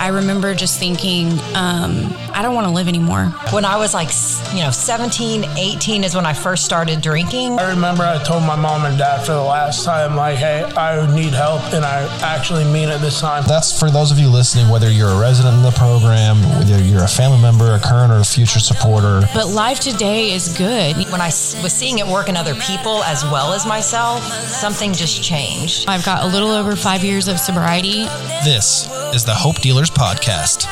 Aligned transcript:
I 0.00 0.08
remember 0.08 0.54
just 0.54 0.78
thinking, 0.78 1.38
um, 1.54 2.10
I 2.40 2.42
don't 2.42 2.54
want 2.54 2.68
to 2.68 2.72
live 2.72 2.88
anymore. 2.88 3.26
When 3.52 3.66
I 3.66 3.76
was 3.76 3.92
like, 3.92 4.08
you 4.54 4.62
know, 4.62 4.70
17, 4.70 5.44
18 5.44 6.04
is 6.04 6.14
when 6.14 6.24
I 6.24 6.32
first 6.32 6.64
started 6.64 7.02
drinking. 7.02 7.58
I 7.58 7.68
remember 7.68 8.02
I 8.02 8.16
told 8.24 8.44
my 8.44 8.56
mom 8.56 8.86
and 8.86 8.96
dad 8.96 9.26
for 9.26 9.32
the 9.32 9.42
last 9.42 9.84
time, 9.84 10.16
like, 10.16 10.38
hey, 10.38 10.62
I 10.62 11.14
need 11.14 11.34
help, 11.34 11.60
and 11.74 11.84
I 11.84 12.08
actually 12.22 12.64
mean 12.64 12.88
it 12.88 13.02
this 13.02 13.20
time. 13.20 13.44
That's 13.46 13.78
for 13.78 13.90
those 13.90 14.10
of 14.10 14.18
you 14.18 14.30
listening, 14.30 14.70
whether 14.70 14.90
you're 14.90 15.10
a 15.10 15.20
resident 15.20 15.54
in 15.58 15.62
the 15.62 15.70
program, 15.72 16.40
whether 16.56 16.82
you're 16.82 17.04
a 17.04 17.08
family 17.08 17.42
member, 17.42 17.74
a 17.74 17.78
current 17.78 18.10
or 18.10 18.20
a 18.20 18.24
future 18.24 18.58
supporter. 18.58 19.20
But 19.34 19.48
life 19.48 19.80
today 19.80 20.32
is 20.32 20.56
good. 20.56 20.96
When 21.12 21.20
I 21.20 21.26
was 21.26 21.74
seeing 21.74 21.98
it 21.98 22.06
work 22.06 22.30
in 22.30 22.38
other 22.38 22.54
people 22.54 23.04
as 23.04 23.22
well 23.22 23.52
as 23.52 23.66
myself, 23.66 24.24
something 24.24 24.94
just 24.94 25.22
changed. 25.22 25.90
I've 25.90 26.06
got 26.06 26.24
a 26.24 26.26
little 26.26 26.52
over 26.52 26.74
five 26.74 27.04
years 27.04 27.28
of 27.28 27.38
sobriety. 27.38 28.04
This 28.44 28.88
is 29.12 29.26
the 29.26 29.34
Hope 29.34 29.56
Dealers 29.56 29.90
Podcast. 29.90 30.64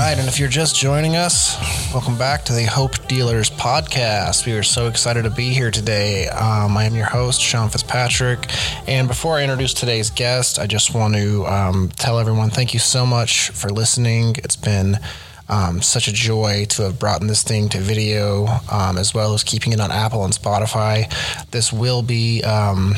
Right, 0.00 0.18
and 0.18 0.28
if 0.28 0.40
you're 0.40 0.48
just 0.48 0.76
joining 0.76 1.14
us, 1.14 1.58
welcome 1.92 2.16
back 2.16 2.46
to 2.46 2.54
the 2.54 2.64
Hope 2.64 3.06
Dealers 3.06 3.50
Podcast. 3.50 4.46
We 4.46 4.54
are 4.54 4.62
so 4.62 4.88
excited 4.88 5.24
to 5.24 5.30
be 5.30 5.50
here 5.50 5.70
today. 5.70 6.26
Um, 6.28 6.74
I 6.74 6.84
am 6.84 6.94
your 6.94 7.04
host, 7.04 7.42
Sean 7.42 7.68
Fitzpatrick. 7.68 8.50
And 8.88 9.08
before 9.08 9.36
I 9.36 9.42
introduce 9.42 9.74
today's 9.74 10.08
guest, 10.08 10.58
I 10.58 10.66
just 10.66 10.94
want 10.94 11.16
to 11.16 11.44
um, 11.44 11.90
tell 11.96 12.18
everyone 12.18 12.48
thank 12.48 12.72
you 12.72 12.80
so 12.80 13.04
much 13.04 13.50
for 13.50 13.68
listening. 13.68 14.36
It's 14.38 14.56
been 14.56 14.98
um, 15.50 15.82
such 15.82 16.08
a 16.08 16.12
joy 16.14 16.64
to 16.70 16.84
have 16.84 16.98
brought 16.98 17.20
this 17.20 17.42
thing 17.42 17.68
to 17.68 17.78
video, 17.78 18.46
um, 18.72 18.96
as 18.96 19.12
well 19.12 19.34
as 19.34 19.44
keeping 19.44 19.74
it 19.74 19.80
on 19.80 19.90
Apple 19.90 20.24
and 20.24 20.32
Spotify. 20.32 21.12
This 21.50 21.74
will 21.74 22.00
be 22.00 22.42
um, 22.42 22.94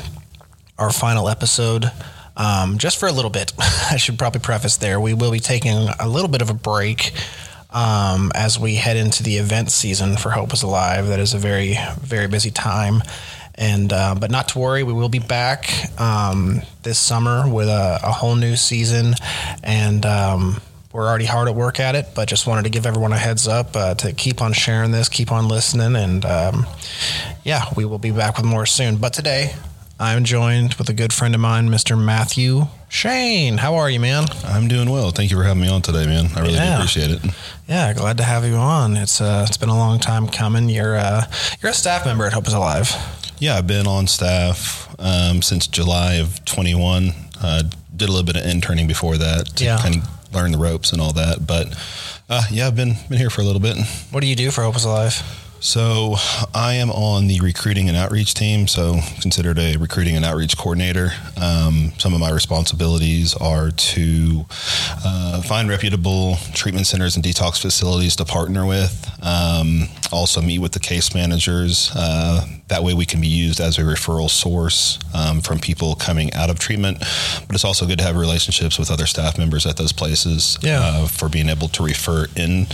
our 0.78 0.92
final 0.92 1.28
episode. 1.28 1.90
Um, 2.36 2.78
just 2.78 2.98
for 2.98 3.06
a 3.08 3.12
little 3.12 3.30
bit, 3.30 3.52
I 3.58 3.96
should 3.96 4.18
probably 4.18 4.40
preface 4.40 4.76
there. 4.76 5.00
We 5.00 5.14
will 5.14 5.32
be 5.32 5.40
taking 5.40 5.88
a 6.00 6.08
little 6.08 6.28
bit 6.28 6.42
of 6.42 6.50
a 6.50 6.54
break 6.54 7.12
um, 7.70 8.30
as 8.34 8.58
we 8.58 8.74
head 8.74 8.96
into 8.96 9.22
the 9.22 9.36
event 9.36 9.70
season 9.70 10.16
for 10.16 10.30
Hope 10.30 10.52
is 10.52 10.62
Alive. 10.62 11.08
That 11.08 11.20
is 11.20 11.34
a 11.34 11.38
very, 11.38 11.76
very 12.00 12.28
busy 12.28 12.50
time. 12.50 13.02
And 13.54 13.92
uh, 13.92 14.14
but 14.18 14.30
not 14.30 14.48
to 14.48 14.58
worry, 14.58 14.82
we 14.82 14.92
will 14.92 15.10
be 15.10 15.18
back 15.18 15.70
um, 16.00 16.62
this 16.82 16.98
summer 16.98 17.48
with 17.48 17.68
a, 17.68 18.00
a 18.02 18.10
whole 18.10 18.34
new 18.34 18.56
season, 18.56 19.14
and 19.62 20.06
um, 20.06 20.60
we're 20.90 21.06
already 21.06 21.26
hard 21.26 21.48
at 21.48 21.54
work 21.54 21.78
at 21.78 21.94
it. 21.94 22.06
But 22.14 22.28
just 22.28 22.46
wanted 22.46 22.62
to 22.64 22.70
give 22.70 22.86
everyone 22.86 23.12
a 23.12 23.18
heads 23.18 23.46
up 23.46 23.76
uh, 23.76 23.94
to 23.96 24.12
keep 24.14 24.40
on 24.40 24.54
sharing 24.54 24.90
this, 24.90 25.10
keep 25.10 25.30
on 25.30 25.48
listening, 25.48 25.96
and 25.96 26.24
um, 26.24 26.66
yeah, 27.44 27.66
we 27.76 27.84
will 27.84 27.98
be 27.98 28.10
back 28.10 28.38
with 28.38 28.46
more 28.46 28.64
soon. 28.64 28.96
But 28.96 29.12
today, 29.12 29.54
I'm 30.02 30.24
joined 30.24 30.74
with 30.74 30.88
a 30.88 30.92
good 30.92 31.12
friend 31.12 31.32
of 31.32 31.40
mine, 31.40 31.68
Mr. 31.68 31.96
Matthew 31.96 32.66
Schane. 32.88 33.58
How 33.58 33.76
are 33.76 33.88
you, 33.88 34.00
man? 34.00 34.24
I'm 34.44 34.66
doing 34.66 34.90
well. 34.90 35.12
Thank 35.12 35.30
you 35.30 35.36
for 35.36 35.44
having 35.44 35.62
me 35.62 35.68
on 35.68 35.80
today, 35.80 36.06
man. 36.06 36.26
I 36.34 36.40
really 36.40 36.54
do 36.54 36.58
Yeah. 36.58 36.74
appreciate 36.76 37.10
it. 37.12 37.20
Yeah, 37.68 37.92
glad 37.92 38.16
to 38.16 38.24
have 38.24 38.44
you 38.44 38.56
on. 38.56 38.96
It's 38.96 39.20
uh, 39.20 39.46
it's 39.48 39.56
been 39.56 39.68
a 39.68 39.76
long 39.76 40.00
time 40.00 40.26
coming. 40.26 40.68
You're 40.68 40.96
uh, 40.96 41.24
you're 41.62 41.70
a 41.70 41.74
staff 41.74 42.04
member 42.04 42.26
at 42.26 42.32
Hope 42.32 42.48
is 42.48 42.52
Alive. 42.52 42.92
Yeah, 43.38 43.56
I've 43.56 43.68
been 43.68 43.86
on 43.86 44.08
staff 44.08 44.92
um, 44.98 45.40
since 45.40 45.68
July 45.68 46.14
of 46.14 46.44
21. 46.46 47.12
Uh, 47.40 47.62
did 47.96 48.08
a 48.08 48.12
little 48.12 48.26
bit 48.26 48.36
of 48.36 48.44
interning 48.44 48.88
before 48.88 49.16
that 49.18 49.54
to 49.56 49.64
Yeah. 49.64 49.78
kind 49.78 49.96
of 49.98 50.34
learn 50.34 50.50
the 50.50 50.58
ropes 50.58 50.90
and 50.92 51.00
all 51.00 51.12
that. 51.12 51.46
But 51.46 51.68
uh, 52.28 52.42
yeah, 52.50 52.66
I've 52.66 52.74
been 52.76 52.96
been 53.08 53.18
here 53.18 53.30
for 53.30 53.40
a 53.42 53.44
little 53.44 53.60
bit. 53.60 53.76
What 54.10 54.20
do 54.20 54.26
you 54.26 54.34
do 54.36 54.50
for 54.50 54.62
Hope 54.64 54.74
is 54.74 54.84
Alive? 54.84 55.22
So 55.62 56.16
I 56.52 56.74
am 56.74 56.90
on 56.90 57.28
the 57.28 57.38
recruiting 57.40 57.86
and 57.88 57.96
outreach 57.96 58.34
team, 58.34 58.66
so 58.66 58.98
considered 59.20 59.60
a 59.60 59.76
recruiting 59.76 60.16
and 60.16 60.24
outreach 60.24 60.58
coordinator. 60.58 61.12
Um, 61.40 61.92
some 61.98 62.12
of 62.14 62.18
my 62.18 62.30
responsibilities 62.32 63.34
are 63.36 63.70
to 63.70 64.44
uh, 65.04 65.40
find 65.42 65.68
reputable 65.68 66.34
treatment 66.52 66.88
centers 66.88 67.14
and 67.14 67.24
detox 67.24 67.62
facilities 67.62 68.16
to 68.16 68.24
partner 68.24 68.66
with. 68.66 69.08
Um, 69.22 69.84
also 70.10 70.42
meet 70.42 70.58
with 70.58 70.72
the 70.72 70.80
case 70.80 71.14
managers. 71.14 71.92
Uh, 71.94 72.44
that 72.66 72.82
way 72.82 72.92
we 72.92 73.06
can 73.06 73.20
be 73.20 73.28
used 73.28 73.60
as 73.60 73.78
a 73.78 73.82
referral 73.82 74.28
source 74.28 74.98
um, 75.14 75.40
from 75.40 75.58
people 75.60 75.94
coming 75.94 76.32
out 76.34 76.50
of 76.50 76.58
treatment. 76.58 76.98
But 77.46 77.54
it's 77.54 77.64
also 77.64 77.86
good 77.86 77.98
to 77.98 78.04
have 78.04 78.16
relationships 78.16 78.78
with 78.80 78.90
other 78.90 79.06
staff 79.06 79.38
members 79.38 79.64
at 79.64 79.76
those 79.76 79.92
places 79.92 80.58
Yeah. 80.60 80.80
uh, 80.82 81.06
for 81.06 81.28
being 81.28 81.48
able 81.48 81.68
to 81.68 81.84
refer 81.84 82.26
in 82.34 82.66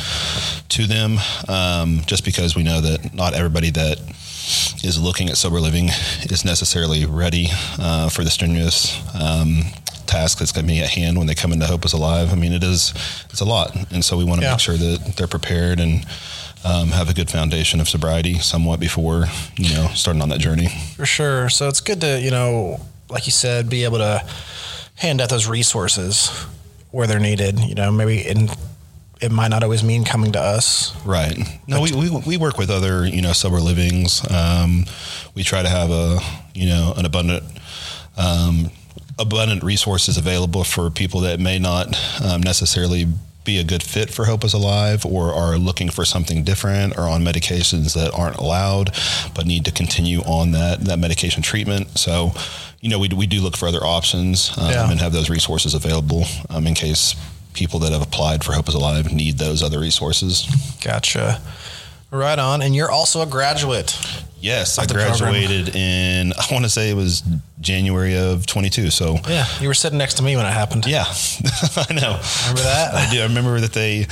to 0.71 0.87
them. 0.87 1.19
Um, 1.49 2.03
just 2.07 2.25
because 2.25 2.57
we 2.57 2.63
know 2.63 2.78
that 2.81 3.15
not 3.15 3.35
everybody 3.35 3.71
that 3.71 3.99
is 4.83 4.99
looking 5.01 5.29
at 5.29 5.37
sober 5.37 5.61
living 5.61 5.89
is 6.31 6.45
necessarily 6.45 7.05
ready 7.05 7.49
uh, 7.79 8.09
for 8.09 8.25
the 8.25 8.31
strenuous 8.31 8.99
um, 9.15 9.61
task 10.07 10.39
that's 10.39 10.53
going 10.53 10.67
to 10.67 10.73
be 10.73 10.81
at 10.81 10.89
hand 10.91 11.19
when 11.19 11.27
they 11.27 11.35
come 11.35 11.53
into 11.53 11.67
Hope 11.67 11.85
is 11.85 11.93
Alive. 11.93 12.33
I 12.33 12.37
mean, 12.37 12.53
it 12.53 12.63
is 12.65 12.93
it's 13.31 13.41
a 13.41 13.45
lot, 13.45 13.75
and 13.93 14.05
so 14.05 14.17
we 14.17 14.25
want 14.25 14.41
to 14.41 14.47
Yeah. 14.47 14.53
make 14.53 14.61
sure 14.61 14.77
that 14.77 15.15
they're 15.17 15.27
prepared 15.27 15.81
and. 15.81 16.05
Um, 16.65 16.89
have 16.89 17.09
a 17.09 17.15
good 17.15 17.31
foundation 17.31 17.79
of 17.79 17.89
sobriety 17.89 18.41
somewhat 18.41 18.81
before 18.81 19.27
you 19.57 19.73
know 19.77 19.87
starting 19.95 20.21
on 20.21 20.29
that 20.31 20.41
journey. 20.41 20.67
For 20.97 21.07
sure. 21.07 21.49
So 21.49 21.69
it's 21.69 21.79
good 21.81 22.01
to 22.01 22.21
you 22.21 22.33
know, 22.33 22.81
like 23.09 23.27
you 23.27 23.33
said, 23.33 23.71
be 23.71 23.85
able 23.85 23.99
to 23.99 24.27
hand 24.97 25.21
out 25.21 25.29
those 25.31 25.47
resources 25.47 26.31
where 26.91 27.07
they're 27.07 27.21
needed. 27.21 27.61
You 27.61 27.77
know, 27.77 27.93
maybe 27.93 28.27
in 28.27 28.49
it 29.21 29.33
might 29.33 29.49
not 29.49 29.63
always 29.63 29.83
mean 29.83 30.05
coming 30.05 30.33
to 30.33 30.41
us. 30.41 30.95
Right. 31.05 31.37
No, 31.67 31.81
we, 31.81 31.93
we, 31.93 32.11
we 32.27 32.37
work 32.37 32.59
with 32.59 32.71
other, 32.71 33.07
you 33.07 33.23
know, 33.23 33.33
sober 33.33 33.59
livings. 33.61 34.23
Um, 34.31 34.85
we 35.35 35.43
try 35.43 35.63
to 35.63 35.69
have 35.69 35.91
a, 35.91 36.19
you 36.55 36.69
know, 36.69 36.95
an 36.97 37.05
abundant, 37.05 37.45
um, 38.17 38.71
abundant 39.19 39.63
resources 39.63 40.17
available 40.17 40.65
for 40.65 40.91
people 40.91 41.21
that 41.21 41.41
may 41.41 41.59
not 41.59 41.99
um, 42.25 42.41
necessarily 42.43 43.07
be 43.45 43.59
a 43.59 43.65
good 43.65 43.83
fit 43.83 44.11
for 44.11 44.27
Hope 44.27 44.45
is 44.45 44.53
Alive 44.53 45.07
or 45.07 45.33
are 45.33 45.57
looking 45.57 45.89
for 45.89 46.05
something 46.05 46.45
different 46.45 46.99
or 46.99 47.09
on 47.09 47.25
medications 47.25 47.95
that 47.95 48.13
aren't 48.13 48.37
allowed 48.37 48.95
but 49.35 49.47
need 49.47 49.65
to 49.65 49.73
continue 49.73 50.21
on 50.21 50.51
that, 50.53 50.81
that 50.83 50.99
medication 50.99 51.43
treatment. 51.43 51.97
So, 51.99 52.33
you 52.81 52.91
know, 52.91 52.99
we, 52.99 53.09
we 53.09 53.27
do 53.27 53.41
look 53.41 53.57
for 53.57 53.67
other 53.67 53.83
options 53.83 54.53
um, 54.59 54.71
Yeah. 54.71 54.91
and 54.91 55.01
have 55.01 55.13
those 55.13 55.31
resources 55.31 55.73
available 55.75 56.25
um, 56.51 56.67
in 56.67 56.75
case 56.75 57.17
people 57.59 57.81
that 57.81 57.93
have 57.93 58.03
applied 58.03 58.45
for 58.45 58.53
Hope 58.53 58.69
is 58.69 58.75
Alive 58.75 59.13
need 59.13 59.39
those 59.39 59.63
other 59.63 59.81
resources. 59.81 60.47
Gotcha. 60.83 61.41
Right 62.11 62.39
on. 62.39 62.63
And 62.63 62.75
you're 62.75 62.91
also 62.91 63.21
a 63.21 63.27
graduate. 63.27 63.99
Yes, 64.41 64.79
I 64.79 64.87
the 64.87 64.95
program. 64.95 65.19
graduated 65.19 65.75
in 65.75 66.33
I 66.33 66.47
want 66.53 66.65
to 66.65 66.71
say 66.71 66.91
it 66.91 66.95
was 66.95 67.25
January 67.61 68.17
of 68.17 68.47
22. 68.47 68.91
So 68.91 69.17
Yeah, 69.29 69.45
you 69.61 69.67
were 69.67 69.75
sitting 69.75 69.99
next 69.99 70.15
to 70.19 70.23
me 70.23 70.37
when 70.37 70.47
it 70.47 70.53
happened. 70.53 70.87
yeah, 70.87 71.03
I 71.77 71.93
know. 71.93 72.21
Remember 72.47 72.63
that? 72.63 72.95
I 72.95 73.11
do. 73.11 73.21
I 73.21 73.25
remember 73.27 73.59
that 73.59 73.73
they. 73.73 74.03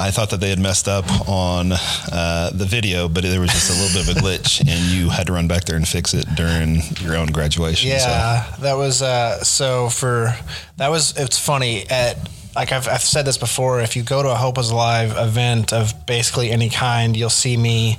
I 0.00 0.10
thought 0.10 0.30
that 0.30 0.40
they 0.40 0.48
had 0.48 0.58
messed 0.58 0.88
up 0.88 1.04
on 1.28 1.72
uh, 1.72 2.50
the 2.54 2.64
video, 2.64 3.08
but 3.08 3.24
there 3.24 3.40
was 3.40 3.50
just 3.50 3.68
a 3.70 3.74
little 3.82 4.00
bit 4.00 4.08
of 4.08 4.16
a 4.16 4.20
glitch, 4.26 4.60
and 4.66 4.80
you 4.90 5.10
had 5.10 5.26
to 5.26 5.34
run 5.34 5.48
back 5.48 5.64
there 5.66 5.76
and 5.76 5.86
fix 5.86 6.14
it 6.14 6.24
during 6.34 6.80
your 7.02 7.14
own 7.16 7.26
graduation. 7.26 7.90
so. 7.90 8.06
Yeah, 8.08 8.56
that 8.60 8.74
was 8.78 9.02
uh, 9.02 9.44
so 9.44 9.90
for 9.90 10.34
that 10.78 10.88
was 10.88 11.14
it's 11.18 11.38
funny 11.38 11.84
at 11.90 12.16
like 12.58 12.72
I've, 12.72 12.88
I've 12.88 13.02
said 13.02 13.24
this 13.24 13.38
before. 13.38 13.80
If 13.80 13.94
you 13.94 14.02
go 14.02 14.20
to 14.20 14.30
a 14.30 14.34
Hope 14.34 14.58
is 14.58 14.70
Alive 14.70 15.14
event 15.16 15.72
of 15.72 15.94
basically 16.06 16.50
any 16.50 16.68
kind, 16.68 17.16
you'll 17.16 17.30
see 17.30 17.56
me 17.56 17.98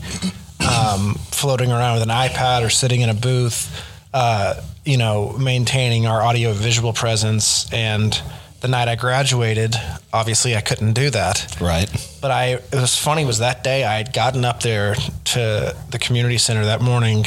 um, 0.60 1.14
floating 1.32 1.72
around 1.72 1.94
with 1.94 2.04
an 2.04 2.10
iPad 2.10 2.66
or 2.66 2.70
sitting 2.70 3.00
in 3.00 3.10
a 3.10 3.14
booth, 3.14 3.74
uh, 4.14 4.62
you 4.84 4.98
know, 4.98 5.32
maintaining 5.40 6.08
our 6.08 6.22
audio 6.22 6.52
visual 6.52 6.92
presence. 6.92 7.72
And 7.72 8.22
the 8.60 8.68
night 8.68 8.90
I 8.90 8.98
graduated, 8.98 9.78
obviously 10.12 10.58
I 10.58 10.62
couldn't 10.62 10.92
do 10.92 11.10
that. 11.10 11.56
Right. 11.62 11.90
But 12.22 12.32
I, 12.32 12.46
it 12.56 12.74
was 12.74 12.98
funny 12.98 13.24
was 13.24 13.40
that 13.40 13.64
day 13.64 13.86
I 13.86 13.96
had 13.96 14.12
gotten 14.12 14.44
up 14.44 14.62
there 14.62 14.96
to 14.96 15.74
the 15.90 16.00
community 16.00 16.38
center 16.38 16.66
that 16.66 16.82
morning 16.82 17.24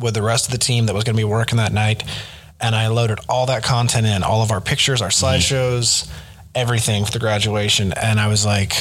with 0.00 0.14
the 0.14 0.22
rest 0.22 0.46
of 0.46 0.52
the 0.52 0.58
team 0.58 0.86
that 0.86 0.94
was 0.94 1.02
going 1.02 1.16
to 1.16 1.20
be 1.20 1.24
working 1.24 1.56
that 1.56 1.72
night, 1.72 2.04
and 2.60 2.76
I 2.76 2.86
loaded 2.86 3.18
all 3.28 3.46
that 3.46 3.64
content 3.64 4.06
in, 4.06 4.22
all 4.22 4.42
of 4.42 4.52
our 4.52 4.60
pictures, 4.60 5.02
our 5.02 5.08
slideshows, 5.08 6.08
everything 6.58 7.04
for 7.04 7.12
the 7.12 7.18
graduation, 7.18 7.92
and 7.92 8.18
I 8.20 8.28
was 8.28 8.44
like, 8.44 8.72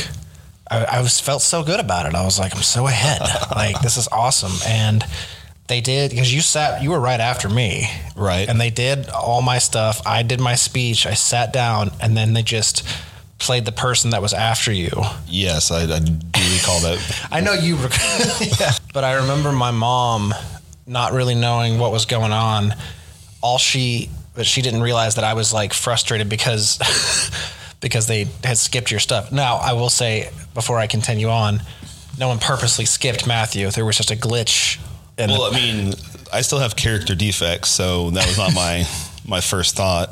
I, 0.69 0.83
I 0.85 1.01
was 1.01 1.19
felt 1.19 1.41
so 1.41 1.63
good 1.63 1.79
about 1.79 2.05
it. 2.07 2.15
I 2.15 2.25
was 2.25 2.37
like, 2.39 2.55
I'm 2.55 2.61
so 2.63 2.87
ahead, 2.87 3.21
like 3.55 3.81
this 3.81 3.97
is 3.97 4.07
awesome, 4.11 4.53
and 4.67 5.03
they 5.67 5.81
did 5.81 6.11
because 6.11 6.33
you 6.33 6.41
sat, 6.41 6.81
you 6.81 6.91
were 6.91 6.99
right 6.99 7.19
after 7.19 7.49
me, 7.49 7.89
Right. 8.15 8.47
and 8.47 8.59
they 8.59 8.69
did 8.69 9.09
all 9.09 9.41
my 9.41 9.59
stuff. 9.59 10.01
I 10.05 10.23
did 10.23 10.39
my 10.39 10.55
speech. 10.55 11.05
I 11.05 11.13
sat 11.13 11.51
down, 11.53 11.91
and 12.01 12.15
then 12.15 12.33
they 12.33 12.41
just 12.43 12.87
played 13.39 13.65
the 13.65 13.71
person 13.71 14.11
that 14.11 14.21
was 14.21 14.33
after 14.33 14.71
you. 14.71 14.89
Yes, 15.27 15.69
I, 15.69 15.83
I 15.83 15.99
do 15.99 16.13
recall 16.55 16.79
that. 16.81 17.27
I 17.31 17.41
know 17.41 17.53
you, 17.53 17.75
rec- 17.75 17.91
yeah. 18.59 18.71
but 18.93 19.03
I 19.03 19.15
remember 19.15 19.51
my 19.51 19.71
mom 19.71 20.33
not 20.87 21.11
really 21.11 21.35
knowing 21.35 21.77
what 21.79 21.91
was 21.91 22.05
going 22.05 22.31
on. 22.31 22.73
All 23.41 23.57
she, 23.59 24.09
but 24.35 24.45
she 24.47 24.61
didn't 24.61 24.81
realize 24.81 25.15
that 25.15 25.23
I 25.25 25.33
was 25.33 25.53
like 25.53 25.73
frustrated 25.73 26.29
because 26.29 26.79
because 27.79 28.07
they 28.07 28.27
had 28.43 28.57
skipped 28.57 28.91
your 28.91 28.99
stuff. 28.99 29.31
Now 29.31 29.57
I 29.57 29.73
will 29.73 29.89
say 29.89 30.31
before 30.53 30.79
I 30.79 30.87
continue 30.87 31.29
on, 31.29 31.61
no 32.19 32.27
one 32.27 32.39
purposely 32.39 32.85
skipped 32.85 33.27
Matthew. 33.27 33.69
There 33.69 33.85
was 33.85 33.97
just 33.97 34.11
a 34.11 34.15
glitch. 34.15 34.79
Well, 35.17 35.43
I 35.43 35.51
mean, 35.51 35.93
I 36.31 36.41
still 36.41 36.59
have 36.59 36.75
character 36.75 37.15
defects, 37.15 37.69
so 37.69 38.11
that 38.11 38.27
was 38.27 38.37
not 38.37 38.53
my 38.53 38.85
my 39.25 39.41
first 39.41 39.75
thought. 39.75 40.09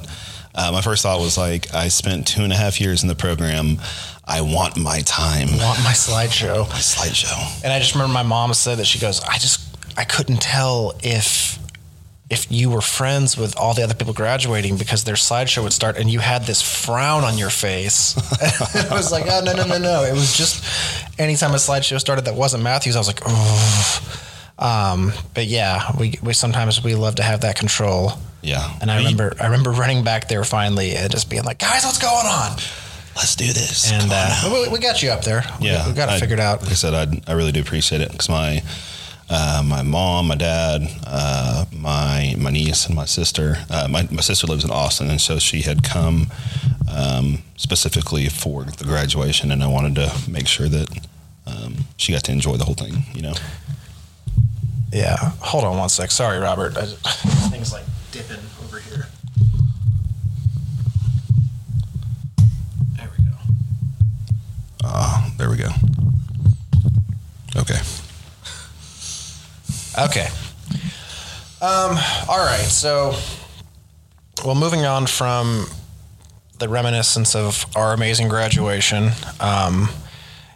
Uh, 0.53 0.71
my 0.71 0.81
first 0.81 1.03
thought 1.03 1.19
was 1.19 1.37
like, 1.37 1.73
I 1.73 1.89
spent 1.89 2.27
two 2.27 2.43
and 2.43 2.53
a 2.53 2.55
half 2.55 2.79
years 2.79 3.03
in 3.03 3.09
the 3.09 3.15
program. 3.15 3.77
I 4.23 4.41
want 4.41 4.77
my 4.77 5.01
time. 5.01 5.49
I 5.51 5.63
Want 5.65 5.83
my 5.83 5.91
slideshow. 5.91 6.67
My 6.69 6.75
slideshow. 6.77 7.63
And 7.63 7.73
I 7.73 7.79
just 7.79 7.93
remember 7.93 8.13
my 8.13 8.23
mom 8.23 8.53
said 8.53 8.77
that 8.77 8.85
she 8.85 8.97
goes, 8.97 9.21
I 9.21 9.37
just 9.37 9.61
I 9.97 10.05
couldn't 10.05 10.41
tell 10.41 10.93
if 11.03 11.59
if 12.29 12.51
you 12.51 12.71
were 12.71 12.81
friends 12.81 13.37
with 13.37 13.55
all 13.57 13.73
the 13.75 13.83
other 13.83 13.93
people 13.93 14.13
graduating 14.13 14.77
because 14.77 15.03
their 15.03 15.15
slideshow 15.15 15.61
would 15.63 15.73
start 15.73 15.95
and 15.97 16.09
you 16.09 16.19
had 16.19 16.43
this 16.43 16.61
frown 16.61 17.23
on 17.23 17.37
your 17.37 17.51
face. 17.51 18.15
it 18.41 18.89
was 18.91 19.11
like, 19.11 19.25
oh 19.27 19.41
no 19.45 19.53
no 19.53 19.65
no 19.67 19.77
no. 19.77 20.03
It 20.03 20.13
was 20.13 20.35
just 20.35 20.63
anytime 21.19 21.51
a 21.51 21.55
slideshow 21.55 21.99
started 21.99 22.25
that 22.25 22.35
wasn't 22.35 22.63
Matthews, 22.63 22.95
I 22.95 22.99
was 22.99 23.07
like, 23.07 23.21
oh. 23.25 24.21
Um, 24.57 25.11
but 25.33 25.45
yeah, 25.47 25.91
we 25.99 26.17
we 26.23 26.33
sometimes 26.33 26.83
we 26.83 26.95
love 26.95 27.15
to 27.15 27.23
have 27.23 27.41
that 27.41 27.57
control. 27.57 28.13
Yeah. 28.41 28.71
And 28.81 28.89
I 28.89 28.97
remember 28.97 29.35
I 29.39 29.45
remember 29.45 29.71
running 29.71 30.03
back 30.03 30.27
there 30.27 30.43
finally 30.43 30.95
and 30.95 31.11
just 31.11 31.29
being 31.29 31.43
like, 31.43 31.59
guys, 31.59 31.83
what's 31.85 31.99
going 31.99 32.25
on? 32.25 32.57
let's 33.15 33.35
do 33.35 33.45
this. 33.47 33.91
And 33.93 34.11
uh, 34.13 34.49
we, 34.51 34.73
we 34.73 34.79
got 34.79 35.01
you 35.01 35.09
up 35.09 35.23
there. 35.23 35.43
We- 35.61 35.67
yeah, 35.67 35.87
we 35.87 35.93
got 35.93 36.09
it 36.09 36.13
I- 36.13 36.19
figured 36.19 36.39
out. 36.39 36.61
Like 36.63 36.71
I 36.71 36.75
said, 36.75 36.93
I, 36.93 37.31
I 37.31 37.33
really 37.35 37.51
do 37.53 37.61
appreciate 37.61 38.01
it 38.01 38.11
because 38.11 38.29
my 38.29 38.61
uh, 39.29 39.63
my 39.65 39.81
mom, 39.81 40.27
my 40.27 40.35
dad, 40.35 40.81
uh, 41.05 41.65
my 41.71 42.35
my 42.37 42.51
niece, 42.51 42.85
and 42.85 42.95
my 42.95 43.05
sister. 43.05 43.57
Uh, 43.69 43.87
my 43.89 44.07
my 44.11 44.21
sister 44.21 44.45
lives 44.47 44.63
in 44.63 44.71
Austin, 44.71 45.09
and 45.09 45.19
so 45.19 45.39
she 45.39 45.61
had 45.61 45.83
come 45.83 46.27
um, 46.91 47.39
specifically 47.55 48.29
for 48.29 48.63
the 48.63 48.83
graduation, 48.83 49.51
and 49.51 49.63
I 49.63 49.67
wanted 49.67 49.95
to 49.95 50.29
make 50.29 50.47
sure 50.47 50.69
that 50.69 50.99
um, 51.47 51.85
she 51.97 52.11
got 52.11 52.23
to 52.25 52.31
enjoy 52.31 52.57
the 52.57 52.65
whole 52.65 52.75
thing. 52.75 53.03
You 53.13 53.23
know. 53.23 53.33
Yeah. 54.93 55.17
Hold 55.41 55.65
on 55.65 55.77
one 55.77 55.89
sec. 55.89 56.11
Sorry, 56.11 56.37
Robert. 56.39 56.77
I 56.77 56.81
just, 56.81 57.03
thing's 57.51 57.73
like 57.73 57.83
dipping 58.11 58.37
over 58.63 58.79
here. 58.79 59.07
There 62.95 63.09
we 63.17 63.25
go. 63.25 63.31
Uh, 64.83 65.29
there 65.37 65.49
we 65.49 65.57
go. 65.57 65.69
Okay. 67.57 67.79
Okay. 69.97 70.27
Um, 71.61 71.97
all 72.27 72.45
right. 72.45 72.65
So, 72.67 73.15
well, 74.43 74.55
moving 74.55 74.85
on 74.85 75.07
from 75.07 75.67
the 76.59 76.67
reminiscence 76.67 77.35
of 77.35 77.65
our 77.75 77.93
amazing 77.93 78.27
graduation, 78.27 79.11
um, 79.39 79.89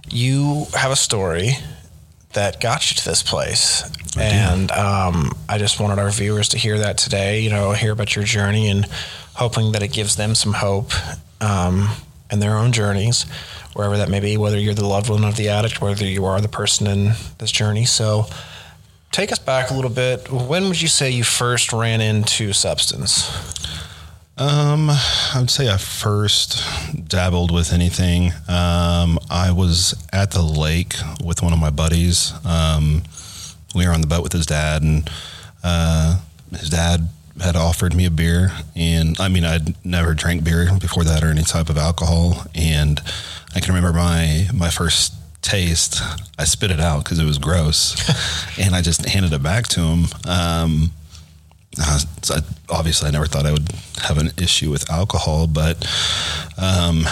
you 0.10 0.66
have 0.74 0.92
a 0.92 0.96
story 0.96 1.52
that 2.34 2.62
got 2.62 2.92
you 2.92 2.98
to 2.98 3.06
this 3.06 3.24
place. 3.24 3.84
And 4.18 4.72
um, 4.72 5.32
I 5.48 5.58
just 5.58 5.80
wanted 5.80 6.00
our 6.00 6.12
viewers 6.12 6.50
to 6.50 6.58
hear 6.58 6.78
that 6.80 6.98
today, 6.98 7.40
you 7.40 7.50
know, 7.50 7.72
hear 7.72 7.92
about 7.92 8.16
your 8.16 8.26
journey 8.26 8.70
and 8.70 8.86
hoping 9.36 9.72
that 9.72 9.82
it 9.82 9.94
gives 9.94 10.16
them 10.16 10.36
some 10.36 10.54
hope 10.54 10.92
um, 11.42 11.90
in 12.32 12.40
their 12.40 12.58
own 12.58 12.72
journeys, 12.72 13.26
wherever 13.74 13.98
that 13.98 14.10
may 14.10 14.20
be, 14.20 14.36
whether 14.36 14.60
you're 14.60 14.74
the 14.74 14.86
loved 14.86 15.10
one 15.10 15.24
of 15.24 15.38
the 15.38 15.50
addict, 15.50 15.82
whether 15.82 16.06
you 16.06 16.26
are 16.26 16.42
the 16.42 16.50
person 16.50 16.88
in 16.88 17.14
this 17.38 17.52
journey. 17.52 17.86
So, 17.86 18.26
take 19.12 19.32
us 19.32 19.40
back 19.40 19.72
a 19.72 19.74
little 19.74 19.90
bit. 19.90 20.32
When 20.32 20.68
would 20.68 20.82
you 20.82 20.88
say 20.88 21.10
you 21.10 21.24
first 21.24 21.74
ran 21.74 22.02
into 22.02 22.54
substance? 22.54 23.30
Um, 24.38 24.90
I 24.90 25.36
would 25.38 25.50
say 25.50 25.70
I 25.70 25.76
first 25.76 26.64
dabbled 27.10 27.52
with 27.52 27.74
anything. 27.74 28.32
Um, 28.48 29.20
I 29.30 29.52
was 29.52 29.96
at 30.14 30.32
the 30.32 30.42
lake 30.42 30.94
with 31.24 31.42
one 31.44 31.52
of 31.52 31.60
my 31.60 31.70
buddies. 31.70 32.34
Um, 32.46 33.04
we 33.76 33.86
were 33.86 33.92
on 33.92 34.00
the 34.00 34.08
boat 34.08 34.24
with 34.24 34.32
his 34.32 34.46
dad, 34.46 34.82
and 34.82 35.10
uh, 35.62 36.20
his 36.52 36.70
dad 36.70 37.10
had 37.42 37.58
offered 37.58 37.94
me 37.94 38.06
a 38.06 38.12
beer. 38.12 38.52
And 38.78 39.20
I 39.20 39.28
mean, 39.28 39.44
I'd 39.44 39.86
never 39.86 40.14
drank 40.14 40.46
beer 40.46 40.70
before 40.80 41.04
that 41.04 41.22
or 41.22 41.28
any 41.28 41.44
type 41.44 41.70
of 41.70 41.78
alcohol. 41.78 42.46
And 42.56 43.02
I 43.56 43.60
can 43.60 43.74
remember 43.74 43.98
my 43.98 44.48
my 44.54 44.70
first 44.70 45.14
taste. 45.42 46.02
I 46.38 46.46
spit 46.46 46.72
it 46.72 46.80
out 46.80 47.04
because 47.04 47.20
it 47.20 47.26
was 47.26 47.38
gross, 47.38 47.96
and 48.60 48.76
I 48.76 48.82
just 48.82 49.06
handed 49.06 49.34
it 49.34 49.44
back 49.44 49.68
to 49.70 49.82
him. 49.82 50.06
Um, 50.28 50.92
uh, 51.80 52.00
I, 52.32 52.40
obviously, 52.70 53.08
I 53.08 53.12
never 53.12 53.26
thought 53.26 53.46
I 53.46 53.52
would 53.52 53.72
have 54.02 54.18
an 54.18 54.32
issue 54.38 54.72
with 54.72 54.90
alcohol, 54.90 55.48
but 55.48 55.78
um, 56.58 57.06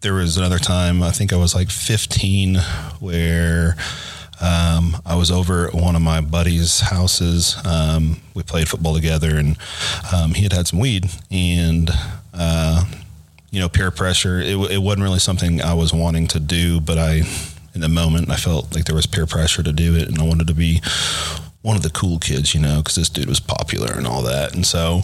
there 0.00 0.14
was 0.14 0.36
another 0.36 0.58
time, 0.58 1.02
I 1.02 1.10
think 1.10 1.32
I 1.32 1.36
was 1.36 1.54
like 1.54 1.70
15, 1.70 2.56
where 2.98 3.76
um, 4.40 4.96
I 5.06 5.14
was 5.14 5.30
over 5.30 5.68
at 5.68 5.74
one 5.74 5.94
of 5.94 6.02
my 6.02 6.20
buddies' 6.20 6.80
houses. 6.80 7.56
Um, 7.64 8.20
we 8.34 8.42
played 8.42 8.68
football 8.68 8.94
together, 8.94 9.36
and 9.36 9.56
um, 10.12 10.34
he 10.34 10.42
had 10.42 10.52
had 10.52 10.66
some 10.66 10.80
weed, 10.80 11.08
and 11.30 11.88
uh, 12.34 12.84
you 13.52 13.60
know, 13.60 13.68
peer 13.68 13.92
pressure. 13.92 14.40
It, 14.40 14.56
it 14.72 14.78
wasn't 14.78 15.04
really 15.04 15.18
something 15.20 15.62
I 15.62 15.74
was 15.74 15.92
wanting 15.92 16.26
to 16.28 16.40
do, 16.40 16.80
but 16.80 16.98
I, 16.98 17.22
in 17.74 17.80
the 17.80 17.88
moment, 17.88 18.30
I 18.30 18.36
felt 18.36 18.74
like 18.74 18.86
there 18.86 18.96
was 18.96 19.06
peer 19.06 19.26
pressure 19.26 19.62
to 19.62 19.72
do 19.72 19.94
it, 19.94 20.08
and 20.08 20.18
I 20.18 20.24
wanted 20.24 20.48
to 20.48 20.54
be 20.54 20.80
one 21.60 21.76
of 21.76 21.82
the 21.82 21.90
cool 21.90 22.18
kids, 22.18 22.54
you 22.54 22.60
know, 22.60 22.78
because 22.78 22.96
this 22.96 23.08
dude 23.10 23.28
was 23.28 23.40
popular 23.40 23.92
and 23.92 24.06
all 24.06 24.22
that. 24.22 24.54
And 24.54 24.66
so 24.66 25.02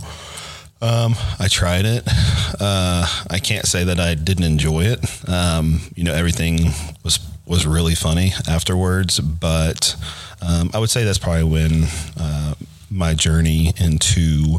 um, 0.80 1.14
I 1.38 1.46
tried 1.48 1.84
it. 1.84 2.04
Uh, 2.60 3.06
I 3.30 3.38
can't 3.38 3.66
say 3.66 3.84
that 3.84 4.00
I 4.00 4.14
didn't 4.14 4.44
enjoy 4.44 4.84
it. 4.84 5.28
Um, 5.28 5.80
you 5.94 6.02
know, 6.02 6.14
everything 6.14 6.72
was 7.04 7.20
was 7.46 7.66
really 7.66 7.94
funny 7.94 8.32
afterwards, 8.48 9.20
but 9.20 9.96
um, 10.42 10.70
I 10.74 10.78
would 10.78 10.90
say 10.90 11.04
that's 11.04 11.18
probably 11.18 11.44
when 11.44 11.84
uh, 12.18 12.54
my 12.90 13.14
journey 13.14 13.72
into 13.78 14.58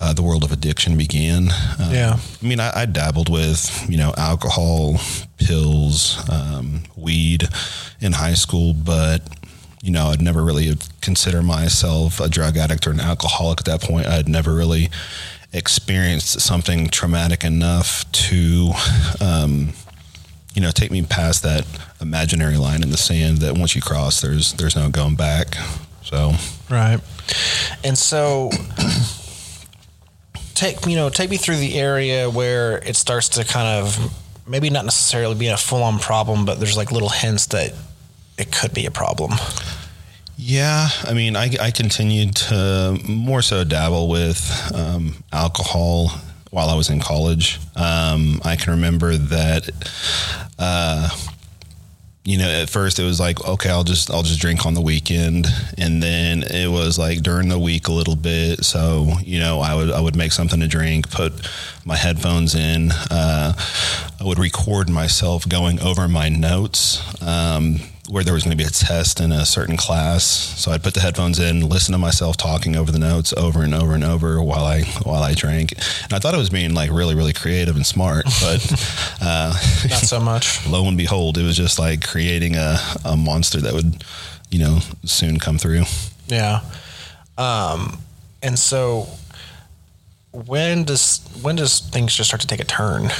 uh, 0.00 0.12
the 0.12 0.22
world 0.22 0.44
of 0.44 0.52
addiction 0.52 0.96
began. 0.96 1.50
Um, 1.80 1.92
Yeah. 1.92 2.18
I 2.42 2.46
mean, 2.46 2.60
I, 2.60 2.82
I 2.82 2.86
dabbled 2.86 3.28
with, 3.28 3.84
you 3.88 3.96
know, 3.96 4.14
alcohol, 4.16 4.98
pills, 5.38 6.18
um, 6.30 6.82
weed 6.96 7.48
in 8.00 8.12
high 8.12 8.34
school, 8.34 8.74
but, 8.74 9.22
you 9.82 9.90
know, 9.90 10.06
I'd 10.08 10.22
never 10.22 10.44
really 10.44 10.76
consider 11.00 11.42
myself 11.42 12.20
a 12.20 12.28
drug 12.28 12.56
addict 12.56 12.86
or 12.86 12.90
an 12.90 13.00
alcoholic 13.00 13.60
at 13.60 13.64
that 13.66 13.80
point. 13.82 14.06
I'd 14.06 14.28
never 14.28 14.54
really 14.54 14.88
experienced 15.52 16.40
something 16.40 16.88
traumatic 16.88 17.42
enough 17.42 18.10
to, 18.12 18.70
um, 19.20 19.72
you 20.54 20.62
know, 20.62 20.70
take 20.70 20.90
me 20.90 21.02
past 21.02 21.42
that 21.42 21.64
imaginary 22.00 22.56
line 22.56 22.82
in 22.82 22.90
the 22.90 22.96
sand 22.96 23.38
that 23.38 23.56
once 23.56 23.74
you 23.74 23.82
cross, 23.82 24.20
there's 24.20 24.52
there's 24.54 24.76
no 24.76 24.90
going 24.90 25.16
back. 25.16 25.56
So, 26.02 26.32
Right. 26.70 27.00
And 27.84 27.96
so 27.96 28.50
take 30.58 30.84
you 30.86 30.96
know, 30.96 31.08
take 31.08 31.30
me 31.30 31.36
through 31.36 31.56
the 31.56 31.78
area 31.78 32.28
where 32.28 32.78
it 32.78 32.96
starts 32.96 33.28
to 33.30 33.44
kind 33.44 33.68
of 33.68 34.12
maybe 34.46 34.70
not 34.70 34.84
necessarily 34.84 35.34
be 35.34 35.46
a 35.46 35.56
full 35.56 35.82
on 35.82 35.98
problem, 35.98 36.44
but 36.44 36.58
there's 36.58 36.76
like 36.76 36.90
little 36.90 37.08
hints 37.08 37.46
that 37.46 37.72
it 38.36 38.50
could 38.50 38.74
be 38.74 38.86
a 38.86 38.90
problem. 38.90 39.32
Yeah, 40.36 40.88
I 41.04 41.14
mean, 41.14 41.36
I, 41.36 41.50
I 41.60 41.70
continued 41.70 42.36
to 42.36 42.98
more 43.08 43.42
so 43.42 43.64
dabble 43.64 44.08
with 44.08 44.72
um, 44.74 45.24
alcohol 45.32 46.10
while 46.50 46.68
I 46.68 46.74
was 46.74 46.90
in 46.90 47.00
college. 47.00 47.58
Um, 47.76 48.40
I 48.44 48.56
can 48.56 48.72
remember 48.72 49.16
that, 49.16 49.68
uh, 50.58 51.08
you 52.28 52.36
know, 52.36 52.50
at 52.50 52.68
first 52.68 52.98
it 52.98 53.04
was 53.04 53.18
like, 53.18 53.42
okay, 53.48 53.70
I'll 53.70 53.84
just 53.84 54.10
I'll 54.10 54.22
just 54.22 54.38
drink 54.38 54.66
on 54.66 54.74
the 54.74 54.82
weekend, 54.82 55.46
and 55.78 56.02
then 56.02 56.42
it 56.42 56.70
was 56.70 56.98
like 56.98 57.22
during 57.22 57.48
the 57.48 57.58
week 57.58 57.88
a 57.88 57.92
little 57.92 58.16
bit. 58.16 58.66
So 58.66 59.08
you 59.22 59.40
know, 59.40 59.60
I 59.60 59.74
would 59.74 59.90
I 59.90 59.98
would 59.98 60.14
make 60.14 60.32
something 60.32 60.60
to 60.60 60.68
drink, 60.68 61.10
put 61.10 61.32
my 61.86 61.96
headphones 61.96 62.54
in. 62.54 62.90
Uh, 63.10 63.54
I 64.20 64.24
would 64.24 64.38
record 64.38 64.90
myself 64.90 65.48
going 65.48 65.80
over 65.80 66.06
my 66.06 66.28
notes. 66.28 67.00
Um, 67.22 67.76
where 68.08 68.24
there 68.24 68.32
was 68.32 68.42
going 68.42 68.56
to 68.56 68.62
be 68.62 68.66
a 68.66 68.70
test 68.70 69.20
in 69.20 69.32
a 69.32 69.44
certain 69.44 69.76
class. 69.76 70.24
So 70.24 70.72
I'd 70.72 70.82
put 70.82 70.94
the 70.94 71.00
headphones 71.00 71.38
in, 71.38 71.68
listen 71.68 71.92
to 71.92 71.98
myself 71.98 72.36
talking 72.36 72.74
over 72.74 72.90
the 72.90 72.98
notes 72.98 73.34
over 73.34 73.62
and 73.62 73.74
over 73.74 73.94
and 73.94 74.02
over 74.02 74.42
while 74.42 74.64
I 74.64 74.82
while 75.02 75.22
I 75.22 75.34
drank. 75.34 75.72
And 76.04 76.12
I 76.12 76.18
thought 76.18 76.34
it 76.34 76.38
was 76.38 76.50
being 76.50 76.74
like 76.74 76.90
really 76.90 77.14
really 77.14 77.32
creative 77.32 77.76
and 77.76 77.86
smart, 77.86 78.24
but 78.40 79.18
uh, 79.20 79.52
Not 79.88 80.00
so 80.00 80.20
much. 80.20 80.66
lo 80.68 80.86
and 80.86 80.96
behold, 80.96 81.38
it 81.38 81.42
was 81.42 81.56
just 81.56 81.78
like 81.78 82.06
creating 82.06 82.56
a, 82.56 82.78
a 83.04 83.16
monster 83.16 83.60
that 83.60 83.74
would, 83.74 84.04
you 84.50 84.58
know, 84.58 84.78
soon 85.04 85.38
come 85.38 85.58
through. 85.58 85.82
Yeah. 86.28 86.60
Um, 87.36 87.98
and 88.42 88.58
so 88.58 89.08
when 90.32 90.84
does 90.84 91.20
when 91.42 91.56
does 91.56 91.80
things 91.80 92.14
just 92.14 92.30
start 92.30 92.40
to 92.40 92.46
take 92.46 92.60
a 92.60 92.64
turn? 92.64 93.10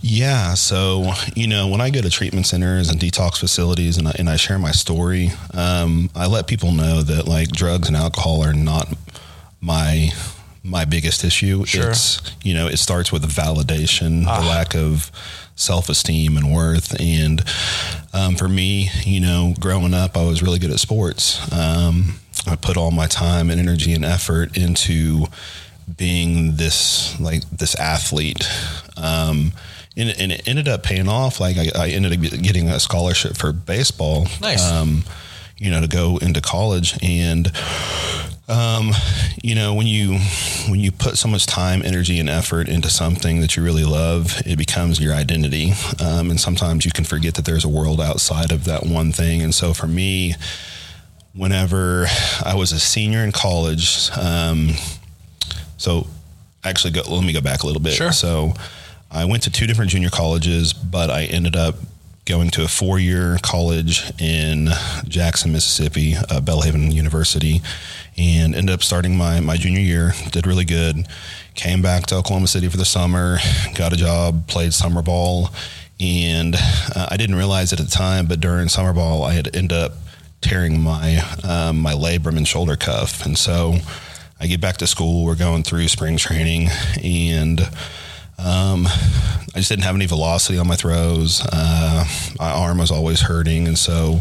Yeah. 0.00 0.54
So, 0.54 1.12
you 1.34 1.48
know, 1.48 1.68
when 1.68 1.80
I 1.80 1.90
go 1.90 2.00
to 2.00 2.10
treatment 2.10 2.46
centers 2.46 2.88
and 2.88 3.00
detox 3.00 3.38
facilities 3.38 3.96
and 3.96 4.08
I, 4.08 4.12
and 4.18 4.30
I 4.30 4.36
share 4.36 4.58
my 4.58 4.70
story, 4.70 5.30
um, 5.54 6.10
I 6.14 6.26
let 6.26 6.46
people 6.46 6.72
know 6.72 7.02
that 7.02 7.26
like 7.26 7.48
drugs 7.48 7.88
and 7.88 7.96
alcohol 7.96 8.44
are 8.44 8.54
not 8.54 8.88
my 9.60 10.10
my 10.64 10.84
biggest 10.84 11.24
issue. 11.24 11.64
Sure. 11.64 11.90
It's, 11.90 12.20
you 12.42 12.52
know, 12.52 12.66
it 12.66 12.76
starts 12.78 13.10
with 13.10 13.22
validation, 13.24 14.24
the 14.24 14.46
lack 14.46 14.74
of 14.74 15.10
self 15.56 15.88
esteem 15.88 16.36
and 16.36 16.54
worth. 16.54 16.98
And 17.00 17.42
um, 18.12 18.36
for 18.36 18.48
me, 18.48 18.90
you 19.04 19.20
know, 19.20 19.54
growing 19.58 19.94
up, 19.94 20.16
I 20.16 20.26
was 20.26 20.42
really 20.42 20.58
good 20.58 20.70
at 20.70 20.78
sports. 20.78 21.40
Um, 21.52 22.20
I 22.46 22.56
put 22.56 22.76
all 22.76 22.90
my 22.90 23.06
time 23.06 23.50
and 23.50 23.60
energy 23.60 23.92
and 23.92 24.04
effort 24.04 24.56
into 24.56 25.26
being 25.96 26.56
this 26.56 27.18
like 27.18 27.48
this 27.50 27.74
athlete. 27.76 28.48
Um, 28.96 29.52
and, 29.98 30.14
and 30.18 30.32
it 30.32 30.46
ended 30.46 30.68
up 30.68 30.82
paying 30.82 31.08
off. 31.08 31.40
Like 31.40 31.56
I, 31.58 31.86
I 31.86 31.88
ended 31.88 32.12
up 32.12 32.20
getting 32.42 32.68
a 32.68 32.80
scholarship 32.80 33.36
for 33.36 33.52
baseball. 33.52 34.26
Nice. 34.40 34.70
Um, 34.70 35.04
you 35.56 35.72
know, 35.72 35.80
to 35.80 35.88
go 35.88 36.18
into 36.18 36.40
college 36.40 36.96
and 37.02 37.50
um, 38.48 38.92
you 39.42 39.54
know, 39.54 39.74
when 39.74 39.86
you 39.86 40.18
when 40.68 40.80
you 40.80 40.90
put 40.90 41.18
so 41.18 41.28
much 41.28 41.44
time, 41.44 41.82
energy, 41.84 42.18
and 42.18 42.30
effort 42.30 42.68
into 42.68 42.88
something 42.88 43.40
that 43.40 43.56
you 43.56 43.62
really 43.62 43.84
love, 43.84 44.40
it 44.46 44.56
becomes 44.56 44.98
your 44.98 45.12
identity. 45.12 45.72
Um, 46.00 46.30
and 46.30 46.40
sometimes 46.40 46.86
you 46.86 46.90
can 46.90 47.04
forget 47.04 47.34
that 47.34 47.44
there's 47.44 47.64
a 47.64 47.68
world 47.68 48.00
outside 48.00 48.50
of 48.50 48.64
that 48.64 48.86
one 48.86 49.12
thing. 49.12 49.42
And 49.42 49.54
so 49.54 49.74
for 49.74 49.86
me, 49.86 50.34
whenever 51.34 52.06
I 52.42 52.54
was 52.54 52.72
a 52.72 52.80
senior 52.80 53.22
in 53.22 53.32
college, 53.32 54.10
um, 54.16 54.70
so 55.76 56.06
actually, 56.64 56.92
go, 56.92 57.02
let 57.02 57.24
me 57.24 57.34
go 57.34 57.42
back 57.42 57.64
a 57.64 57.66
little 57.66 57.82
bit. 57.82 57.92
Sure. 57.92 58.12
So 58.12 58.54
I 59.10 59.24
went 59.24 59.42
to 59.44 59.50
two 59.50 59.66
different 59.66 59.90
junior 59.90 60.10
colleges, 60.10 60.72
but 60.72 61.10
I 61.10 61.24
ended 61.24 61.56
up 61.56 61.76
going 62.26 62.50
to 62.50 62.62
a 62.62 62.68
four 62.68 62.98
year 62.98 63.38
college 63.42 64.12
in 64.20 64.68
Jackson, 65.08 65.50
Mississippi, 65.50 66.14
uh, 66.14 66.40
Belhaven 66.40 66.92
University, 66.92 67.62
and 68.18 68.54
ended 68.54 68.74
up 68.74 68.82
starting 68.82 69.16
my, 69.16 69.40
my 69.40 69.56
junior 69.56 69.80
year. 69.80 70.12
Did 70.30 70.46
really 70.46 70.66
good. 70.66 71.08
Came 71.54 71.80
back 71.80 72.04
to 72.06 72.16
Oklahoma 72.16 72.46
City 72.46 72.68
for 72.68 72.76
the 72.76 72.84
summer, 72.84 73.38
got 73.74 73.92
a 73.92 73.96
job, 73.96 74.46
played 74.46 74.74
summer 74.74 75.02
ball, 75.02 75.50
and 75.98 76.54
uh, 76.54 77.08
I 77.10 77.16
didn't 77.16 77.36
realize 77.36 77.72
it 77.72 77.80
at 77.80 77.86
the 77.86 77.92
time, 77.92 78.26
but 78.26 78.40
during 78.40 78.68
summer 78.68 78.92
ball, 78.92 79.24
I 79.24 79.32
had 79.32 79.56
ended 79.56 79.76
up 79.76 79.92
tearing 80.40 80.80
my 80.80 81.18
um, 81.42 81.80
my 81.80 81.94
labrum 81.94 82.36
and 82.36 82.46
shoulder 82.46 82.76
cuff, 82.76 83.24
and 83.26 83.36
so 83.36 83.76
I 84.38 84.46
get 84.46 84.60
back 84.60 84.76
to 84.76 84.86
school. 84.86 85.24
We're 85.24 85.34
going 85.34 85.64
through 85.64 85.88
spring 85.88 86.16
training, 86.16 86.68
and 87.02 87.68
um, 88.38 88.86
I 88.86 89.50
just 89.56 89.68
didn't 89.68 89.84
have 89.84 89.96
any 89.96 90.06
velocity 90.06 90.58
on 90.58 90.68
my 90.68 90.76
throws. 90.76 91.44
Uh, 91.44 92.04
my 92.38 92.50
arm 92.50 92.78
was 92.78 92.90
always 92.90 93.22
hurting, 93.22 93.66
and 93.66 93.78
so 93.78 94.20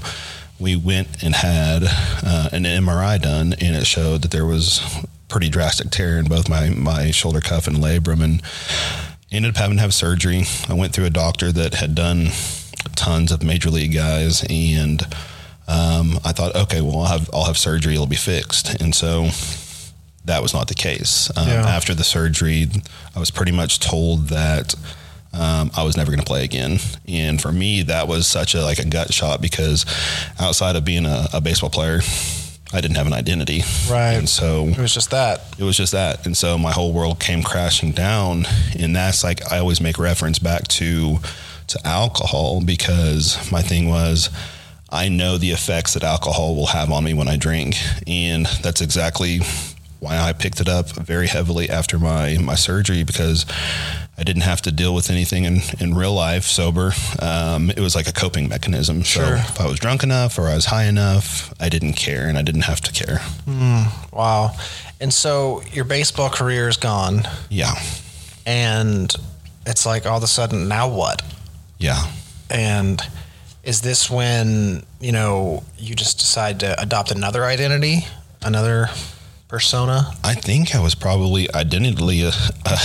we 0.60 0.76
went 0.76 1.24
and 1.24 1.36
had 1.36 1.84
uh, 1.86 2.50
an 2.52 2.64
MRI 2.64 3.22
done, 3.22 3.54
and 3.54 3.76
it 3.76 3.86
showed 3.86 4.24
that 4.24 4.32
there 4.32 4.46
was 4.46 4.82
pretty 5.28 5.50
drastic 5.50 5.92
tear 5.92 6.18
in 6.18 6.26
both 6.26 6.50
my 6.50 6.70
my 6.70 7.12
shoulder 7.12 7.42
cuff 7.42 7.68
and 7.68 7.78
labrum, 7.78 8.24
and 8.24 8.42
ended 9.32 9.52
up 9.52 9.58
having 9.58 9.78
to 9.78 9.82
have 9.82 9.94
surgery. 9.94 10.44
I 10.68 10.74
went 10.74 10.94
through 10.94 11.06
a 11.06 11.12
doctor 11.12 11.52
that 11.52 11.76
had 11.76 11.94
done 11.94 12.30
tons 12.96 13.32
of 13.32 13.44
major 13.44 13.70
league 13.70 13.94
guys, 13.94 14.44
and 14.50 15.04
um, 15.68 16.20
I 16.26 16.32
thought, 16.32 16.56
okay, 16.56 16.82
well, 16.82 17.00
I'll 17.00 17.20
have 17.20 17.30
I'll 17.34 17.46
have 17.46 17.58
surgery, 17.58 17.94
it'll 17.94 18.08
be 18.08 18.16
fixed, 18.16 18.82
and 18.82 18.96
so 18.96 19.30
that 20.28 20.42
was 20.42 20.54
not 20.54 20.68
the 20.68 20.76
case. 20.76 21.30
Um, 21.36 21.48
Yeah. 21.48 21.66
After 21.68 21.94
the 21.94 22.04
surgery, 22.04 22.68
I 23.16 23.20
was 23.20 23.32
pretty 23.32 23.52
much 23.52 23.80
told 23.80 24.28
that 24.30 24.76
um, 25.34 25.72
I 25.76 25.84
was 25.84 25.98
never 25.98 26.12
going 26.12 26.20
to 26.24 26.26
play 26.26 26.44
again. 26.44 26.80
And 27.08 27.42
for 27.42 27.52
me, 27.52 27.84
that 27.84 28.08
was 28.08 28.28
such 28.28 28.56
a 28.56 28.62
like 28.64 28.80
a 28.80 28.86
gut 28.86 29.14
shot 29.14 29.42
because 29.42 29.86
outside 30.40 30.76
of 30.76 30.86
being 30.86 31.06
a, 31.06 31.28
a 31.34 31.42
baseball 31.42 31.70
player, 31.70 32.00
I 32.74 32.82
didn't 32.82 32.98
have 32.98 33.08
an 33.08 33.14
identity. 33.14 33.62
Right. 33.90 34.14
And 34.14 34.28
so 34.28 34.68
It 34.68 34.78
was 34.78 34.94
just 34.94 35.12
that. 35.12 35.42
it 35.58 35.64
was 35.64 35.78
just 35.78 35.92
that. 35.94 36.26
And 36.26 36.36
so 36.36 36.58
my 36.58 36.72
whole 36.72 36.92
world 36.92 37.20
came 37.20 37.42
crashing 37.44 37.92
down. 37.92 38.46
And 38.78 38.96
that's 38.96 39.24
like 39.24 39.52
I 39.52 39.60
always 39.60 39.80
make 39.82 39.98
reference 40.00 40.40
back 40.40 40.68
to 40.80 41.20
to 41.68 41.88
alcohol 41.88 42.62
because 42.64 43.38
my 43.52 43.62
thing 43.62 43.90
was 43.90 44.30
I 44.90 45.10
know 45.10 45.38
the 45.38 45.52
effects 45.52 45.94
that 45.96 46.04
alcohol 46.04 46.56
will 46.56 46.68
have 46.68 46.92
on 46.92 47.04
me 47.04 47.14
when 47.14 47.28
I 47.28 47.36
drink. 47.38 47.76
And 48.08 48.46
that's 48.64 48.82
exactly 48.82 49.40
why 50.00 50.18
I 50.18 50.34
picked 50.34 50.60
it 50.62 50.68
up 50.70 50.90
very 50.92 51.28
heavily 51.28 51.70
after 51.70 51.98
my, 51.98 52.38
my 52.38 52.56
surgery 52.56 53.04
because 53.04 53.46
I 54.18 54.24
didn't 54.24 54.44
have 54.44 54.62
to 54.64 54.72
deal 54.72 54.94
with 54.94 55.10
anything 55.10 55.46
in, 55.46 55.62
in 55.80 55.96
real 55.96 56.14
life 56.14 56.44
sober. 56.46 56.92
Um, 57.20 57.70
it 57.72 57.80
was 57.80 57.96
like 57.96 58.08
a 58.08 58.12
coping 58.14 58.48
mechanism. 58.48 59.02
Sure. 59.04 59.24
So 59.26 59.34
if 59.36 59.60
I 59.62 59.68
was 59.68 59.80
drunk 59.80 60.04
enough 60.04 60.38
or 60.38 60.48
I 60.48 60.56
was 60.56 60.66
high 60.66 60.86
enough, 60.86 61.54
I 61.60 61.70
didn't 61.70 61.94
care 61.94 62.28
and 62.28 62.38
I 62.38 62.42
didn't 62.44 62.62
have 62.66 62.82
to 62.82 62.92
care. 62.92 63.20
Wow. 64.14 64.56
And 65.00 65.14
so 65.14 65.62
your 65.72 65.86
baseball 65.86 66.30
career 66.30 66.68
is 66.68 66.78
gone, 66.78 67.22
Yeah. 67.50 67.76
and 68.46 69.14
it's 69.66 69.86
like 69.86 70.06
all 70.06 70.18
of 70.18 70.24
a 70.24 70.28
sudden, 70.28 70.68
now 70.68 70.88
what? 70.90 71.22
Yeah. 71.78 72.04
And 72.50 73.02
is 73.64 73.82
this 73.82 74.10
when, 74.10 74.84
you 75.00 75.12
know, 75.12 75.64
you 75.78 75.94
just 75.94 76.18
decide 76.20 76.60
to 76.62 76.80
adopt 76.82 77.12
another 77.12 77.44
identity, 77.44 78.08
another 78.42 78.88
persona? 79.48 80.12
I 80.24 80.34
think 80.34 80.76
I 80.76 80.82
was 80.82 80.96
probably 80.96 81.54
identity. 81.54 82.24
Uh, 82.24 82.32
uh, 82.66 82.78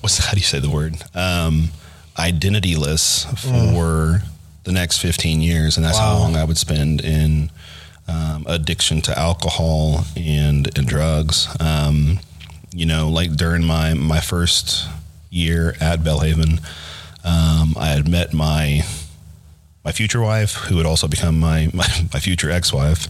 what's 0.00 0.18
how 0.18 0.32
do 0.32 0.38
you 0.38 0.44
say 0.44 0.58
the 0.58 0.70
word? 0.70 0.94
Um, 1.14 1.70
identityless 2.16 3.26
for 3.38 4.22
the 4.64 4.72
next 4.72 4.98
fifteen 4.98 5.40
years, 5.40 5.76
and 5.76 5.84
that's 5.84 5.98
how 5.98 6.18
long 6.18 6.36
I 6.36 6.44
would 6.44 6.58
spend 6.58 7.00
in 7.02 7.50
um, 8.08 8.44
addiction 8.48 9.00
to 9.02 9.18
alcohol 9.18 10.04
and 10.16 10.76
and 10.78 10.86
drugs. 10.86 11.48
Um, 11.60 12.20
you 12.74 12.86
know, 12.86 13.08
like 13.08 13.36
during 13.36 13.64
my 13.64 13.94
my 13.94 14.20
first 14.20 14.88
year 15.30 15.74
at 15.80 16.00
Belhaven, 16.00 16.60
um, 17.24 17.74
I 17.78 17.88
had 17.88 18.08
met 18.08 18.32
my 18.32 18.82
my 19.84 19.92
future 19.92 20.20
wife, 20.20 20.54
who 20.54 20.76
would 20.76 20.86
also 20.86 21.08
become 21.08 21.38
my 21.38 21.70
my, 21.74 21.86
my 22.12 22.20
future 22.20 22.50
ex 22.50 22.72
wife. 22.72 23.08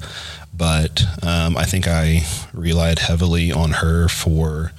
But 0.57 1.05
um, 1.23 1.57
I 1.57 1.65
think 1.65 1.87
I 1.87 2.23
relied 2.53 3.01
heavily 3.01 3.53
on 3.53 3.73
her 3.73 4.09
for 4.09 4.73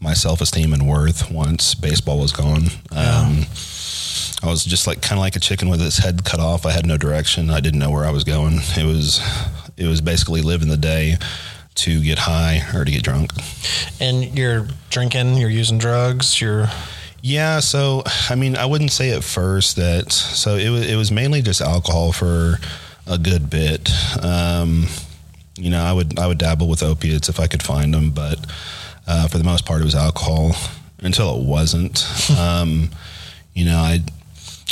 my 0.00 0.14
self 0.14 0.40
esteem 0.40 0.72
and 0.72 0.88
worth 0.88 1.30
once 1.30 1.74
baseball 1.74 2.18
was 2.18 2.32
gone. 2.32 2.66
Um, 2.92 3.46
I 4.42 4.46
was 4.46 4.64
just 4.64 4.86
like 4.86 5.02
kind 5.02 5.18
of 5.18 5.22
like 5.22 5.36
a 5.36 5.40
chicken 5.40 5.68
with 5.68 5.82
its 5.82 5.98
head 5.98 6.24
cut 6.24 6.40
off. 6.40 6.64
I 6.64 6.70
had 6.70 6.86
no 6.86 6.96
direction. 6.96 7.50
I 7.50 7.60
didn't 7.60 7.80
know 7.80 7.90
where 7.90 8.04
I 8.04 8.10
was 8.10 8.24
going. 8.24 8.60
It 8.76 8.84
was 8.84 9.20
it 9.76 9.86
was 9.86 10.00
basically 10.00 10.42
living 10.42 10.68
the 10.68 10.76
day 10.76 11.16
to 11.76 12.02
get 12.02 12.18
high 12.18 12.62
or 12.74 12.84
to 12.84 12.90
get 12.90 13.02
drunk. 13.02 13.32
And 14.00 14.36
you're 14.36 14.66
drinking, 14.90 15.36
you're 15.36 15.50
using 15.50 15.78
drugs, 15.78 16.40
you're 16.40 16.68
Yeah, 17.20 17.60
so 17.60 18.02
I 18.30 18.36
mean, 18.36 18.56
I 18.56 18.66
wouldn't 18.66 18.92
say 18.92 19.10
at 19.10 19.24
first 19.24 19.76
that. 19.76 20.12
So 20.12 20.56
it 20.56 20.70
was 20.70 20.88
it 20.88 20.96
was 20.96 21.10
mainly 21.10 21.42
just 21.42 21.60
alcohol 21.60 22.12
for 22.12 22.58
a 23.06 23.18
good 23.18 23.50
bit. 23.50 23.90
Um, 24.22 24.86
you 25.58 25.70
know, 25.70 25.82
I 25.82 25.92
would 25.92 26.18
I 26.18 26.26
would 26.26 26.38
dabble 26.38 26.68
with 26.68 26.82
opiates 26.82 27.28
if 27.28 27.40
I 27.40 27.46
could 27.46 27.62
find 27.62 27.92
them, 27.92 28.10
but 28.10 28.38
uh, 29.06 29.28
for 29.28 29.38
the 29.38 29.44
most 29.44 29.66
part, 29.66 29.80
it 29.80 29.84
was 29.84 29.94
alcohol 29.94 30.52
until 31.00 31.36
it 31.38 31.44
wasn't. 31.44 32.06
um, 32.38 32.90
you 33.54 33.64
know, 33.64 33.78
I 33.78 34.00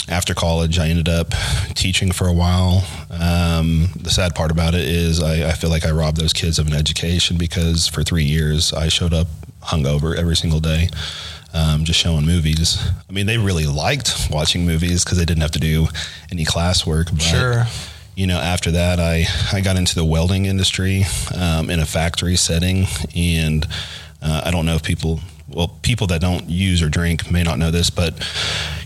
after 0.08 0.34
college, 0.34 0.78
I 0.78 0.88
ended 0.88 1.08
up 1.08 1.32
teaching 1.74 2.12
for 2.12 2.28
a 2.28 2.32
while. 2.32 2.86
Um, 3.10 3.88
the 3.96 4.10
sad 4.10 4.34
part 4.34 4.50
about 4.50 4.74
it 4.74 4.82
is 4.82 5.20
I, 5.20 5.48
I 5.48 5.52
feel 5.52 5.70
like 5.70 5.84
I 5.84 5.90
robbed 5.90 6.18
those 6.18 6.32
kids 6.32 6.58
of 6.58 6.66
an 6.68 6.74
education 6.74 7.38
because 7.38 7.88
for 7.88 8.02
three 8.04 8.24
years 8.24 8.72
I 8.72 8.88
showed 8.88 9.12
up 9.12 9.26
hungover 9.62 10.14
every 10.14 10.36
single 10.36 10.60
day, 10.60 10.88
um, 11.52 11.84
just 11.84 11.98
showing 11.98 12.24
movies. 12.24 12.78
I 13.08 13.12
mean, 13.12 13.26
they 13.26 13.38
really 13.38 13.66
liked 13.66 14.28
watching 14.30 14.64
movies 14.64 15.04
because 15.04 15.18
they 15.18 15.24
didn't 15.24 15.42
have 15.42 15.52
to 15.52 15.58
do 15.58 15.88
any 16.30 16.44
classwork. 16.44 17.10
But, 17.10 17.22
Sure. 17.22 17.66
You 18.16 18.26
know, 18.26 18.38
after 18.38 18.70
that, 18.70 18.98
I, 18.98 19.26
I 19.52 19.60
got 19.60 19.76
into 19.76 19.94
the 19.94 20.04
welding 20.04 20.46
industry 20.46 21.04
um, 21.38 21.68
in 21.68 21.80
a 21.80 21.84
factory 21.84 22.34
setting. 22.36 22.86
And 23.14 23.66
uh, 24.22 24.40
I 24.42 24.50
don't 24.50 24.64
know 24.64 24.74
if 24.74 24.82
people, 24.82 25.20
well, 25.48 25.68
people 25.82 26.06
that 26.06 26.22
don't 26.22 26.48
use 26.48 26.82
or 26.82 26.88
drink 26.88 27.30
may 27.30 27.42
not 27.42 27.58
know 27.58 27.70
this, 27.70 27.90
but 27.90 28.14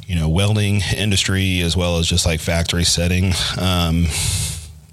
you 0.09 0.17
know, 0.17 0.29
welding 0.29 0.81
industry 0.97 1.61
as 1.61 1.77
well 1.77 1.99
as 1.99 2.09
just 2.09 2.27
like 2.27 2.41
factory 2.41 2.83
setting, 2.83 3.33
um, 3.57 4.07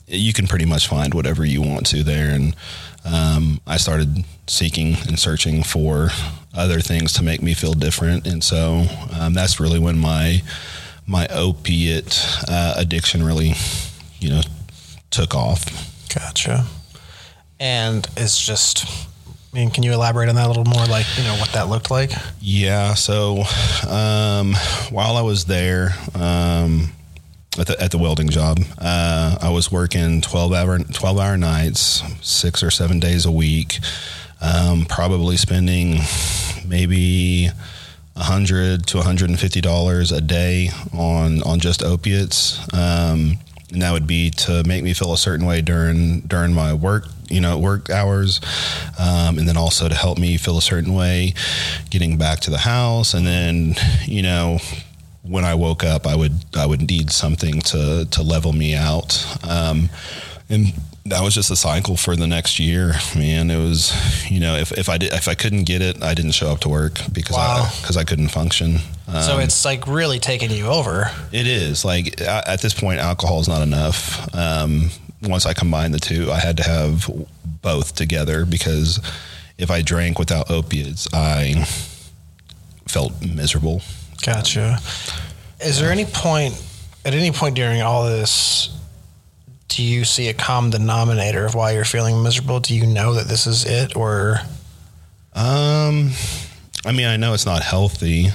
you 0.06 0.34
can 0.34 0.46
pretty 0.46 0.65
much 0.65 0.88
find 0.88 1.15
whatever 1.15 1.44
you 1.44 1.63
want 1.63 1.88
to 1.88 2.03
there. 2.03 2.29
And 2.29 2.56
um, 3.03 3.60
I 3.65 3.77
started 3.77 4.24
seeking 4.46 4.98
and 5.08 5.17
searching 5.17 5.63
for 5.63 6.10
other 6.53 6.79
things 6.79 7.12
to 7.13 7.24
make 7.24 7.41
me 7.41 7.56
feel 7.56 7.74
different. 7.74 8.27
And 8.27 8.44
so 8.44 8.86
um, 9.20 9.34
that's 9.34 9.60
really 9.60 9.79
when 9.79 9.98
my 9.98 10.44
my 11.08 11.25
opiate 11.29 12.24
uh, 12.48 12.75
addiction 12.77 13.24
really, 13.24 13.53
you 14.19 14.29
know, 14.29 14.41
took 15.09 15.36
off. 15.36 15.65
Gotcha. 16.13 16.65
And 17.59 18.07
it's 18.15 18.43
just, 18.43 18.86
I 19.53 19.55
mean, 19.55 19.71
can 19.71 19.83
you 19.83 19.93
elaborate 19.93 20.29
on 20.29 20.36
that 20.36 20.45
a 20.45 20.47
little 20.47 20.65
more? 20.65 20.86
Like, 20.86 21.05
you 21.17 21.24
know, 21.24 21.36
what 21.36 21.50
that 21.53 21.69
looked 21.69 21.89
like? 21.89 22.12
Yeah. 22.39 22.93
So 22.93 23.43
um, 23.89 24.53
while 24.91 25.17
I 25.17 25.21
was 25.21 25.45
there 25.45 25.95
um, 26.13 26.91
at, 27.57 27.67
the, 27.67 27.81
at 27.81 27.91
the 27.91 27.97
welding 27.97 28.29
job, 28.29 28.59
uh, 28.77 29.38
I 29.41 29.50
was 29.50 29.71
working 29.71 30.21
12 30.21 30.53
hour, 30.53 30.79
12 30.79 31.17
hour 31.17 31.38
nights, 31.38 32.03
six 32.21 32.62
or 32.62 32.69
seven 32.69 33.00
days 33.00 33.25
a 33.25 33.31
week, 33.31 33.79
um, 34.41 34.86
probably 34.86 35.38
spending 35.38 36.00
maybe 36.67 37.50
a 38.15 38.24
hundred 38.24 38.86
to 38.88 38.97
$150 38.97 40.17
a 40.17 40.21
day 40.21 40.69
on, 40.93 41.41
on 41.43 41.59
just 41.59 41.83
opiates. 41.83 42.59
Um, 42.74 43.39
and 43.71 43.81
that 43.81 43.91
would 43.91 44.07
be 44.07 44.29
to 44.31 44.63
make 44.65 44.83
me 44.83 44.93
feel 44.93 45.13
a 45.13 45.17
certain 45.17 45.45
way 45.45 45.62
during 45.62 46.21
during 46.21 46.53
my 46.53 46.74
work 46.74 47.05
you 47.29 47.41
know, 47.41 47.57
work 47.57 47.89
hours, 47.89 48.39
um, 49.00 49.38
and 49.38 49.47
then 49.47 49.57
also 49.57 49.89
to 49.89 49.95
help 49.95 50.17
me 50.17 50.38
feel 50.38 50.57
a 50.57 50.62
certain 50.62 50.93
way, 50.93 51.33
getting 51.89 52.17
back 52.17 52.39
to 52.41 52.51
the 52.51 52.57
house, 52.57 53.13
and 53.13 53.25
then 53.25 53.75
you 54.05 54.21
know, 54.21 54.59
when 55.24 55.43
I 55.43 55.55
woke 55.55 55.83
up, 55.83 56.07
I 56.07 56.15
would 56.15 56.33
I 56.55 56.65
would 56.65 56.89
need 56.89 57.12
something 57.12 57.62
to 57.62 58.05
to 58.09 58.21
level 58.21 58.53
me 58.53 58.75
out, 58.75 59.25
um, 59.43 59.89
and 60.50 60.74
that 61.09 61.21
was 61.23 61.33
just 61.33 61.49
a 61.51 61.55
cycle 61.55 61.95
for 61.97 62.15
the 62.15 62.27
next 62.27 62.59
year. 62.59 62.93
Man, 63.15 63.49
it 63.51 63.57
was 63.57 63.93
you 64.29 64.39
know 64.39 64.55
if, 64.55 64.71
if 64.73 64.89
I 64.89 64.97
did 64.97 65.13
if 65.13 65.27
I 65.27 65.35
couldn't 65.35 65.63
get 65.63 65.81
it, 65.81 66.01
I 66.03 66.13
didn't 66.13 66.31
show 66.31 66.49
up 66.51 66.59
to 66.61 66.69
work 66.69 66.99
because 67.11 67.35
Wow. 67.35 67.63
I 67.69 67.81
because 67.81 67.97
I 67.97 68.03
couldn't 68.03 68.29
function. 68.29 68.77
Um, 69.07 69.21
so 69.21 69.39
it's 69.39 69.63
like 69.65 69.87
really 69.87 70.19
taking 70.19 70.51
you 70.51 70.67
over. 70.67 71.09
it 71.31 71.47
is 71.47 71.85
like 71.85 72.19
at 72.21 72.61
this 72.61 72.73
point, 72.73 72.99
alcohol 72.99 73.39
is 73.39 73.47
not 73.47 73.61
enough. 73.61 74.33
Um, 74.35 74.89
once 75.23 75.45
I 75.45 75.53
combined 75.53 75.93
the 75.93 75.99
two, 75.99 76.31
I 76.31 76.39
had 76.39 76.57
to 76.57 76.63
have 76.63 77.09
both 77.61 77.95
together 77.95 78.45
because 78.45 78.99
if 79.57 79.71
I 79.71 79.81
drank 79.81 80.19
without 80.19 80.51
opiates, 80.51 81.07
I 81.13 81.65
felt 82.87 83.13
miserable. 83.25 83.81
Gotcha. 84.25 84.79
Is 85.59 85.79
there 85.79 85.91
any 85.91 86.05
point, 86.05 86.53
at 87.05 87.13
any 87.13 87.31
point 87.31 87.55
during 87.55 87.81
all 87.81 88.05
this, 88.05 88.69
do 89.67 89.83
you 89.83 90.05
see 90.05 90.27
a 90.29 90.33
common 90.33 90.69
denominator 90.71 91.45
of 91.45 91.53
why 91.55 91.71
you're 91.71 91.86
feeling 91.86 92.24
miserable? 92.24 92.59
Do 92.59 92.75
you 92.75 92.86
know 92.86 93.13
that 93.13 93.27
this 93.27 93.45
is 93.47 93.65
it, 93.65 93.95
or 93.95 94.39
Um, 95.33 96.12
I 96.86 96.91
mean, 96.93 97.07
I 97.07 97.17
know 97.17 97.33
it's 97.33 97.45
not 97.45 97.62
healthy. 97.63 98.29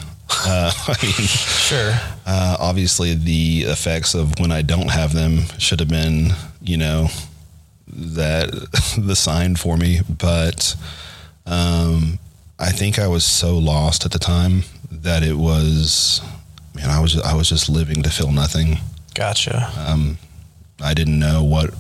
Uh, 0.46 0.72
I 0.88 0.96
mean, 1.02 1.12
sure? 1.12 1.92
uh, 2.26 2.56
obviously, 2.58 3.14
the 3.14 3.62
effects 3.68 4.14
of 4.14 4.38
when 4.38 4.52
I 4.52 4.62
don't 4.62 4.90
have 4.90 5.12
them 5.12 5.42
should 5.58 5.80
have 5.80 5.88
been, 5.88 6.32
you 6.62 6.76
know, 6.76 7.08
that 7.88 8.50
the 8.98 9.16
sign 9.16 9.56
for 9.56 9.76
me. 9.76 10.00
But 10.08 10.74
um, 11.46 12.18
I 12.58 12.70
think 12.70 12.98
I 12.98 13.08
was 13.08 13.24
so 13.24 13.56
lost 13.58 14.04
at 14.04 14.12
the 14.12 14.18
time 14.18 14.64
that 14.90 15.22
it 15.22 15.34
was, 15.34 16.20
man, 16.74 16.90
I 16.90 17.00
was 17.00 17.18
I 17.18 17.34
was 17.34 17.48
just 17.48 17.68
living 17.68 18.02
to 18.02 18.10
feel 18.10 18.30
nothing. 18.32 18.78
Gotcha. 19.14 19.70
Um, 19.76 20.18
I 20.82 20.94
didn't 20.94 21.18
know 21.18 21.44
what 21.44 21.74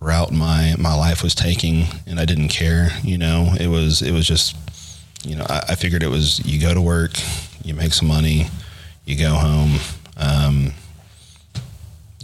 route 0.00 0.32
my 0.32 0.74
my 0.78 0.94
life 0.94 1.22
was 1.22 1.34
taking, 1.34 1.86
and 2.06 2.20
I 2.20 2.24
didn't 2.24 2.48
care. 2.48 2.90
You 3.02 3.18
know, 3.18 3.54
it 3.58 3.68
was 3.68 4.02
it 4.02 4.12
was 4.12 4.26
just, 4.26 4.56
you 5.24 5.36
know, 5.36 5.46
I, 5.48 5.62
I 5.70 5.74
figured 5.74 6.02
it 6.02 6.08
was 6.08 6.44
you 6.44 6.60
go 6.60 6.74
to 6.74 6.80
work, 6.80 7.12
you 7.64 7.74
make 7.74 7.92
some 7.92 8.08
money, 8.08 8.46
you 9.04 9.18
go 9.18 9.30
home, 9.30 9.78
um, 10.16 10.72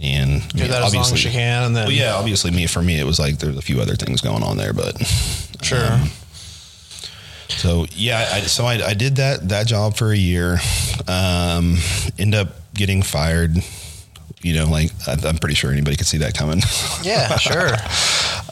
and 0.02 0.46
Do 0.50 0.66
that 0.66 0.82
as 0.82 0.94
long 0.94 1.12
as 1.12 1.24
you 1.24 1.30
can, 1.30 1.64
and 1.64 1.76
then 1.76 1.84
Well, 1.84 1.92
yeah, 1.92 2.14
obviously, 2.14 2.50
me 2.50 2.66
for 2.66 2.82
me, 2.82 2.98
it 2.98 3.04
was 3.04 3.18
like 3.18 3.38
there's 3.38 3.56
a 3.58 3.62
few 3.62 3.80
other 3.80 3.96
things 3.96 4.20
going 4.20 4.42
on 4.42 4.56
there, 4.56 4.72
but 4.72 4.98
sure. 5.62 5.92
um, 5.92 6.10
so 7.48 7.86
yeah, 7.90 8.28
I, 8.32 8.40
so 8.42 8.64
I, 8.64 8.86
I 8.86 8.94
did 8.94 9.16
that 9.16 9.48
that 9.48 9.66
job 9.66 9.96
for 9.96 10.12
a 10.12 10.16
year. 10.16 10.58
Um, 11.06 11.76
end 12.18 12.34
up 12.34 12.48
getting 12.74 13.02
fired. 13.02 13.58
You 14.42 14.54
know, 14.54 14.66
like 14.66 14.90
I'm 15.06 15.36
pretty 15.36 15.54
sure 15.54 15.70
anybody 15.70 15.96
could 15.96 16.06
see 16.06 16.18
that 16.18 16.34
coming. 16.34 16.60
yeah, 17.02 17.36
sure. 17.36 17.70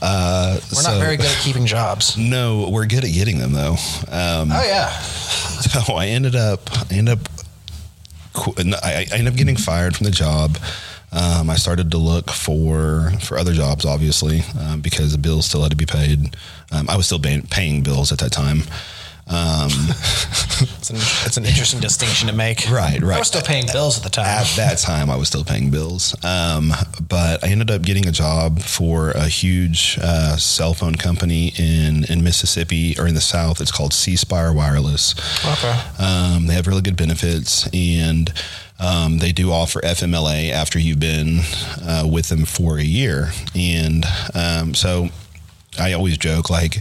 Uh, 0.00 0.60
We're 0.76 0.82
not 0.82 1.00
very 1.00 1.16
good 1.16 1.26
at 1.26 1.38
keeping 1.42 1.66
jobs. 1.66 2.16
No, 2.16 2.68
we're 2.70 2.86
good 2.86 3.02
at 3.04 3.10
getting 3.12 3.38
them 3.38 3.52
though. 3.52 3.72
Um, 4.08 4.52
Oh 4.52 4.62
yeah. 4.64 4.90
so 5.00 5.94
I 5.94 6.06
ended 6.06 6.36
up, 6.36 6.60
I 6.88 6.94
ended 6.94 7.18
up, 7.18 7.28
I, 8.36 9.06
I 9.10 9.16
ended 9.16 9.32
up 9.32 9.36
getting 9.36 9.56
fired 9.56 9.96
from 9.96 10.04
the 10.04 10.12
job. 10.12 10.56
Um, 11.10 11.50
I 11.50 11.56
started 11.56 11.90
to 11.90 11.98
look 11.98 12.30
for 12.30 13.10
for 13.22 13.38
other 13.38 13.54
jobs, 13.54 13.84
obviously, 13.84 14.42
um, 14.60 14.80
because 14.82 15.10
the 15.12 15.18
bills 15.18 15.46
still 15.46 15.62
had 15.62 15.70
to 15.72 15.76
be 15.76 15.86
paid. 15.86 16.36
Um, 16.70 16.88
I 16.88 16.96
was 16.96 17.06
still 17.06 17.18
paying, 17.18 17.42
paying 17.42 17.82
bills 17.82 18.12
at 18.12 18.18
that 18.18 18.30
time. 18.30 18.62
Um, 19.28 19.70
It's 20.60 20.90
an, 20.90 20.96
it's 21.26 21.36
an 21.36 21.44
interesting 21.44 21.80
distinction 21.80 22.28
to 22.28 22.34
make. 22.34 22.68
Right, 22.70 23.00
right. 23.00 23.16
I 23.16 23.18
was 23.18 23.28
still 23.28 23.42
paying 23.42 23.66
bills 23.72 23.96
at 23.96 24.02
the 24.02 24.10
time. 24.10 24.26
at 24.26 24.46
that 24.56 24.78
time, 24.82 25.10
I 25.10 25.16
was 25.16 25.28
still 25.28 25.44
paying 25.44 25.70
bills. 25.70 26.16
Um, 26.24 26.72
but 27.08 27.44
I 27.44 27.48
ended 27.48 27.70
up 27.70 27.82
getting 27.82 28.06
a 28.08 28.10
job 28.10 28.60
for 28.60 29.10
a 29.10 29.26
huge 29.28 29.98
uh, 30.02 30.36
cell 30.36 30.74
phone 30.74 30.96
company 30.96 31.52
in 31.56 32.04
in 32.08 32.24
Mississippi 32.24 32.96
or 32.98 33.06
in 33.06 33.14
the 33.14 33.20
South. 33.20 33.60
It's 33.60 33.70
called 33.70 33.92
C 33.92 34.16
Spire 34.16 34.52
Wireless. 34.52 35.14
okay. 35.44 35.78
Um, 36.02 36.46
they 36.46 36.54
have 36.54 36.66
really 36.66 36.82
good 36.82 36.96
benefits 36.96 37.68
and 37.72 38.32
um, 38.80 39.18
they 39.18 39.32
do 39.32 39.52
offer 39.52 39.80
FMLA 39.82 40.50
after 40.50 40.78
you've 40.78 41.00
been 41.00 41.40
uh, 41.82 42.08
with 42.10 42.28
them 42.28 42.44
for 42.44 42.78
a 42.78 42.84
year. 42.84 43.30
And 43.54 44.04
um, 44.34 44.74
so 44.74 45.08
I 45.78 45.92
always 45.92 46.16
joke 46.18 46.50
like, 46.50 46.78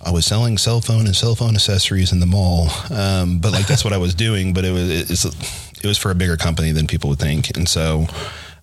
I 0.00 0.10
was 0.10 0.24
selling 0.24 0.58
cell 0.58 0.80
phone 0.80 1.06
and 1.06 1.16
cell 1.16 1.34
phone 1.34 1.54
accessories 1.54 2.12
in 2.12 2.20
the 2.20 2.26
mall, 2.26 2.68
um, 2.90 3.38
but 3.38 3.52
like 3.52 3.66
that's 3.66 3.84
what 3.84 3.92
I 3.92 3.98
was 3.98 4.14
doing. 4.26 4.52
But 4.52 4.64
it 4.64 4.72
was 4.72 5.10
it's, 5.10 5.24
it 5.24 5.86
was 5.86 5.98
for 5.98 6.10
a 6.10 6.14
bigger 6.14 6.36
company 6.36 6.72
than 6.72 6.86
people 6.86 7.10
would 7.10 7.18
think, 7.18 7.56
and 7.56 7.68
so 7.68 8.06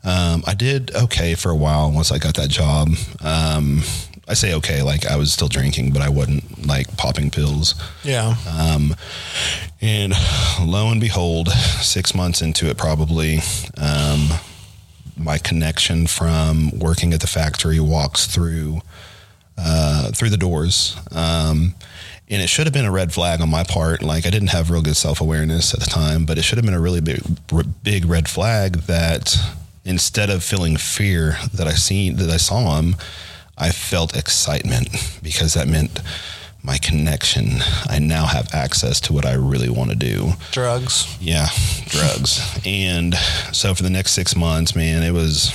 um, 0.03 0.43
I 0.45 0.53
did 0.53 0.95
okay 0.95 1.35
for 1.35 1.49
a 1.49 1.55
while 1.55 1.91
once 1.91 2.11
I 2.11 2.19
got 2.19 2.35
that 2.35 2.49
job. 2.49 2.89
Um, 3.21 3.81
I 4.27 4.33
say 4.33 4.53
okay, 4.55 4.81
like 4.81 5.05
I 5.05 5.17
was 5.17 5.31
still 5.31 5.47
drinking, 5.47 5.91
but 5.91 6.01
I 6.01 6.09
wasn't 6.09 6.65
like 6.65 6.95
popping 6.97 7.29
pills. 7.29 7.75
Yeah. 8.03 8.35
Um, 8.49 8.95
and 9.81 10.13
lo 10.61 10.89
and 10.89 10.99
behold, 10.99 11.49
six 11.49 12.15
months 12.15 12.41
into 12.41 12.67
it, 12.69 12.77
probably, 12.77 13.39
um, 13.77 14.29
my 15.17 15.37
connection 15.37 16.07
from 16.07 16.71
working 16.79 17.13
at 17.13 17.21
the 17.21 17.27
factory 17.27 17.79
walks 17.79 18.25
through 18.25 18.81
uh, 19.57 20.11
through 20.11 20.29
the 20.29 20.37
doors. 20.37 20.95
Um, 21.11 21.75
and 22.29 22.41
it 22.41 22.49
should 22.49 22.65
have 22.65 22.73
been 22.73 22.85
a 22.85 22.91
red 22.91 23.13
flag 23.13 23.41
on 23.41 23.49
my 23.49 23.63
part. 23.63 24.01
Like 24.01 24.25
I 24.25 24.29
didn't 24.29 24.49
have 24.49 24.71
real 24.71 24.81
good 24.81 24.95
self 24.95 25.21
awareness 25.21 25.73
at 25.73 25.79
the 25.79 25.85
time, 25.85 26.25
but 26.25 26.37
it 26.37 26.41
should 26.43 26.57
have 26.57 26.65
been 26.65 26.73
a 26.73 26.81
really 26.81 27.01
big, 27.01 27.21
big 27.83 28.05
red 28.05 28.27
flag 28.27 28.77
that 28.87 29.37
instead 29.83 30.29
of 30.29 30.43
feeling 30.43 30.75
fear 30.75 31.37
that 31.53 31.67
I 31.67 31.73
seen 31.73 32.15
that 32.17 32.29
I 32.29 32.37
saw 32.37 32.79
him, 32.79 32.95
I 33.57 33.69
felt 33.69 34.17
excitement 34.17 34.89
because 35.21 35.53
that 35.53 35.67
meant 35.67 36.01
my 36.63 36.77
connection. 36.79 37.61
I 37.87 37.99
now 37.99 38.25
have 38.25 38.53
access 38.53 38.99
to 39.01 39.13
what 39.13 39.25
I 39.25 39.33
really 39.33 39.69
want 39.69 39.91
to 39.91 39.95
do. 39.95 40.31
Drugs. 40.51 41.15
Yeah, 41.21 41.47
drugs. 41.85 42.41
and 42.65 43.13
so 43.53 43.75
for 43.75 43.83
the 43.83 43.89
next 43.89 44.13
six 44.13 44.35
months, 44.35 44.75
man, 44.75 45.03
it 45.03 45.11
was 45.11 45.53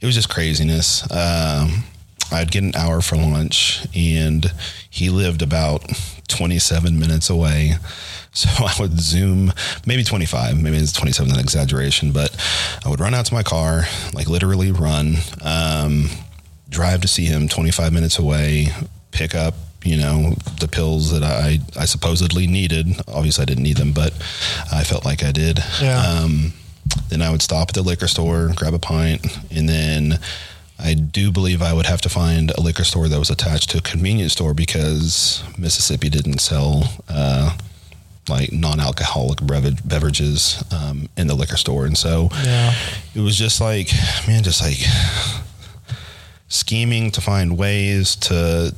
it 0.00 0.06
was 0.06 0.16
just 0.16 0.28
craziness. 0.28 1.08
Um, 1.12 1.84
I'd 2.30 2.50
get 2.50 2.62
an 2.62 2.74
hour 2.76 3.00
for 3.00 3.16
lunch, 3.16 3.86
and 3.94 4.52
he 4.88 5.10
lived 5.10 5.42
about 5.42 5.84
twenty 6.28 6.58
seven 6.58 6.98
minutes 6.98 7.30
away. 7.30 7.74
So 8.30 8.48
I 8.64 8.72
would 8.78 9.00
zoom, 9.00 9.52
maybe 9.84 10.04
25, 10.04 10.62
maybe 10.62 10.76
it's 10.76 10.92
27, 10.92 11.32
an 11.32 11.40
exaggeration, 11.40 12.12
but 12.12 12.30
I 12.84 12.88
would 12.88 13.00
run 13.00 13.12
out 13.12 13.26
to 13.26 13.34
my 13.34 13.42
car, 13.42 13.84
like 14.14 14.28
literally 14.28 14.70
run, 14.70 15.16
um, 15.42 16.08
drive 16.68 17.00
to 17.00 17.08
see 17.08 17.24
him 17.24 17.48
25 17.48 17.92
minutes 17.92 18.16
away, 18.18 18.68
pick 19.10 19.34
up, 19.34 19.54
you 19.82 19.96
know, 19.96 20.34
the 20.60 20.68
pills 20.68 21.10
that 21.10 21.24
I, 21.24 21.58
I 21.76 21.86
supposedly 21.86 22.46
needed. 22.46 22.86
Obviously, 23.08 23.42
I 23.42 23.46
didn't 23.46 23.64
need 23.64 23.78
them, 23.78 23.92
but 23.92 24.12
I 24.70 24.84
felt 24.84 25.04
like 25.04 25.24
I 25.24 25.32
did. 25.32 25.58
Yeah. 25.80 25.98
Um, 26.00 26.52
then 27.08 27.22
I 27.22 27.30
would 27.30 27.42
stop 27.42 27.70
at 27.70 27.74
the 27.74 27.82
liquor 27.82 28.06
store, 28.08 28.50
grab 28.54 28.74
a 28.74 28.78
pint, 28.78 29.26
and 29.50 29.68
then 29.68 30.18
I 30.78 30.94
do 30.94 31.32
believe 31.32 31.60
I 31.60 31.72
would 31.72 31.86
have 31.86 32.00
to 32.02 32.08
find 32.08 32.50
a 32.52 32.60
liquor 32.60 32.84
store 32.84 33.08
that 33.08 33.18
was 33.18 33.30
attached 33.30 33.70
to 33.70 33.78
a 33.78 33.80
convenience 33.80 34.32
store 34.32 34.54
because 34.54 35.42
Mississippi 35.58 36.08
didn't 36.08 36.38
sell 36.38 36.84
uh, 37.08 37.56
like 38.28 38.52
non-alcoholic 38.52 39.44
beverage, 39.44 39.86
beverages 39.88 40.62
um, 40.72 41.08
in 41.16 41.26
the 41.26 41.34
liquor 41.34 41.56
store, 41.56 41.84
and 41.86 41.98
so 41.98 42.28
Yeah. 42.44 42.74
it 43.14 43.20
was 43.20 43.36
just 43.36 43.60
like, 43.60 43.90
man, 44.28 44.42
just 44.44 44.60
like 44.62 44.78
scheming 46.48 47.10
to 47.12 47.20
find 47.20 47.58
ways 47.58 48.16
to 48.16 48.72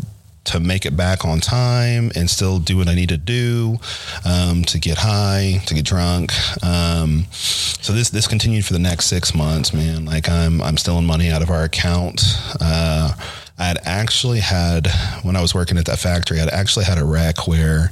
to 0.50 0.60
make 0.60 0.84
it 0.86 0.96
back 0.96 1.24
on 1.24 1.40
time 1.40 2.10
and 2.14 2.28
still 2.28 2.58
do 2.58 2.76
what 2.76 2.88
I 2.88 2.94
need 2.94 3.10
to 3.10 3.16
do 3.16 3.78
um, 4.24 4.64
to 4.64 4.78
get 4.78 4.98
high, 4.98 5.62
to 5.66 5.74
get 5.74 5.84
drunk. 5.84 6.32
Um, 6.64 7.26
so 7.30 7.92
this 7.92 8.10
this 8.10 8.26
continued 8.26 8.64
for 8.64 8.72
the 8.72 8.78
next 8.78 9.06
six 9.06 9.34
months, 9.34 9.72
man. 9.72 10.04
Like 10.04 10.28
I'm 10.28 10.60
I'm 10.60 10.76
stealing 10.76 11.06
money 11.06 11.30
out 11.30 11.42
of 11.42 11.50
our 11.50 11.64
account. 11.64 12.22
Uh, 12.60 13.14
I 13.58 13.64
had 13.64 13.78
actually 13.84 14.40
had 14.40 14.88
when 15.22 15.36
I 15.36 15.40
was 15.40 15.54
working 15.54 15.78
at 15.78 15.84
that 15.86 15.98
factory, 15.98 16.40
I'd 16.40 16.48
actually 16.48 16.84
had 16.84 16.98
a 16.98 17.04
wreck 17.04 17.46
where. 17.46 17.90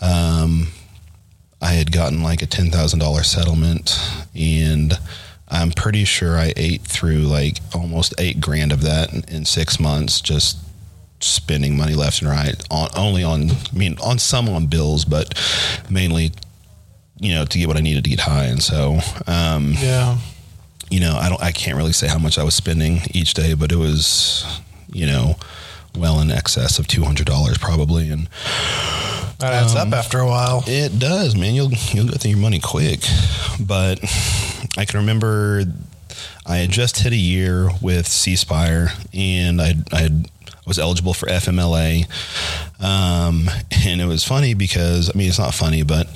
Um, 0.00 0.68
I 1.64 1.74
had 1.74 1.92
gotten 1.92 2.24
like 2.24 2.42
a 2.42 2.46
ten 2.46 2.72
thousand 2.72 2.98
dollar 2.98 3.22
settlement, 3.22 3.96
and 4.34 4.98
I'm 5.48 5.70
pretty 5.70 6.04
sure 6.04 6.36
I 6.36 6.52
ate 6.56 6.80
through 6.82 7.20
like 7.20 7.58
almost 7.72 8.14
eight 8.18 8.40
grand 8.40 8.72
of 8.72 8.82
that 8.82 9.12
in, 9.12 9.22
in 9.28 9.44
six 9.44 9.78
months, 9.78 10.20
just 10.20 10.58
spending 11.24 11.76
money 11.76 11.94
left 11.94 12.20
and 12.22 12.30
right 12.30 12.54
on 12.70 12.88
only 12.96 13.22
on 13.24 13.50
I 13.50 13.56
mean 13.76 13.96
on 14.02 14.18
some 14.18 14.48
on 14.48 14.66
bills, 14.66 15.04
but 15.04 15.34
mainly 15.90 16.32
you 17.20 17.34
know 17.34 17.44
to 17.44 17.58
get 17.58 17.68
what 17.68 17.76
I 17.76 17.80
needed 17.80 18.04
to 18.04 18.10
get 18.10 18.20
high. 18.20 18.44
And 18.46 18.62
so 18.62 18.98
um, 19.26 19.74
Yeah. 19.78 20.18
you 20.90 21.00
know 21.00 21.16
I 21.16 21.28
don't 21.28 21.42
I 21.42 21.52
can't 21.52 21.76
really 21.76 21.92
say 21.92 22.08
how 22.08 22.18
much 22.18 22.38
I 22.38 22.44
was 22.44 22.54
spending 22.54 23.00
each 23.12 23.34
day, 23.34 23.54
but 23.54 23.70
it 23.72 23.76
was 23.76 24.44
you 24.92 25.06
know, 25.06 25.36
well 25.96 26.20
in 26.20 26.30
excess 26.30 26.78
of 26.78 26.86
two 26.86 27.04
hundred 27.04 27.26
dollars 27.26 27.56
probably, 27.58 28.10
and 28.10 28.28
That 29.38 29.52
adds 29.54 29.74
up 29.74 29.92
after 29.92 30.18
a 30.20 30.26
while. 30.26 30.62
it 30.66 30.98
does, 30.98 31.34
man. 31.34 31.54
You'll 31.54 31.70
you'll 31.92 32.06
go 32.08 32.12
through 32.14 32.32
your 32.32 32.38
money 32.40 32.60
quick. 32.60 33.00
But 33.58 34.00
I 34.76 34.84
can 34.84 35.00
remember 35.00 35.64
I 36.44 36.56
had 36.58 36.70
just 36.70 36.98
hit 37.00 37.12
a 37.12 37.16
year 37.16 37.70
with 37.80 38.06
C 38.06 38.36
Spire, 38.36 38.88
and 39.14 39.60
I 39.62 39.74
I 39.92 40.10
was 40.66 40.78
eligible 40.78 41.14
for 41.14 41.26
FMLA. 41.26 42.06
Um, 42.82 43.48
and 43.86 44.00
it 44.00 44.06
was 44.06 44.24
funny 44.24 44.54
because 44.54 45.10
I 45.14 45.18
mean 45.18 45.28
it's 45.28 45.38
not 45.38 45.54
funny, 45.54 45.82
but 45.82 46.08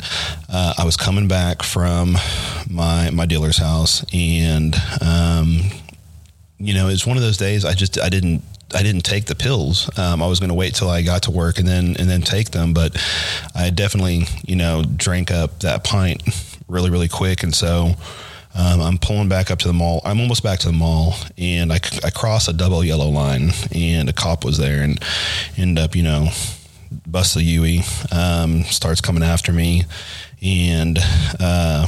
uh, 0.48 0.74
I 0.78 0.84
was 0.84 0.96
coming 0.96 1.28
back 1.28 1.62
from 1.62 2.16
my 2.70 3.10
my 3.10 3.26
dealer's 3.26 3.58
house, 3.58 4.04
and 4.12 4.74
um, 5.00 5.62
you 6.58 6.74
know, 6.74 6.88
it's 6.88 7.06
one 7.06 7.16
of 7.16 7.22
those 7.22 7.36
days 7.36 7.64
I 7.64 7.74
just 7.74 8.00
I 8.00 8.08
didn't 8.08 8.42
I 8.74 8.82
didn't 8.82 9.02
take 9.02 9.26
the 9.26 9.34
pills. 9.34 9.90
Um, 9.98 10.22
I 10.22 10.26
was 10.26 10.40
going 10.40 10.48
to 10.48 10.54
wait 10.54 10.74
till 10.74 10.88
I 10.88 11.02
got 11.02 11.24
to 11.24 11.30
work 11.30 11.58
and 11.58 11.68
then 11.68 11.96
and 11.98 12.08
then 12.08 12.22
take 12.22 12.50
them, 12.50 12.72
but 12.72 12.96
I 13.54 13.70
definitely 13.70 14.24
you 14.44 14.56
know 14.56 14.82
drank 14.82 15.30
up 15.30 15.60
that 15.60 15.84
pint 15.84 16.22
really 16.68 16.90
really 16.90 17.08
quick, 17.08 17.42
and 17.42 17.54
so. 17.54 17.94
Um, 18.58 18.80
I'm 18.80 18.98
pulling 18.98 19.28
back 19.28 19.50
up 19.50 19.58
to 19.60 19.68
the 19.68 19.74
mall. 19.74 20.00
I'm 20.04 20.20
almost 20.20 20.42
back 20.42 20.58
to 20.60 20.68
the 20.68 20.72
mall, 20.72 21.14
and 21.36 21.72
I, 21.72 21.76
I 22.02 22.10
cross 22.10 22.48
a 22.48 22.52
double 22.52 22.82
yellow 22.82 23.08
line, 23.08 23.50
and 23.74 24.08
a 24.08 24.12
cop 24.12 24.44
was 24.44 24.56
there, 24.56 24.82
and 24.82 25.02
end 25.56 25.78
up, 25.78 25.94
you 25.94 26.02
know, 26.02 26.30
bust 27.06 27.34
the 27.34 27.42
Yui, 27.42 27.80
um, 28.12 28.62
starts 28.64 29.00
coming 29.00 29.22
after 29.22 29.52
me, 29.52 29.84
and 30.42 30.98
uh, 31.38 31.86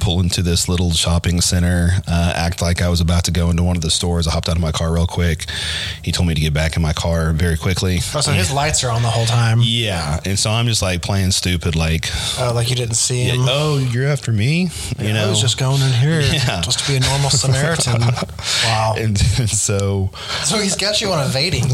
pull 0.00 0.20
into 0.20 0.42
this 0.42 0.68
little 0.68 0.92
shopping 0.92 1.40
center, 1.40 1.90
uh, 2.06 2.32
act 2.36 2.62
like 2.62 2.80
I 2.80 2.88
was 2.88 3.00
about 3.00 3.24
to 3.24 3.30
go 3.32 3.50
into 3.50 3.62
one 3.62 3.76
of 3.76 3.82
the 3.82 3.90
stores. 3.90 4.26
I 4.26 4.30
hopped 4.30 4.48
out 4.48 4.54
of 4.56 4.62
my 4.62 4.72
car 4.72 4.92
real 4.94 5.06
quick. 5.06 5.46
He 6.02 6.12
told 6.12 6.28
me 6.28 6.34
to 6.34 6.40
get 6.40 6.54
back 6.54 6.76
in 6.76 6.82
my 6.82 6.92
car 6.92 7.32
very 7.32 7.56
quickly. 7.56 7.98
Oh, 8.14 8.20
so 8.20 8.32
his 8.32 8.52
lights 8.52 8.84
are 8.84 8.90
on 8.90 9.02
the 9.02 9.10
whole 9.10 9.26
time. 9.26 9.58
Yeah, 9.62 10.20
and 10.24 10.38
so 10.38 10.50
I'm 10.50 10.66
just 10.66 10.82
like 10.82 11.02
playing 11.02 11.32
stupid, 11.32 11.74
like, 11.74 12.08
Oh, 12.38 12.52
like 12.54 12.70
you 12.70 12.76
didn't 12.76 12.94
see 12.94 13.24
him. 13.24 13.40
"Oh, 13.40 13.78
you're 13.78 14.06
after 14.06 14.32
me," 14.32 14.70
you 14.98 15.12
know. 15.12 15.26
I 15.26 15.30
was 15.30 15.40
just 15.40 15.58
going 15.58 15.82
in 15.82 15.92
here 15.92 16.20
Yeah. 16.32 16.60
just 16.60 16.78
to 16.80 16.86
be 16.90 16.96
a 16.96 17.00
normal 17.00 17.30
Samaritan. 17.30 18.00
wow. 18.64 18.94
and, 18.96 19.20
and 19.38 19.50
so 19.50 20.10
So 20.44 20.58
he's 20.58 20.76
got 20.76 21.00
you 21.00 21.10
on 21.12 21.26
evading. 21.26 21.64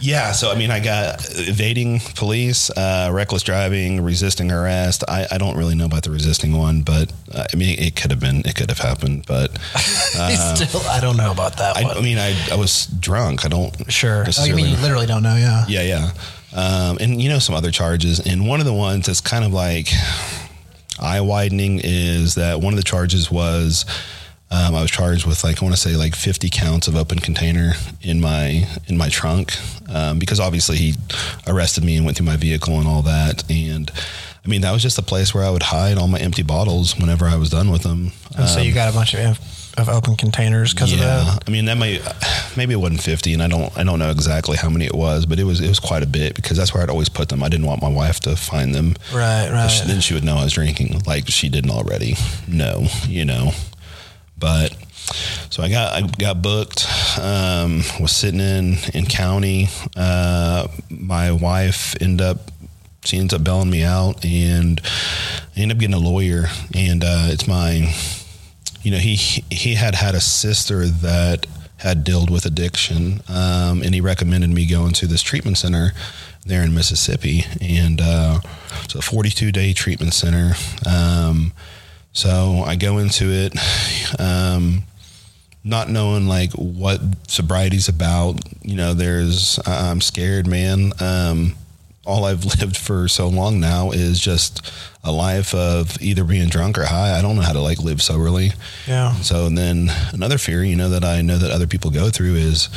Yeah, 0.00 0.32
so 0.32 0.50
I 0.50 0.54
mean, 0.56 0.70
I 0.70 0.80
got 0.80 1.26
evading 1.30 2.00
police, 2.14 2.70
uh, 2.70 3.10
reckless 3.12 3.42
driving, 3.42 4.02
resisting 4.02 4.50
arrest. 4.50 5.04
I, 5.06 5.26
I 5.30 5.38
don't 5.38 5.56
really 5.56 5.74
know 5.74 5.84
about 5.84 6.04
the 6.04 6.10
resisting 6.10 6.56
one, 6.56 6.82
but 6.82 7.12
uh, 7.32 7.44
I 7.52 7.56
mean, 7.56 7.78
it 7.78 7.96
could 7.96 8.10
have 8.10 8.20
been, 8.20 8.40
it 8.40 8.56
could 8.56 8.70
have 8.70 8.78
happened. 8.78 9.24
But 9.26 9.50
He's 9.76 10.68
still, 10.68 10.80
I 10.88 11.00
don't 11.00 11.16
know 11.16 11.30
about 11.30 11.58
that 11.58 11.76
I, 11.76 11.82
one. 11.84 11.98
I 11.98 12.00
mean, 12.00 12.18
I, 12.18 12.34
I 12.50 12.56
was 12.56 12.86
drunk. 12.86 13.44
I 13.44 13.48
don't 13.48 13.92
sure. 13.92 14.24
Oh, 14.38 14.44
you 14.44 14.54
mean 14.54 14.70
you 14.70 14.76
literally 14.76 15.06
don't 15.06 15.22
know? 15.22 15.36
Yeah. 15.36 15.66
yeah, 15.68 15.82
yeah, 15.82 16.10
um, 16.56 16.96
and 17.00 17.20
you 17.20 17.28
know 17.28 17.38
some 17.38 17.54
other 17.54 17.70
charges. 17.70 18.20
And 18.20 18.48
one 18.48 18.60
of 18.60 18.66
the 18.66 18.74
ones 18.74 19.06
that's 19.06 19.20
kind 19.20 19.44
of 19.44 19.52
like 19.52 19.88
eye 20.98 21.20
widening 21.20 21.80
is 21.82 22.36
that 22.36 22.60
one 22.60 22.72
of 22.72 22.78
the 22.78 22.84
charges 22.84 23.30
was. 23.30 23.84
Um, 24.52 24.74
I 24.74 24.82
was 24.82 24.90
charged 24.90 25.26
with 25.26 25.44
like 25.44 25.62
I 25.62 25.64
want 25.64 25.76
to 25.76 25.80
say 25.80 25.94
like 25.94 26.16
50 26.16 26.50
counts 26.50 26.88
of 26.88 26.96
open 26.96 27.20
container 27.20 27.74
in 28.02 28.20
my 28.20 28.66
in 28.88 28.96
my 28.98 29.08
trunk 29.08 29.52
um, 29.88 30.18
because 30.18 30.40
obviously 30.40 30.76
he 30.76 30.94
arrested 31.46 31.84
me 31.84 31.96
and 31.96 32.04
went 32.04 32.16
through 32.16 32.26
my 32.26 32.36
vehicle 32.36 32.78
and 32.78 32.88
all 32.88 33.02
that 33.02 33.48
and 33.48 33.92
I 34.44 34.48
mean 34.48 34.62
that 34.62 34.72
was 34.72 34.82
just 34.82 34.98
a 34.98 35.02
place 35.02 35.32
where 35.34 35.44
I 35.44 35.50
would 35.50 35.62
hide 35.62 35.98
all 35.98 36.08
my 36.08 36.18
empty 36.18 36.42
bottles 36.42 36.96
whenever 36.98 37.26
I 37.26 37.36
was 37.36 37.50
done 37.50 37.70
with 37.70 37.82
them. 37.82 38.10
And 38.36 38.48
so 38.48 38.60
you 38.60 38.72
got 38.74 38.90
a 38.92 38.96
bunch 38.96 39.14
of 39.14 39.38
of 39.78 39.88
open 39.88 40.16
containers 40.16 40.74
because 40.74 40.92
of 40.92 40.98
that. 40.98 41.44
I 41.46 41.50
mean 41.52 41.66
that 41.66 41.76
might 41.78 42.02
maybe 42.56 42.72
it 42.74 42.78
wasn't 42.78 43.02
50 43.02 43.34
and 43.34 43.42
I 43.44 43.46
don't 43.46 43.76
I 43.78 43.84
don't 43.84 44.00
know 44.00 44.10
exactly 44.10 44.56
how 44.56 44.68
many 44.68 44.84
it 44.84 44.94
was 44.94 45.26
but 45.26 45.38
it 45.38 45.44
was 45.44 45.60
it 45.60 45.68
was 45.68 45.78
quite 45.78 46.02
a 46.02 46.06
bit 46.08 46.34
because 46.34 46.56
that's 46.56 46.74
where 46.74 46.82
I'd 46.82 46.90
always 46.90 47.08
put 47.08 47.28
them. 47.28 47.44
I 47.44 47.48
didn't 47.48 47.66
want 47.66 47.82
my 47.82 47.88
wife 47.88 48.18
to 48.20 48.34
find 48.34 48.74
them. 48.74 48.96
Right, 49.14 49.48
right. 49.48 49.68
She- 49.68 49.86
Then 49.86 50.00
she 50.00 50.14
would 50.14 50.24
know 50.24 50.38
I 50.38 50.42
was 50.44 50.54
drinking 50.54 51.02
like 51.06 51.28
she 51.28 51.48
didn't 51.48 51.70
already 51.70 52.16
know, 52.48 52.86
you 53.06 53.24
know. 53.24 53.52
But 54.40 54.76
so 55.50 55.62
I 55.62 55.68
got 55.68 55.92
I 55.92 56.06
got 56.18 56.42
booked. 56.42 56.86
Um, 57.20 57.82
was 58.00 58.12
sitting 58.12 58.40
in 58.40 58.78
in 58.94 59.06
county. 59.06 59.68
Uh, 59.96 60.66
my 60.88 61.30
wife 61.30 61.94
ended 62.00 62.22
up 62.22 62.50
she 63.04 63.18
ends 63.18 63.32
up 63.32 63.42
bailing 63.42 63.70
me 63.70 63.82
out, 63.82 64.24
and 64.24 64.80
I 65.56 65.60
ended 65.60 65.76
up 65.76 65.80
getting 65.80 65.94
a 65.94 65.98
lawyer. 65.98 66.46
And 66.74 67.02
uh, 67.02 67.28
it's 67.28 67.48
my, 67.48 67.92
you 68.82 68.90
know, 68.90 68.98
he 68.98 69.16
he 69.50 69.74
had 69.74 69.94
had 69.94 70.14
a 70.14 70.20
sister 70.20 70.86
that 70.86 71.46
had 71.78 72.04
dealt 72.04 72.30
with 72.30 72.44
addiction, 72.44 73.22
um, 73.28 73.82
and 73.82 73.94
he 73.94 74.00
recommended 74.00 74.50
me 74.50 74.66
going 74.66 74.92
to 74.92 75.06
this 75.06 75.22
treatment 75.22 75.56
center 75.56 75.92
there 76.44 76.62
in 76.62 76.74
Mississippi, 76.74 77.44
and 77.60 78.00
uh, 78.02 78.40
it's 78.84 78.94
a 78.94 79.02
42 79.02 79.50
day 79.52 79.72
treatment 79.72 80.12
center. 80.12 80.52
Um, 80.86 81.52
so 82.12 82.62
I 82.66 82.76
go 82.76 82.98
into 82.98 83.30
it, 83.30 83.54
um, 84.18 84.82
not 85.62 85.88
knowing 85.88 86.26
like 86.26 86.52
what 86.52 87.00
sobriety's 87.28 87.88
about. 87.88 88.40
You 88.62 88.76
know, 88.76 88.94
there's 88.94 89.58
I'm 89.66 90.00
scared, 90.00 90.46
man. 90.46 90.92
Um, 91.00 91.54
all 92.06 92.24
I've 92.24 92.44
lived 92.60 92.76
for 92.76 93.08
so 93.08 93.28
long 93.28 93.60
now 93.60 93.90
is 93.90 94.18
just 94.20 94.72
a 95.04 95.12
life 95.12 95.54
of 95.54 96.00
either 96.02 96.24
being 96.24 96.48
drunk 96.48 96.78
or 96.78 96.84
high. 96.84 97.18
I 97.18 97.22
don't 97.22 97.36
know 97.36 97.42
how 97.42 97.52
to 97.52 97.60
like 97.60 97.78
live 97.78 98.02
soberly. 98.02 98.52
Yeah. 98.86 99.14
So 99.16 99.48
then 99.48 99.90
another 100.12 100.38
fear, 100.38 100.62
you 100.64 100.76
know, 100.76 100.90
that 100.90 101.04
I 101.04 101.22
know 101.22 101.38
that 101.38 101.50
other 101.50 101.66
people 101.66 101.90
go 101.90 102.10
through 102.10 102.34
is, 102.34 102.68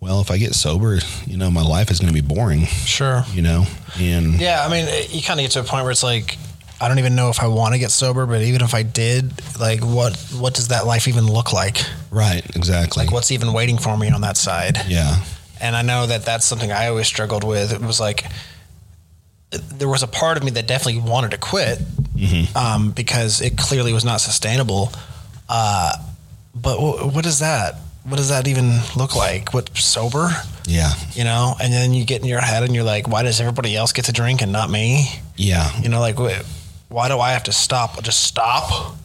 well, 0.00 0.20
if 0.20 0.30
I 0.30 0.38
get 0.38 0.54
sober, 0.54 0.98
you 1.26 1.36
know, 1.36 1.50
my 1.50 1.62
life 1.62 1.90
is 1.90 2.00
going 2.00 2.12
to 2.12 2.22
be 2.22 2.26
boring. 2.26 2.64
Sure. 2.64 3.24
You 3.32 3.42
know, 3.42 3.66
and 3.98 4.40
Yeah, 4.40 4.64
I 4.64 4.70
mean, 4.70 4.88
you 5.10 5.22
kind 5.22 5.38
of 5.38 5.44
get 5.44 5.52
to 5.52 5.60
a 5.60 5.64
point 5.64 5.84
where 5.84 5.92
it's 5.92 6.02
like, 6.02 6.38
I 6.82 6.88
don't 6.88 6.98
even 6.98 7.14
know 7.14 7.30
if 7.30 7.40
I 7.40 7.46
want 7.46 7.74
to 7.74 7.78
get 7.78 7.90
sober, 7.92 8.26
but 8.26 8.42
even 8.42 8.60
if 8.60 8.74
I 8.74 8.82
did, 8.82 9.32
like, 9.60 9.80
what 9.80 10.16
what 10.36 10.54
does 10.54 10.68
that 10.68 10.84
life 10.86 11.06
even 11.08 11.26
look 11.26 11.52
like? 11.52 11.78
right, 12.10 12.44
exactly. 12.56 13.04
Like, 13.04 13.12
what's 13.12 13.30
even 13.30 13.52
waiting 13.52 13.78
for 13.78 13.96
me 13.96 14.10
on 14.10 14.20
that 14.22 14.36
side? 14.36 14.78
yeah, 14.88 15.16
And 15.60 15.76
I 15.76 15.82
know 15.82 16.06
that 16.06 16.24
that's 16.24 16.44
something 16.44 16.72
I 16.72 16.88
always 16.88 17.06
struggled 17.06 17.44
with. 17.44 17.72
It 17.72 17.80
was 17.80 18.00
like 18.00 18.24
there 19.50 19.88
was 19.88 20.02
a 20.02 20.06
part 20.08 20.36
of 20.38 20.44
me 20.44 20.50
that 20.52 20.66
definitely 20.66 21.00
wanted 21.02 21.30
to 21.32 21.38
quit 21.38 21.78
um, 22.56 22.90
because 22.92 23.40
it 23.40 23.56
clearly 23.58 23.92
was 23.92 24.04
not 24.04 24.20
sustainable. 24.20 24.90
Uh, 25.48 25.92
but 26.54 26.76
w- 26.76 27.08
what 27.14 27.26
is 27.26 27.38
that? 27.40 27.76
What 28.04 28.16
does 28.16 28.30
that 28.30 28.48
even 28.48 28.80
look 28.96 29.14
like? 29.14 29.52
What 29.54 29.76
sober? 29.76 30.30
yeah, 30.66 30.90
You 31.12 31.24
know? 31.24 31.54
And 31.60 31.72
then 31.72 31.92
you 31.92 32.04
get 32.04 32.22
in 32.22 32.26
your 32.28 32.40
head 32.40 32.62
and 32.62 32.74
you're 32.74 32.84
like, 32.84 33.06
why 33.08 33.22
does 33.22 33.40
everybody 33.40 33.76
else 33.76 33.92
get 33.92 34.06
to 34.06 34.12
drink 34.12 34.42
and 34.42 34.52
not 34.52 34.70
me? 34.70 35.08
yeah. 35.36 35.70
You 35.80 35.88
know, 35.88 36.00
like, 36.00 36.16
wh- 36.16 36.40
why 36.92 37.08
do 37.08 37.18
I 37.18 37.32
have 37.32 37.42
to 37.44 37.52
stop? 37.52 38.02
Just 38.02 38.22
stop. 38.22 38.96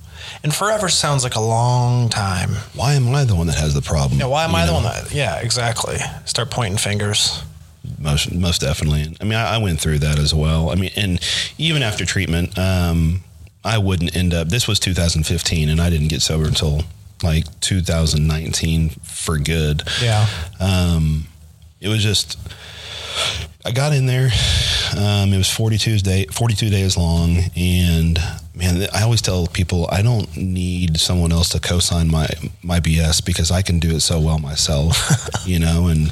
And 0.44 0.54
forever 0.54 0.90
sounds 0.90 1.24
like 1.24 1.36
a 1.36 1.42
long 1.42 2.10
time. 2.10 2.52
Why 2.76 2.94
am 2.94 3.14
I 3.16 3.24
the 3.24 3.36
one 3.36 3.48
that 3.48 3.56
has 3.58 3.74
the 3.74 3.82
problem? 3.82 4.20
Yeah, 4.20 4.28
why 4.28 4.44
am 4.46 4.54
I 4.54 4.66
the 4.66 4.74
one 4.74 4.84
that? 4.84 5.12
Yeah, 5.12 5.40
exactly. 5.40 5.98
Start 6.26 6.52
pointing 6.52 6.78
fingers. 6.78 7.42
most 7.98 8.32
most 8.34 8.62
definitely. 8.62 9.16
I 9.20 9.24
mean, 9.24 9.34
I, 9.34 9.56
I 9.56 9.58
went 9.58 9.80
through 9.80 10.00
that 10.00 10.20
as 10.20 10.34
well. 10.34 10.70
I 10.70 10.76
mean, 10.76 10.92
and 10.96 11.20
even 11.58 11.82
after 11.82 12.06
treatment, 12.06 12.58
um, 12.58 13.24
I 13.64 13.78
wouldn't 13.78 14.16
end 14.16 14.34
up. 14.34 14.50
This 14.50 14.68
was 14.68 14.80
2015, 14.80 15.70
and 15.70 15.82
I 15.82 15.90
didn't 15.90 16.10
get 16.10 16.22
sober 16.22 16.46
until 16.46 16.82
like 17.24 17.46
2019 17.62 18.90
for 18.90 19.38
good. 19.40 19.82
Yeah. 20.02 20.28
Um, 20.60 21.28
it 21.82 21.88
was 21.88 22.04
just 22.04 22.38
I 23.66 23.72
got 23.72 23.94
in 23.94 24.06
there. 24.06 24.30
Um, 24.98 25.34
it 25.34 25.38
was 25.38 25.52
42 25.52 26.00
day 26.00 26.26
42 26.26 26.70
days 26.70 26.96
long, 26.96 27.38
and 27.56 28.20
man, 28.56 28.88
I 28.94 29.04
always 29.04 29.22
tell 29.22 29.48
people 29.48 29.90
I 29.92 30.02
don't 30.02 30.36
need 30.38 31.00
someone 31.00 31.32
else 31.32 31.50
to 31.50 31.60
co-sign 31.60 32.10
my 32.10 32.28
my 32.64 32.80
BS 32.80 33.26
because 33.26 33.52
I 33.52 33.62
can 33.62 33.80
do 33.80 33.96
it 33.96 34.02
so 34.02 34.20
well 34.20 34.40
myself, 34.40 34.96
you 35.46 35.60
know. 35.60 35.88
And 35.88 36.10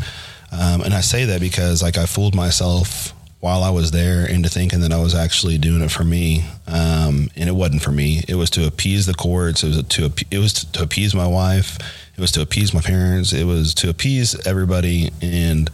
um, 0.51 0.81
and 0.81 0.93
I 0.93 1.01
say 1.01 1.25
that 1.25 1.39
because 1.39 1.81
like 1.81 1.97
I 1.97 2.05
fooled 2.05 2.35
myself 2.35 3.13
while 3.39 3.63
I 3.63 3.69
was 3.69 3.91
there 3.91 4.27
into 4.27 4.49
thinking 4.49 4.79
that 4.81 4.91
I 4.91 4.99
was 4.99 5.13
actually 5.13 5.57
doing 5.57 5.81
it 5.81 5.91
for 5.91 6.03
me, 6.03 6.45
um, 6.67 7.29
and 7.35 7.47
it 7.47 7.55
wasn't 7.55 7.83
for 7.83 7.91
me. 7.91 8.23
It 8.27 8.35
was 8.35 8.49
to 8.51 8.67
appease 8.67 9.05
the 9.05 9.13
courts. 9.13 9.63
It 9.63 9.67
was 9.67 9.83
to 9.83 10.11
it 10.31 10.39
was 10.39 10.53
to 10.53 10.83
appease 10.83 11.13
my 11.15 11.27
wife. 11.27 11.77
It 12.17 12.21
was 12.21 12.31
to 12.33 12.41
appease 12.41 12.73
my 12.73 12.81
parents. 12.81 13.33
It 13.33 13.45
was 13.45 13.73
to 13.75 13.89
appease 13.89 14.47
everybody, 14.47 15.11
and 15.21 15.69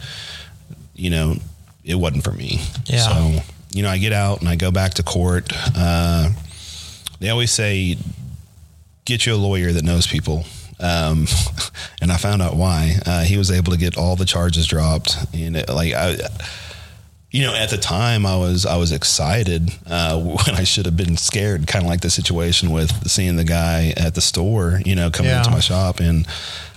you 0.94 1.10
know, 1.10 1.36
it 1.84 1.94
wasn't 1.96 2.24
for 2.24 2.32
me. 2.32 2.60
Yeah. 2.86 2.98
So 3.08 3.38
you 3.74 3.82
know, 3.82 3.88
I 3.90 3.98
get 3.98 4.12
out 4.12 4.40
and 4.40 4.48
I 4.48 4.56
go 4.56 4.70
back 4.70 4.94
to 4.94 5.02
court. 5.02 5.50
Uh, 5.76 6.30
they 7.20 7.30
always 7.30 7.50
say, 7.50 7.96
get 9.04 9.24
you 9.26 9.34
a 9.34 9.36
lawyer 9.36 9.72
that 9.72 9.82
knows 9.84 10.06
people. 10.06 10.44
Um, 10.80 11.26
and 12.02 12.12
I 12.12 12.16
found 12.16 12.42
out 12.42 12.56
why. 12.56 12.96
Uh, 13.06 13.22
he 13.22 13.36
was 13.38 13.50
able 13.50 13.72
to 13.72 13.78
get 13.78 13.96
all 13.96 14.16
the 14.16 14.24
charges 14.24 14.66
dropped, 14.66 15.16
and 15.32 15.56
it, 15.56 15.68
like 15.70 15.92
I, 15.94 16.16
you 17.30 17.42
know, 17.46 17.54
at 17.54 17.70
the 17.70 17.78
time 17.78 18.26
I 18.26 18.36
was 18.36 18.66
I 18.66 18.76
was 18.76 18.92
excited 18.92 19.70
uh, 19.86 20.20
when 20.20 20.54
I 20.56 20.64
should 20.64 20.84
have 20.86 20.96
been 20.96 21.16
scared, 21.16 21.66
kind 21.66 21.84
of 21.84 21.88
like 21.88 22.00
the 22.02 22.10
situation 22.10 22.72
with 22.72 23.08
seeing 23.10 23.36
the 23.36 23.44
guy 23.44 23.94
at 23.96 24.14
the 24.14 24.20
store, 24.20 24.80
you 24.84 24.94
know, 24.96 25.10
coming 25.10 25.30
Yeah. 25.30 25.38
into 25.38 25.50
my 25.50 25.60
shop 25.60 26.00
and 26.00 26.26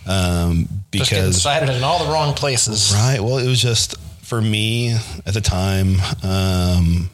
um, 0.08 0.70
Just 0.92 1.10
getting 1.10 1.26
because 1.26 1.36
excited 1.38 1.70
in 1.76 1.84
all 1.84 2.06
the 2.06 2.12
wrong 2.14 2.34
places. 2.36 2.94
right, 2.96 3.20
well, 3.20 3.38
it 3.40 3.48
was 3.48 3.60
just 3.62 3.96
for 4.26 4.42
me 4.42 4.94
at 5.26 5.34
the 5.34 5.42
time. 5.42 5.96
Um, 6.24 7.10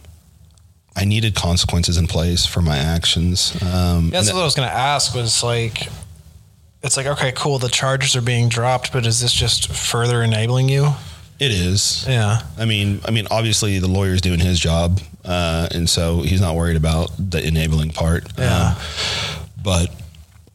I 0.95 1.05
needed 1.05 1.35
consequences 1.35 1.97
in 1.97 2.07
place 2.07 2.45
for 2.45 2.61
my 2.61 2.77
actions. 2.77 3.55
Um, 3.61 4.09
That's 4.09 4.27
and 4.27 4.35
what 4.35 4.41
I 4.41 4.45
was 4.45 4.55
going 4.55 4.67
to 4.67 4.75
ask. 4.75 5.15
Was 5.15 5.43
like, 5.43 5.87
it's 6.83 6.97
like 6.97 7.05
okay, 7.05 7.31
cool. 7.33 7.59
The 7.59 7.69
charges 7.69 8.15
are 8.15 8.21
being 8.21 8.49
dropped, 8.49 8.91
but 8.91 9.05
is 9.05 9.21
this 9.21 9.33
just 9.33 9.71
further 9.71 10.21
enabling 10.21 10.69
you? 10.69 10.89
it 11.41 11.49
is. 11.49 12.05
Yeah. 12.07 12.43
I 12.55 12.65
mean, 12.65 13.01
I 13.03 13.09
mean, 13.09 13.25
obviously 13.31 13.79
the 13.79 13.87
lawyer's 13.87 14.21
doing 14.21 14.39
his 14.39 14.59
job, 14.59 15.01
uh, 15.25 15.67
and 15.71 15.89
so 15.89 16.21
he's 16.21 16.39
not 16.39 16.55
worried 16.55 16.77
about 16.77 17.11
the 17.17 17.43
enabling 17.43 17.89
part. 17.89 18.31
Yeah. 18.37 18.75
Um, 18.77 19.45
but 19.63 19.91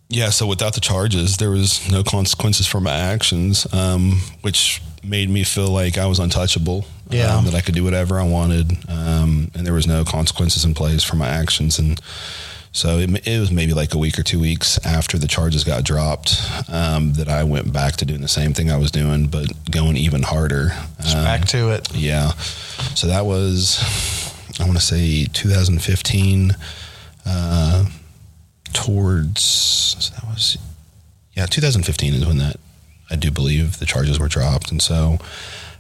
yeah, 0.09 0.31
so 0.31 0.47
without 0.47 0.75
the 0.75 0.81
charges, 0.81 1.39
there 1.39 1.51
was 1.51 1.91
no 1.91 2.05
consequences 2.05 2.69
for 2.69 2.81
my 2.81 2.95
actions, 2.95 3.67
um, 3.75 4.21
which 4.43 4.81
made 5.07 5.31
me 5.31 5.45
feel 5.45 5.69
like 5.69 5.99
I 5.99 6.07
was 6.07 6.19
untouchable. 6.19 6.85
Yeah. 7.09 7.37
um, 7.37 7.45
that 7.45 7.55
I 7.55 7.61
could 7.61 7.77
do 7.77 7.85
whatever 7.85 8.19
I 8.19 8.25
wanted, 8.25 8.73
um, 8.89 9.53
and 9.55 9.65
there 9.65 9.73
was 9.73 9.87
no 9.87 10.05
consequences 10.05 10.65
in 10.65 10.75
place 10.75 11.03
for 11.05 11.17
my 11.17 11.29
actions, 11.29 11.79
and. 11.79 12.01
So 12.73 12.99
it, 12.99 13.27
it 13.27 13.41
was 13.41 13.51
maybe 13.51 13.73
like 13.73 13.95
a 13.95 13.99
week 13.99 14.19
or 14.19 14.23
two 14.23 14.39
weeks 14.39 14.79
after 14.85 15.17
the 15.17 15.27
charges 15.27 15.65
got 15.65 15.83
dropped 15.83 16.39
um, 16.69 17.15
that 17.15 17.27
I 17.27 17.43
went 17.43 17.73
back 17.73 17.97
to 17.97 18.05
doing 18.05 18.21
the 18.21 18.29
same 18.29 18.53
thing 18.53 18.71
I 18.71 18.77
was 18.77 18.91
doing, 18.91 19.29
but 19.29 19.47
going 19.71 19.97
even 19.97 20.23
harder. 20.23 20.73
Um, 20.99 21.25
back 21.25 21.47
to 21.47 21.71
it. 21.71 21.89
yeah. 21.95 22.33
So 22.95 23.07
that 23.07 23.25
was, 23.25 23.81
I 24.61 24.65
want 24.65 24.77
to 24.77 24.85
say 24.85 25.25
2015, 25.25 26.55
uh, 27.25 27.87
towards, 28.75 29.41
so 29.43 30.15
that 30.15 30.25
was, 30.29 30.59
yeah, 31.33 31.47
2015 31.47 32.13
is 32.13 32.27
when 32.27 32.37
that, 32.37 32.57
I 33.11 33.17
do 33.17 33.31
believe 33.31 33.79
the 33.79 33.87
charges 33.87 34.19
were 34.19 34.29
dropped. 34.29 34.71
And 34.71 34.83
so 34.83 35.19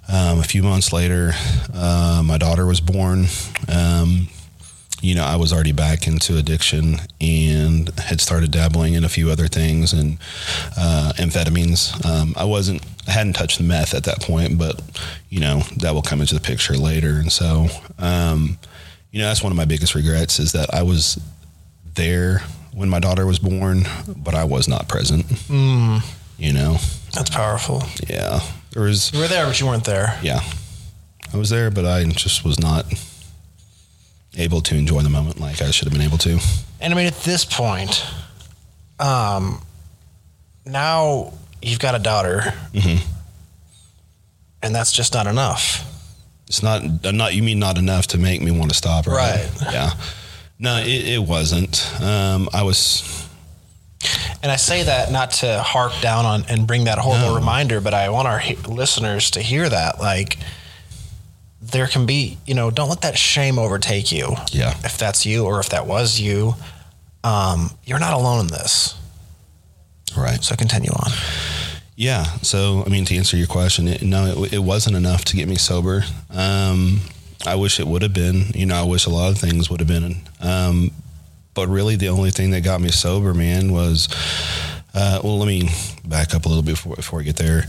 um, 0.09 0.39
a 0.39 0.45
few 0.45 0.63
months 0.63 0.93
later, 0.93 1.33
uh, 1.75 2.23
my 2.25 2.39
daughter 2.39 2.67
was 2.67 2.81
born. 2.81 3.27
Um, 3.69 4.29
you 5.03 5.15
know, 5.15 5.25
I 5.25 5.37
was 5.37 5.53
already 5.53 5.73
back 5.73 6.07
into 6.07 6.39
addiction 6.39 6.97
and 7.21 7.91
had 7.99 8.21
started 8.21 8.51
dabbling 8.51 8.95
in 8.95 9.05
a 9.05 9.09
few 9.09 9.31
other 9.31 9.47
things 9.47 9.93
and 9.93 10.19
uh, 10.77 11.13
amphetamines. 11.17 12.05
Um, 12.05 12.35
I 12.37 12.45
wasn't, 12.45 12.85
I 13.07 13.11
hadn't 13.11 13.35
touched 13.35 13.59
the 13.59 13.65
meth 13.65 13.95
at 13.95 14.05
that 14.05 14.23
point, 14.23 14.59
but 14.59 14.81
you 15.29 15.39
know 15.41 15.61
that 15.79 15.93
will 15.95 16.03
come 16.03 16.21
into 16.21 16.35
the 16.35 16.41
picture 16.41 16.75
later. 16.75 17.19
And 17.19 17.31
so, 17.31 17.67
um, 17.99 18.59
you 19.11 19.21
know, 19.21 19.29
that's 19.29 19.43
one 19.43 19.53
of 19.53 19.57
my 19.57 19.65
biggest 19.67 19.95
regrets 19.95 20.39
is 20.39 20.53
that 20.53 20.73
I 20.73 20.83
was 20.83 21.21
there 21.95 22.41
when 22.73 22.89
my 22.89 22.99
daughter 22.99 23.27
was 23.27 23.39
born, 23.39 23.85
but 24.17 24.35
I 24.35 24.45
was 24.45 24.67
not 24.67 24.89
present. 24.89 25.27
You 26.39 26.53
know, 26.53 26.77
That's 27.15 27.31
powerful. 27.31 27.83
yeah, 28.09 28.41
there 28.73 28.83
was, 28.83 29.13
You 29.13 29.21
were 29.21 29.29
there, 29.29 29.47
but 29.47 29.59
you 29.61 29.67
weren't 29.67 29.85
there. 29.85 30.19
yeah, 30.23 30.41
I 31.33 31.37
was 31.39 31.49
there, 31.51 31.71
but 31.71 31.85
I 31.87 32.05
just 32.05 32.45
was 32.45 32.59
not 32.61 32.85
able 34.37 34.61
to 34.61 34.75
enjoy 34.77 35.01
the 35.01 35.09
moment 35.09 35.41
like 35.41 35.63
I 35.63 35.71
should 35.71 35.87
have 35.89 35.93
been 35.95 36.03
able 36.07 36.19
to. 36.19 36.39
And 36.81 36.93
I 36.93 36.97
mean, 36.97 37.07
at 37.07 37.17
this 37.21 37.45
point, 37.47 38.05
um, 39.01 39.63
now 40.67 41.33
you've 41.63 41.79
got 41.79 41.95
a 41.95 41.99
daughter, 41.99 42.53
Mm-hmm. 42.75 43.03
and 44.63 44.75
that's 44.75 44.93
just 44.93 45.15
not 45.15 45.27
enough. 45.27 45.85
It's 46.49 46.63
not 46.63 46.83
not 47.15 47.35
you 47.35 47.43
mean 47.43 47.59
not 47.59 47.79
enough 47.79 48.09
to 48.09 48.19
make 48.19 48.41
me 48.43 48.51
want 48.51 48.71
to 48.71 48.77
stop, 48.77 49.07
right? 49.07 49.49
Right. 49.63 49.73
Yeah. 49.73 49.91
No, 50.59 50.77
it, 50.79 50.87
it 51.09 51.23
wasn't. 51.23 51.85
Um, 52.01 52.49
I 52.53 52.63
was 52.63 53.26
And 54.43 54.53
I 54.53 54.57
say 54.57 54.83
that 54.85 55.11
not 55.11 55.31
to 55.33 55.61
harp 55.61 55.93
down 56.01 56.25
on 56.25 56.45
and 56.49 56.67
bring 56.67 56.85
that 56.85 56.99
horrible 56.99 57.35
reminder, 57.35 57.81
but 57.81 57.95
I 57.95 58.09
want 58.11 58.29
our 58.29 58.39
he- 58.39 58.55
listeners 58.57 59.31
to 59.33 59.41
hear 59.41 59.69
that. 59.69 59.99
Like, 59.99 60.39
there 61.61 61.87
can 61.87 62.07
be, 62.07 62.39
you 62.47 62.55
know, 62.55 62.71
don't 62.71 62.89
let 62.89 63.01
that 63.01 63.19
shame 63.19 63.59
overtake 63.59 64.13
you. 64.13 64.35
Yeah. 64.53 64.75
If 64.85 64.99
that's 64.99 65.27
you 65.27 65.45
or 65.47 65.59
if 65.59 65.71
that 65.71 65.87
was 65.87 66.21
you, 66.21 66.55
um, 67.25 67.71
you're 67.85 67.99
not 67.99 68.13
alone 68.13 68.41
in 68.41 68.47
this. 68.49 68.95
right. 70.17 70.43
So 70.45 70.55
continue 70.55 70.91
on. 70.93 71.11
Yeah. 71.97 72.25
So, 72.43 72.85
I 72.87 72.91
mean, 72.91 73.05
to 73.07 73.17
answer 73.17 73.37
your 73.37 73.47
question, 73.47 73.89
it, 73.89 74.03
no, 74.03 74.45
it, 74.45 74.53
it 74.55 74.59
wasn't 74.59 74.97
enough 74.97 75.25
to 75.27 75.37
get 75.37 75.49
me 75.49 75.57
sober. 75.57 76.05
Um, 76.31 77.01
I 77.47 77.55
wish 77.57 77.81
it 77.81 77.87
would 77.87 78.03
have 78.03 78.13
been. 78.15 78.51
You 78.55 78.67
know, 78.67 78.77
I 78.77 78.85
wish 78.85 79.07
a 79.07 79.11
lot 79.11 79.31
of 79.33 79.39
things 79.39 79.71
would 79.71 79.81
have 79.81 79.89
been. 79.89 80.17
Um, 80.41 80.91
but 81.57 81.69
really, 81.69 81.97
the 81.97 82.11
only 82.11 82.31
thing 82.31 82.51
that 82.51 82.61
got 82.61 82.81
me 82.81 82.91
sober, 82.91 83.35
man, 83.35 83.73
was 83.73 84.09
uh, 84.95 85.21
well. 85.25 85.39
Let 85.39 85.49
me 85.49 85.69
back 86.05 86.35
up 86.35 86.45
a 86.45 86.49
little 86.49 86.63
bit 86.63 86.73
before 86.73 86.95
before 86.95 87.21
I 87.21 87.23
get 87.25 87.37
there. 87.37 87.65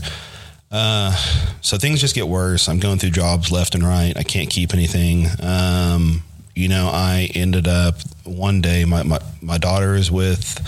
Uh, 0.70 1.16
so 1.62 1.78
things 1.78 2.00
just 2.00 2.14
get 2.14 2.28
worse. 2.28 2.68
I'm 2.68 2.78
going 2.78 2.98
through 2.98 3.10
jobs 3.10 3.50
left 3.50 3.74
and 3.74 3.82
right. 3.82 4.12
I 4.14 4.22
can't 4.22 4.50
keep 4.50 4.74
anything. 4.74 5.26
Um, 5.42 6.22
you 6.54 6.68
know, 6.68 6.90
I 6.92 7.30
ended 7.34 7.66
up 7.66 7.96
one 8.24 8.60
day. 8.60 8.84
My 8.84 9.02
my, 9.02 9.20
my 9.40 9.58
daughter 9.58 9.94
is 9.94 10.12
with 10.12 10.60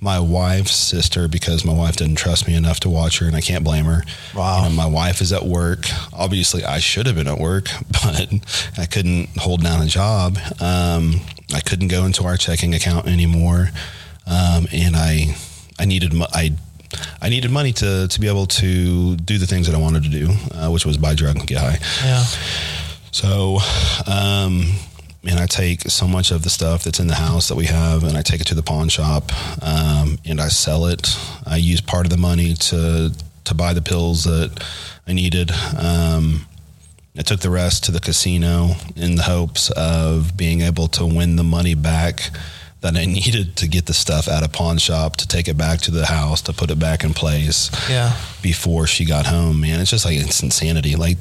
my 0.00 0.18
wife's 0.18 0.74
sister 0.74 1.28
because 1.28 1.64
my 1.64 1.74
wife 1.74 1.96
didn't 1.96 2.16
trust 2.16 2.46
me 2.46 2.54
enough 2.54 2.80
to 2.80 2.88
watch 2.88 3.18
her, 3.18 3.26
and 3.26 3.36
I 3.36 3.40
can't 3.40 3.64
blame 3.64 3.84
her. 3.84 4.02
Wow. 4.34 4.62
You 4.62 4.70
know, 4.70 4.76
my 4.76 4.86
wife 4.86 5.20
is 5.20 5.32
at 5.32 5.42
work. 5.42 5.86
Obviously, 6.12 6.64
I 6.64 6.78
should 6.78 7.06
have 7.06 7.16
been 7.16 7.26
at 7.26 7.38
work, 7.38 7.68
but 7.90 8.32
I 8.78 8.86
couldn't 8.86 9.28
hold 9.36 9.62
down 9.62 9.82
a 9.82 9.86
job. 9.86 10.38
Um, 10.60 11.20
I 11.54 11.60
couldn't 11.60 11.88
go 11.88 12.04
into 12.04 12.24
our 12.24 12.36
checking 12.36 12.74
account 12.74 13.06
anymore, 13.06 13.70
um, 14.26 14.66
and 14.72 14.96
I 14.96 15.34
I 15.78 15.84
needed 15.84 16.12
I 16.32 16.52
I 17.20 17.28
needed 17.28 17.50
money 17.50 17.72
to 17.74 18.08
to 18.08 18.20
be 18.20 18.28
able 18.28 18.46
to 18.46 19.16
do 19.16 19.38
the 19.38 19.46
things 19.46 19.66
that 19.66 19.74
I 19.74 19.78
wanted 19.78 20.02
to 20.04 20.08
do, 20.08 20.28
uh, 20.54 20.70
which 20.70 20.84
was 20.86 20.96
buy 20.96 21.14
drugs, 21.14 21.40
and 21.40 21.48
get 21.48 21.58
high. 21.58 21.78
Yeah. 22.04 22.24
So, 23.12 23.58
um, 24.06 24.72
and 25.24 25.38
I 25.40 25.46
take 25.46 25.82
so 25.82 26.06
much 26.06 26.30
of 26.30 26.42
the 26.42 26.50
stuff 26.50 26.84
that's 26.84 27.00
in 27.00 27.08
the 27.08 27.16
house 27.16 27.48
that 27.48 27.56
we 27.56 27.66
have, 27.66 28.04
and 28.04 28.16
I 28.16 28.22
take 28.22 28.40
it 28.40 28.46
to 28.48 28.54
the 28.54 28.62
pawn 28.62 28.88
shop, 28.88 29.32
um, 29.62 30.18
and 30.24 30.40
I 30.40 30.48
sell 30.48 30.86
it. 30.86 31.16
I 31.44 31.56
use 31.56 31.80
part 31.80 32.06
of 32.06 32.10
the 32.10 32.16
money 32.16 32.54
to 32.54 33.12
to 33.44 33.54
buy 33.54 33.74
the 33.74 33.82
pills 33.82 34.24
that 34.24 34.64
I 35.06 35.12
needed. 35.12 35.50
Um, 35.76 36.46
I 37.18 37.22
took 37.22 37.40
the 37.40 37.50
rest 37.50 37.84
to 37.84 37.92
the 37.92 38.00
casino 38.00 38.70
in 38.96 39.16
the 39.16 39.22
hopes 39.22 39.70
of 39.70 40.36
being 40.36 40.60
able 40.62 40.88
to 40.88 41.04
win 41.04 41.36
the 41.36 41.42
money 41.42 41.74
back 41.74 42.30
that 42.80 42.96
I 42.96 43.04
needed 43.18 43.56
to 43.56 43.68
get 43.68 43.86
the 43.86 43.92
stuff 43.94 44.28
out 44.28 44.42
of 44.44 44.52
pawn 44.52 44.78
shop 44.78 45.16
to 45.16 45.28
take 45.28 45.48
it 45.48 45.56
back 45.58 45.80
to 45.82 45.90
the 45.90 46.06
house 46.06 46.40
to 46.42 46.52
put 46.52 46.70
it 46.70 46.78
back 46.78 47.04
in 47.04 47.12
place 47.12 47.70
Yeah. 47.90 48.16
before 48.42 48.86
she 48.86 49.04
got 49.04 49.26
home, 49.26 49.60
man. 49.60 49.80
It's 49.80 49.90
just 49.90 50.04
like 50.04 50.16
it's 50.18 50.42
insanity. 50.42 50.96
Like 50.96 51.18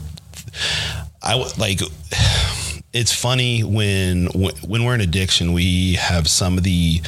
I 1.21 1.35
like 1.57 1.81
it's 2.93 3.13
funny 3.13 3.63
when 3.63 4.27
when 4.27 4.83
we're 4.85 4.95
in 4.95 5.01
addiction, 5.01 5.53
we 5.53 5.93
have 5.95 6.27
some 6.27 6.57
of 6.57 6.63
the 6.63 7.01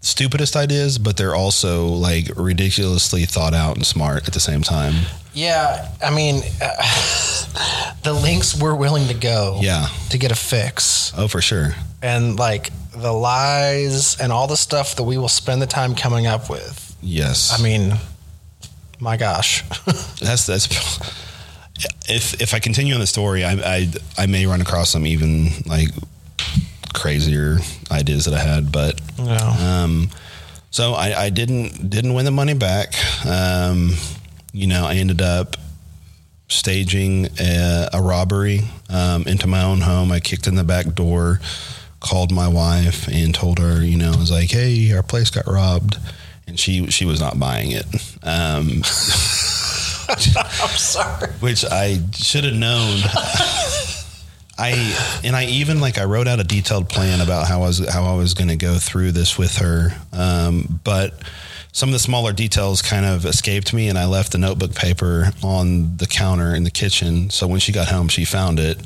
stupidest 0.00 0.56
ideas, 0.56 0.98
but 0.98 1.16
they're 1.16 1.34
also 1.34 1.86
like 1.86 2.30
ridiculously 2.36 3.24
thought 3.26 3.54
out 3.54 3.76
and 3.76 3.86
smart 3.86 4.26
at 4.26 4.32
the 4.34 4.40
same 4.40 4.62
time. 4.62 4.94
Yeah. 5.34 5.88
I 6.02 6.10
mean, 6.14 6.42
uh, 6.60 7.94
the 8.02 8.12
links 8.12 8.58
we're 8.60 8.74
willing 8.74 9.08
to 9.08 9.14
go 9.14 9.58
Yeah. 9.60 9.88
to 10.10 10.18
get 10.18 10.32
a 10.32 10.34
fix. 10.34 11.12
Oh, 11.16 11.28
for 11.28 11.40
sure. 11.42 11.74
and 12.02 12.38
like 12.38 12.70
the 12.92 13.12
lies 13.12 14.18
and 14.20 14.32
all 14.32 14.46
the 14.46 14.56
stuff 14.56 14.96
that 14.96 15.02
we 15.04 15.16
will 15.18 15.28
spend 15.28 15.60
the 15.62 15.66
time 15.66 15.94
coming 15.94 16.26
up 16.26 16.48
with. 16.50 16.96
Yes. 17.02 17.58
I 17.58 17.62
mean, 17.62 17.92
my 18.98 19.16
gosh. 19.16 19.62
that's 20.20 20.46
that's 20.46 20.66
if 22.08 22.40
if 22.40 22.52
I 22.54 22.58
continue 22.58 22.94
on 22.94 23.00
the 23.00 23.06
story, 23.06 23.44
I 23.44 23.52
I, 23.52 23.88
I 24.18 24.26
may 24.26 24.46
run 24.46 24.60
across 24.60 24.90
some 24.90 25.06
even 25.06 25.50
like 25.66 25.88
crazier 26.94 27.58
ideas 27.90 28.24
that 28.26 28.34
I 28.34 28.40
had, 28.40 28.70
but 28.72 29.00
yeah. 29.18 29.82
Um, 29.82 30.10
so 30.70 30.94
I, 30.94 31.24
I 31.24 31.30
didn't 31.30 31.90
didn't 31.90 32.14
win 32.14 32.24
the 32.24 32.30
money 32.30 32.54
back. 32.54 32.94
Um, 33.26 33.94
you 34.52 34.66
know, 34.66 34.86
I 34.86 34.94
ended 34.94 35.20
up 35.20 35.56
staging 36.48 37.28
a, 37.38 37.88
a 37.92 38.02
robbery 38.02 38.60
um, 38.88 39.22
into 39.26 39.46
my 39.46 39.62
own 39.62 39.80
home. 39.80 40.10
I 40.12 40.20
kicked 40.20 40.46
in 40.46 40.54
the 40.56 40.64
back 40.64 40.94
door, 40.94 41.40
called 42.00 42.32
my 42.32 42.48
wife, 42.48 43.08
and 43.08 43.34
told 43.34 43.58
her, 43.58 43.82
you 43.84 43.96
know, 43.96 44.12
I 44.12 44.16
was 44.16 44.30
like, 44.30 44.50
"Hey, 44.50 44.92
our 44.92 45.02
place 45.02 45.30
got 45.30 45.46
robbed," 45.46 45.98
and 46.46 46.58
she 46.58 46.86
she 46.90 47.04
was 47.04 47.20
not 47.20 47.38
buying 47.38 47.70
it. 47.72 47.86
Um, 48.22 48.82
I'm 50.08 50.76
sorry. 50.76 51.30
which 51.40 51.64
I 51.64 52.00
should 52.14 52.44
have 52.44 52.54
known. 52.54 52.98
I 54.60 55.20
and 55.24 55.34
I 55.34 55.46
even 55.46 55.80
like 55.80 55.98
I 55.98 56.04
wrote 56.04 56.28
out 56.28 56.38
a 56.38 56.44
detailed 56.44 56.88
plan 56.88 57.20
about 57.20 57.48
how 57.48 57.62
I 57.62 57.66
was 57.66 57.88
how 57.88 58.04
I 58.04 58.16
was 58.16 58.34
going 58.34 58.48
to 58.48 58.56
go 58.56 58.76
through 58.78 59.12
this 59.12 59.38
with 59.38 59.56
her. 59.56 59.90
Um, 60.12 60.80
but 60.84 61.14
some 61.72 61.88
of 61.88 61.92
the 61.92 61.98
smaller 61.98 62.32
details 62.32 62.82
kind 62.82 63.06
of 63.06 63.24
escaped 63.24 63.72
me, 63.72 63.88
and 63.88 63.96
I 63.98 64.06
left 64.06 64.32
the 64.32 64.38
notebook 64.38 64.74
paper 64.74 65.32
on 65.42 65.96
the 65.96 66.06
counter 66.06 66.54
in 66.54 66.64
the 66.64 66.70
kitchen. 66.70 67.30
So 67.30 67.46
when 67.46 67.60
she 67.60 67.72
got 67.72 67.88
home, 67.88 68.08
she 68.08 68.24
found 68.24 68.58
it. 68.58 68.78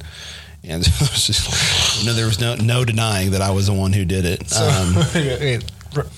And 0.62 0.82
just, 1.14 2.06
no, 2.06 2.14
there 2.14 2.26
was 2.26 2.40
no 2.40 2.54
no 2.54 2.84
denying 2.84 3.32
that 3.32 3.42
I 3.42 3.50
was 3.50 3.66
the 3.66 3.74
one 3.74 3.92
who 3.92 4.04
did 4.04 4.24
it. 4.24 4.54
um, 4.56 4.94
Wait, 5.14 5.62
r- 5.62 5.68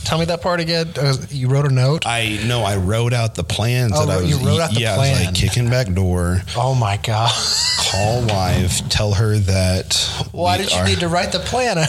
tell 0.04 0.18
me 0.18 0.24
that 0.26 0.40
part 0.42 0.60
again. 0.60 0.92
Uh, 0.96 1.16
you 1.30 1.48
wrote 1.48 1.66
a 1.66 1.74
note. 1.74 2.06
I 2.06 2.40
no, 2.46 2.62
I 2.62 2.76
wrote 2.76 3.12
out 3.12 3.34
the 3.34 3.44
plans 3.44 3.92
Oh, 3.94 4.06
that 4.06 4.18
I 4.18 4.20
was. 4.22 4.30
you 4.30 4.44
wrote 4.46 4.60
out 4.60 4.72
the 4.74 4.80
yeah, 4.80 4.94
I 4.94 4.98
was 4.98 5.08
plan. 5.10 5.24
like 5.26 5.34
kicking 5.34 5.70
back 5.70 5.92
door, 5.92 6.40
oh 6.56 6.74
my 6.74 6.96
god! 6.98 7.30
call 7.90 8.26
wife, 8.26 8.88
tell 8.88 9.12
her 9.14 9.36
that. 9.38 9.94
Why 10.32 10.56
did 10.58 10.70
you 10.72 10.78
are- 10.78 10.84
need 10.86 11.00
to 11.00 11.08
write 11.08 11.32
the 11.32 11.38
plan? 11.40 11.76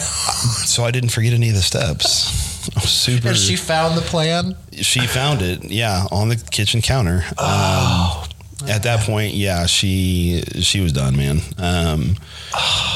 So 0.68 0.84
I 0.84 0.90
didn't 0.92 1.08
forget 1.10 1.32
any 1.32 1.48
of 1.48 1.54
the 1.56 1.62
steps. 1.62 2.46
Super. 2.88 3.28
and 3.28 3.36
she 3.36 3.56
found 3.56 3.96
the 3.96 4.02
plan. 4.02 4.54
she 4.72 5.00
found 5.06 5.40
it, 5.42 5.64
yeah, 5.64 6.04
on 6.12 6.28
the 6.28 6.36
kitchen 6.36 6.82
counter. 6.82 7.24
Oh, 7.38 8.28
Um, 8.62 8.68
at 8.68 8.82
that 8.84 9.00
point, 9.06 9.34
yeah, 9.34 9.66
she 9.66 10.42
she 10.60 10.80
was 10.80 10.92
done, 10.92 11.16
man. 11.16 11.40
Um, 11.56 12.16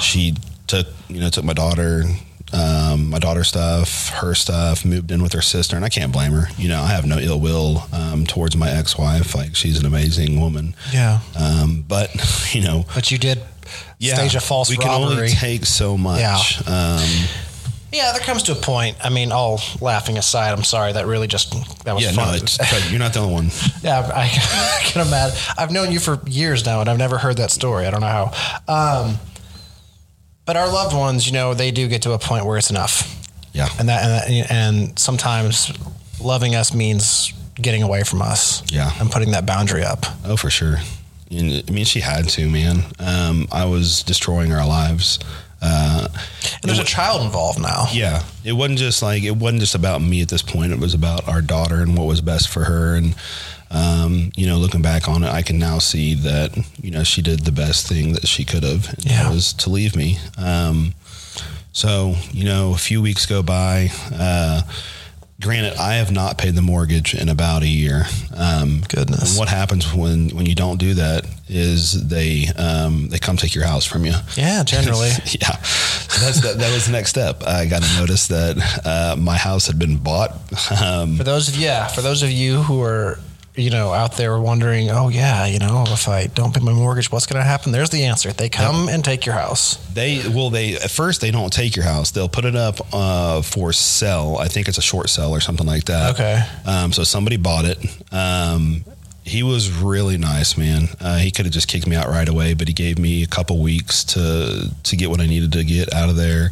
she 0.02 0.34
took 0.66 0.86
you 1.08 1.20
know 1.20 1.30
took 1.30 1.44
my 1.44 1.52
daughter, 1.54 2.04
um, 2.52 3.10
my 3.10 3.18
daughter's 3.18 3.48
stuff, 3.48 4.10
her 4.10 4.34
stuff, 4.34 4.84
moved 4.84 5.10
in 5.10 5.22
with 5.22 5.32
her 5.32 5.42
sister, 5.42 5.76
and 5.76 5.84
I 5.84 5.88
can't 5.88 6.12
blame 6.12 6.32
her. 6.32 6.48
You 6.56 6.68
know, 6.68 6.82
I 6.82 6.88
have 6.88 7.06
no 7.06 7.18
ill 7.18 7.40
will 7.40 7.84
um, 7.92 8.26
towards 8.26 8.56
my 8.56 8.70
ex 8.70 8.98
wife. 8.98 9.34
Like 9.34 9.56
she's 9.56 9.78
an 9.78 9.86
amazing 9.86 10.40
woman. 10.40 10.74
Yeah, 10.92 11.20
Um, 11.38 11.84
but 11.86 12.10
you 12.54 12.62
know, 12.62 12.84
but 12.94 13.10
you 13.10 13.18
did 13.18 13.42
yeah, 13.98 14.14
stage 14.16 14.34
a 14.34 14.40
false 14.40 14.70
we 14.70 14.76
can 14.76 14.90
only 14.90 15.28
take 15.28 15.64
so 15.64 15.96
much. 15.96 16.20
Yeah. 16.20 16.36
Um, 16.66 17.08
yeah, 17.92 18.12
there 18.12 18.22
comes 18.22 18.42
to 18.44 18.52
a 18.52 18.54
point. 18.56 18.96
I 19.04 19.10
mean, 19.10 19.32
all 19.32 19.60
laughing 19.82 20.16
aside, 20.16 20.52
I'm 20.52 20.64
sorry. 20.64 20.94
That 20.94 21.06
really 21.06 21.26
just 21.26 21.52
that 21.84 21.94
was 21.94 22.04
yeah, 22.04 22.12
fun. 22.12 22.38
no, 22.38 22.78
you're 22.90 22.98
not 22.98 23.12
the 23.12 23.20
only 23.20 23.34
one. 23.34 23.50
Yeah, 23.82 24.00
I, 24.14 24.22
I 24.24 24.80
can 24.84 25.06
imagine. 25.06 25.38
I've 25.58 25.70
known 25.70 25.92
you 25.92 26.00
for 26.00 26.18
years 26.26 26.64
now, 26.64 26.80
and 26.80 26.88
I've 26.88 26.98
never 26.98 27.18
heard 27.18 27.36
that 27.36 27.50
story. 27.50 27.86
I 27.86 27.90
don't 27.90 28.00
know 28.00 28.30
how. 28.66 29.20
But 30.44 30.56
our 30.56 30.68
loved 30.68 30.94
ones, 30.96 31.26
you 31.26 31.32
know, 31.32 31.54
they 31.54 31.70
do 31.70 31.88
get 31.88 32.02
to 32.02 32.12
a 32.12 32.18
point 32.18 32.44
where 32.46 32.58
it's 32.58 32.70
enough, 32.70 33.28
Yeah, 33.52 33.68
and 33.78 33.88
that, 33.88 34.02
and, 34.04 34.36
that, 34.42 34.50
and 34.50 34.98
sometimes 34.98 35.72
loving 36.20 36.54
us 36.54 36.74
means 36.74 37.32
getting 37.54 37.82
away 37.82 38.02
from 38.02 38.22
us. 38.22 38.62
Yeah. 38.72 38.90
and 39.00 39.10
putting 39.10 39.30
that 39.32 39.46
boundary 39.46 39.84
up. 39.84 40.04
Oh, 40.24 40.36
for 40.36 40.50
sure. 40.50 40.76
And, 41.30 41.62
I 41.68 41.70
mean, 41.72 41.84
she 41.84 42.00
had 42.00 42.28
to, 42.30 42.48
man. 42.50 42.82
Um, 42.98 43.46
I 43.52 43.64
was 43.66 44.02
destroying 44.02 44.52
our 44.52 44.66
lives. 44.66 45.18
Uh, 45.60 46.08
And 46.60 46.68
there's 46.68 46.80
a 46.80 46.84
child 46.84 47.22
involved 47.22 47.60
now. 47.60 47.86
yeah, 47.92 48.24
it 48.42 48.52
wasn't 48.52 48.80
just 48.80 49.00
like 49.00 49.22
it 49.22 49.36
wasn't 49.36 49.60
just 49.60 49.76
about 49.76 50.02
me 50.02 50.20
at 50.22 50.28
this 50.28 50.42
point. 50.42 50.72
It 50.72 50.80
was 50.80 50.92
about 50.92 51.28
our 51.28 51.40
daughter 51.40 51.82
and 51.82 51.96
what 51.96 52.06
was 52.08 52.20
best 52.20 52.48
for 52.48 52.64
her. 52.64 52.96
And 52.96 53.14
um, 53.72 54.30
you 54.36 54.46
know, 54.46 54.58
looking 54.58 54.82
back 54.82 55.08
on 55.08 55.24
it, 55.24 55.28
I 55.30 55.42
can 55.42 55.58
now 55.58 55.78
see 55.78 56.14
that 56.14 56.56
you 56.82 56.90
know 56.90 57.02
she 57.04 57.22
did 57.22 57.40
the 57.40 57.52
best 57.52 57.88
thing 57.88 58.12
that 58.12 58.28
she 58.28 58.44
could 58.44 58.62
have. 58.64 58.94
Yeah. 58.98 59.30
was 59.30 59.52
to 59.54 59.70
leave 59.70 59.96
me. 59.96 60.18
Um, 60.38 60.94
so 61.72 62.14
you 62.32 62.44
know, 62.44 62.74
a 62.74 62.78
few 62.78 63.00
weeks 63.02 63.24
go 63.26 63.42
by. 63.42 63.88
Uh, 64.12 64.62
granted, 65.40 65.74
I 65.78 65.94
have 65.94 66.12
not 66.12 66.38
paid 66.38 66.54
the 66.54 66.62
mortgage 66.62 67.14
in 67.14 67.28
about 67.28 67.62
a 67.62 67.66
year. 67.66 68.04
Um, 68.36 68.82
Goodness. 68.88 69.30
and 69.32 69.38
what 69.38 69.48
happens 69.48 69.92
when 69.92 70.28
when 70.30 70.44
you 70.46 70.54
don't 70.54 70.78
do 70.78 70.94
that 70.94 71.26
is 71.48 72.08
they 72.08 72.46
um, 72.58 73.08
they 73.08 73.18
come 73.18 73.36
take 73.38 73.54
your 73.54 73.64
house 73.64 73.86
from 73.86 74.04
you. 74.04 74.12
Yeah, 74.36 74.62
generally. 74.66 75.08
yeah, 75.40 75.56
So 75.62 76.26
that's 76.26 76.40
that, 76.42 76.58
that 76.58 76.72
was 76.74 76.86
the 76.86 76.92
next 76.92 77.08
step. 77.10 77.42
I 77.42 77.64
got 77.66 77.82
to 77.82 77.98
notice 77.98 78.26
that 78.28 78.80
uh, 78.84 79.16
my 79.18 79.36
house 79.38 79.66
had 79.66 79.78
been 79.78 79.96
bought. 79.96 80.32
Um, 80.82 81.16
For 81.16 81.24
those 81.24 81.48
of 81.48 81.56
yeah, 81.56 81.86
for 81.86 82.02
those 82.02 82.22
of 82.22 82.30
you 82.30 82.62
who 82.62 82.82
are 82.82 83.18
you 83.54 83.70
know 83.70 83.92
out 83.92 84.16
there 84.16 84.38
wondering, 84.40 84.90
oh 84.90 85.08
yeah, 85.08 85.46
you 85.46 85.58
know, 85.58 85.84
if 85.88 86.08
I 86.08 86.26
don't 86.26 86.54
pay 86.54 86.60
my 86.60 86.72
mortgage, 86.72 87.12
what's 87.12 87.26
going 87.26 87.40
to 87.40 87.44
happen? 87.46 87.72
There's 87.72 87.90
the 87.90 88.04
answer. 88.04 88.32
They 88.32 88.48
come 88.48 88.88
and 88.88 89.04
take 89.04 89.26
your 89.26 89.34
house. 89.34 89.76
they 89.92 90.26
well, 90.28 90.50
they 90.50 90.74
at 90.76 90.90
first 90.90 91.20
they 91.20 91.30
don't 91.30 91.52
take 91.52 91.76
your 91.76 91.84
house. 91.84 92.10
They'll 92.10 92.28
put 92.28 92.44
it 92.44 92.56
up 92.56 92.80
uh, 92.92 93.42
for 93.42 93.72
sale. 93.72 94.36
I 94.40 94.48
think 94.48 94.68
it's 94.68 94.78
a 94.78 94.82
short 94.82 95.10
sale 95.10 95.30
or 95.30 95.40
something 95.40 95.66
like 95.66 95.84
that. 95.84 96.14
Okay. 96.14 96.42
Um, 96.64 96.92
so 96.92 97.04
somebody 97.04 97.36
bought 97.36 97.64
it. 97.64 97.78
Um, 98.12 98.84
he 99.24 99.42
was 99.42 99.70
really 99.70 100.18
nice, 100.18 100.58
man. 100.58 100.88
Uh, 101.00 101.18
he 101.18 101.30
could 101.30 101.44
have 101.46 101.52
just 101.52 101.68
kicked 101.68 101.86
me 101.86 101.94
out 101.94 102.08
right 102.08 102.28
away, 102.28 102.54
but 102.54 102.66
he 102.66 102.74
gave 102.74 102.98
me 102.98 103.22
a 103.22 103.26
couple 103.26 103.62
weeks 103.62 104.02
to 104.04 104.68
to 104.82 104.96
get 104.96 105.10
what 105.10 105.20
I 105.20 105.26
needed 105.26 105.52
to 105.52 105.64
get 105.64 105.92
out 105.94 106.08
of 106.08 106.16
there. 106.16 106.50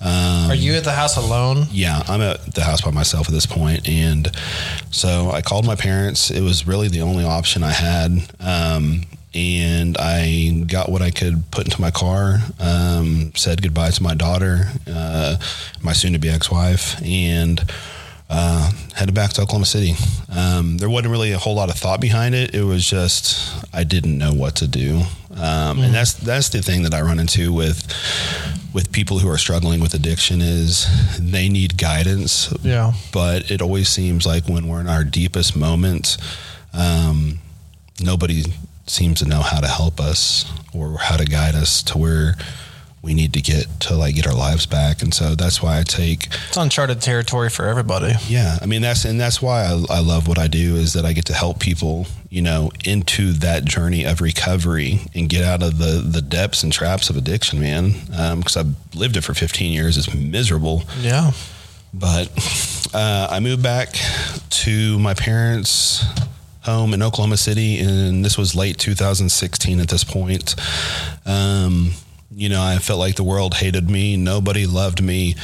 Um, 0.00 0.50
Are 0.50 0.54
you 0.54 0.74
at 0.74 0.84
the 0.84 0.92
house 0.92 1.16
alone? 1.16 1.66
yeah, 1.70 2.02
I'm 2.08 2.20
at 2.22 2.54
the 2.54 2.62
house 2.62 2.80
by 2.80 2.90
myself 2.90 3.28
at 3.28 3.34
this 3.34 3.46
point, 3.46 3.88
and 3.88 4.30
so 4.90 5.30
I 5.30 5.42
called 5.42 5.66
my 5.66 5.76
parents. 5.76 6.30
It 6.30 6.40
was 6.42 6.66
really 6.66 6.88
the 6.88 7.02
only 7.02 7.24
option 7.24 7.62
I 7.62 7.72
had, 7.72 8.10
um, 8.40 9.02
and 9.34 9.96
I 9.98 10.64
got 10.66 10.90
what 10.90 11.02
I 11.02 11.10
could 11.10 11.50
put 11.50 11.66
into 11.66 11.80
my 11.80 11.90
car. 11.90 12.38
Um, 12.58 13.32
said 13.34 13.60
goodbye 13.62 13.90
to 13.90 14.02
my 14.02 14.14
daughter, 14.14 14.70
uh, 14.90 15.36
my 15.82 15.92
soon-to-be 15.92 16.30
ex-wife, 16.30 17.00
and 17.02 17.60
uh, 18.30 18.70
headed 18.94 19.14
back 19.14 19.32
to 19.34 19.42
Oklahoma 19.42 19.66
City. 19.66 19.94
Um, 20.34 20.78
there 20.78 20.90
wasn't 20.90 21.12
really 21.12 21.32
a 21.32 21.38
whole 21.38 21.54
lot 21.54 21.70
of 21.70 21.76
thought 21.76 22.00
behind 22.00 22.34
it. 22.34 22.54
It 22.54 22.64
was 22.64 22.88
just 22.88 23.64
I 23.74 23.84
didn't 23.84 24.18
know 24.18 24.32
what 24.32 24.56
to 24.56 24.68
do, 24.68 25.02
um, 25.34 25.80
and 25.80 25.94
that's 25.94 26.14
that's 26.14 26.50
the 26.50 26.62
thing 26.62 26.82
that 26.82 26.94
I 26.94 27.00
run 27.00 27.18
into 27.18 27.52
with 27.52 27.86
with 28.74 28.92
people 28.92 29.18
who 29.18 29.28
are 29.30 29.38
struggling 29.38 29.80
with 29.80 29.94
addiction 29.94 30.40
is 30.40 30.86
they 31.18 31.48
need 31.48 31.78
guidance. 31.78 32.52
Yeah. 32.62 32.92
But 33.12 33.50
it 33.50 33.62
always 33.62 33.88
seems 33.88 34.26
like 34.26 34.46
when 34.46 34.68
we're 34.68 34.80
in 34.80 34.88
our 34.88 35.04
deepest 35.04 35.56
moments, 35.56 36.18
um, 36.74 37.38
nobody 38.00 38.44
seems 38.86 39.20
to 39.20 39.28
know 39.28 39.40
how 39.40 39.60
to 39.60 39.66
help 39.66 40.00
us 40.00 40.50
or 40.72 40.98
how 40.98 41.16
to 41.16 41.24
guide 41.24 41.54
us 41.54 41.82
to 41.84 41.98
where 41.98 42.34
we 43.08 43.14
need 43.14 43.32
to 43.32 43.40
get 43.40 43.64
to 43.80 43.94
like 43.96 44.14
get 44.14 44.26
our 44.26 44.34
lives 44.34 44.66
back. 44.66 45.00
And 45.00 45.14
so 45.14 45.34
that's 45.34 45.62
why 45.62 45.78
I 45.80 45.82
take 45.82 46.26
It's 46.48 46.58
uncharted 46.58 47.00
territory 47.00 47.48
for 47.48 47.64
everybody. 47.66 48.12
yeah, 48.28 48.58
I 48.60 48.66
mean 48.66 48.82
that's 48.82 49.06
and 49.06 49.18
that's 49.18 49.40
why 49.40 49.64
I, 49.64 49.72
I 49.98 50.00
love 50.00 50.28
what 50.28 50.38
I 50.38 50.46
do 50.46 50.76
is 50.76 50.92
that 50.92 51.06
I 51.06 51.14
get 51.14 51.24
to 51.26 51.32
help 51.34 51.58
people, 51.58 52.06
you 52.28 52.42
know, 52.42 52.70
into 52.84 53.32
that 53.40 53.64
journey 53.64 54.04
of 54.04 54.20
recovery 54.20 55.00
and 55.14 55.30
get 55.30 55.42
out 55.42 55.62
of 55.62 55.78
the 55.78 56.02
the 56.16 56.20
depths 56.20 56.62
and 56.62 56.70
traps 56.70 57.08
of 57.08 57.16
addiction, 57.16 57.58
man. 57.60 57.92
Because 58.38 58.58
I've 58.58 58.74
lived 58.94 59.16
it 59.16 59.22
for 59.24 59.32
15 59.32 59.72
years, 59.72 59.96
it's 59.96 60.12
miserable. 60.14 60.82
Yeah. 61.00 61.30
But 61.94 62.28
uh, 62.92 63.28
I 63.30 63.40
moved 63.40 63.62
back 63.62 63.94
to 64.64 64.98
my 64.98 65.14
parents' 65.14 66.04
home 66.60 66.92
in 66.92 67.02
Oklahoma 67.02 67.38
City, 67.38 67.78
and 67.80 68.22
this 68.22 68.36
was 68.36 68.54
late 68.54 68.76
2016 68.76 69.80
at 69.80 69.88
this 69.88 70.04
point. 70.04 70.54
Um, 71.24 71.92
you 72.38 72.48
know, 72.48 72.62
I 72.62 72.78
felt 72.78 73.00
like 73.00 73.16
the 73.16 73.24
world 73.24 73.54
hated 73.54 73.90
me, 73.90 74.16
nobody 74.16 74.64
loved 74.64 75.02
me. 75.02 75.34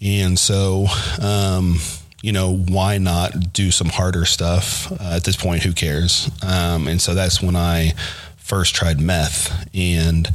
And 0.00 0.38
so, 0.38 0.86
um, 1.20 1.76
you 2.22 2.32
know, 2.32 2.56
why 2.56 2.96
not 2.96 3.52
do 3.52 3.70
some 3.70 3.88
harder 3.88 4.24
stuff? 4.24 4.90
Uh, 4.90 5.16
at 5.16 5.24
this 5.24 5.36
point, 5.36 5.62
who 5.62 5.74
cares? 5.74 6.30
Um, 6.42 6.88
and 6.88 7.02
so 7.02 7.14
that's 7.14 7.42
when 7.42 7.54
I 7.54 7.92
first 8.38 8.74
tried 8.74 8.98
meth. 8.98 9.68
And 9.74 10.26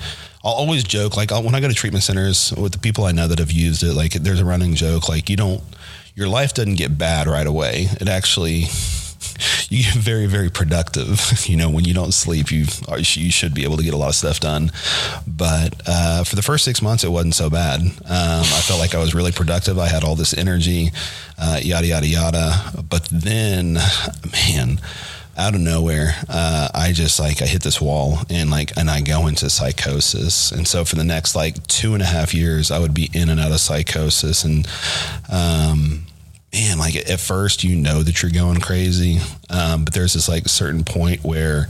I'll 0.43 0.53
always 0.53 0.83
joke, 0.83 1.17
like 1.17 1.31
I'll, 1.31 1.41
when 1.41 1.55
I 1.55 1.59
go 1.59 1.67
to 1.67 1.73
treatment 1.73 2.03
centers 2.03 2.53
with 2.53 2.73
the 2.73 2.79
people 2.79 3.05
I 3.05 3.11
know 3.11 3.27
that 3.27 3.39
have 3.39 3.51
used 3.51 3.81
it, 3.81 3.93
like 3.93 4.13
there's 4.13 4.39
a 4.39 4.45
running 4.45 4.75
joke, 4.75 5.09
like 5.09 5.31
you 5.31 5.35
don't, 5.35 5.63
your 6.13 6.27
life 6.27 6.53
doesn't 6.53 6.75
get 6.75 6.95
bad 6.95 7.25
right 7.25 7.47
away. 7.47 7.87
It 7.99 8.07
actually, 8.07 8.65
you 9.69 9.83
get 9.83 9.95
very, 9.95 10.25
very 10.27 10.49
productive. 10.49 11.19
You 11.53 11.57
know, 11.57 11.69
when 11.69 11.83
you 11.83 11.93
don't 11.93 12.13
sleep, 12.13 12.51
you 12.51 12.65
you 12.97 13.31
should 13.31 13.53
be 13.53 13.63
able 13.63 13.77
to 13.77 13.83
get 13.83 13.93
a 13.93 13.97
lot 13.97 14.07
of 14.07 14.15
stuff 14.15 14.39
done. 14.39 14.71
But 15.27 15.81
uh, 15.85 16.23
for 16.23 16.35
the 16.35 16.41
first 16.41 16.63
six 16.63 16.81
months, 16.81 17.03
it 17.03 17.09
wasn't 17.09 17.35
so 17.35 17.49
bad. 17.49 17.81
Um, 17.81 17.91
I 18.07 18.61
felt 18.65 18.79
like 18.79 18.95
I 18.95 18.99
was 18.99 19.13
really 19.13 19.31
productive. 19.31 19.77
I 19.77 19.87
had 19.87 20.03
all 20.03 20.15
this 20.15 20.33
energy, 20.33 20.91
uh, 21.37 21.59
yada 21.61 21.85
yada 21.85 22.07
yada. 22.07 22.71
But 22.89 23.07
then, 23.11 23.73
man, 24.31 24.79
out 25.37 25.53
of 25.53 25.61
nowhere, 25.61 26.15
uh, 26.29 26.69
I 26.73 26.93
just 26.93 27.19
like 27.19 27.41
I 27.41 27.45
hit 27.45 27.61
this 27.61 27.81
wall 27.81 28.19
and 28.29 28.49
like 28.49 28.75
and 28.77 28.89
I 28.89 29.01
go 29.01 29.27
into 29.27 29.49
psychosis. 29.49 30.51
And 30.51 30.67
so 30.67 30.85
for 30.85 30.95
the 30.95 31.03
next 31.03 31.35
like 31.35 31.65
two 31.67 31.93
and 31.93 32.01
a 32.01 32.07
half 32.07 32.33
years, 32.33 32.71
I 32.71 32.79
would 32.79 32.93
be 32.93 33.09
in 33.13 33.29
and 33.29 33.39
out 33.39 33.51
of 33.51 33.59
psychosis 33.59 34.43
and. 34.43 34.67
Um, 35.29 36.02
man, 36.53 36.77
like 36.77 36.95
at 36.95 37.19
first 37.19 37.63
you 37.63 37.75
know 37.75 38.03
that 38.03 38.21
you're 38.21 38.31
going 38.31 38.59
crazy, 38.59 39.19
um, 39.49 39.83
but 39.85 39.93
there's 39.93 40.13
this 40.13 40.29
like 40.29 40.47
certain 40.47 40.83
point 40.83 41.23
where 41.23 41.67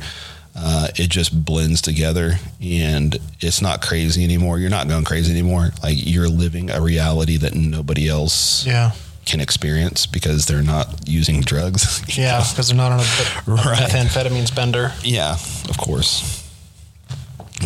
uh, 0.56 0.88
it 0.96 1.10
just 1.10 1.44
blends 1.46 1.82
together 1.82 2.34
and 2.62 3.18
it's 3.40 3.62
not 3.62 3.82
crazy 3.82 4.24
anymore. 4.24 4.60
You're 4.60 4.70
not 4.70 4.88
going 4.88 5.04
crazy 5.04 5.32
anymore. 5.32 5.72
Like 5.82 5.96
you're 6.00 6.28
living 6.30 6.70
a 6.70 6.80
reality 6.82 7.38
that 7.38 7.56
nobody 7.56 8.08
else 8.08 8.64
Yeah. 8.68 8.92
can 9.26 9.40
experience 9.40 10.06
because 10.06 10.46
they're 10.46 10.62
not 10.62 11.08
using 11.08 11.42
drugs. 11.42 12.02
Yeah. 12.18 12.46
Because 12.48 12.68
they're 12.68 12.78
not 12.78 12.92
on 12.92 13.00
a 13.00 13.04
Right. 13.48 13.90
methamphetamines 13.90 14.54
bender. 14.56 14.92
Yeah, 15.04 15.34
of 15.70 15.78
course. 15.80 16.44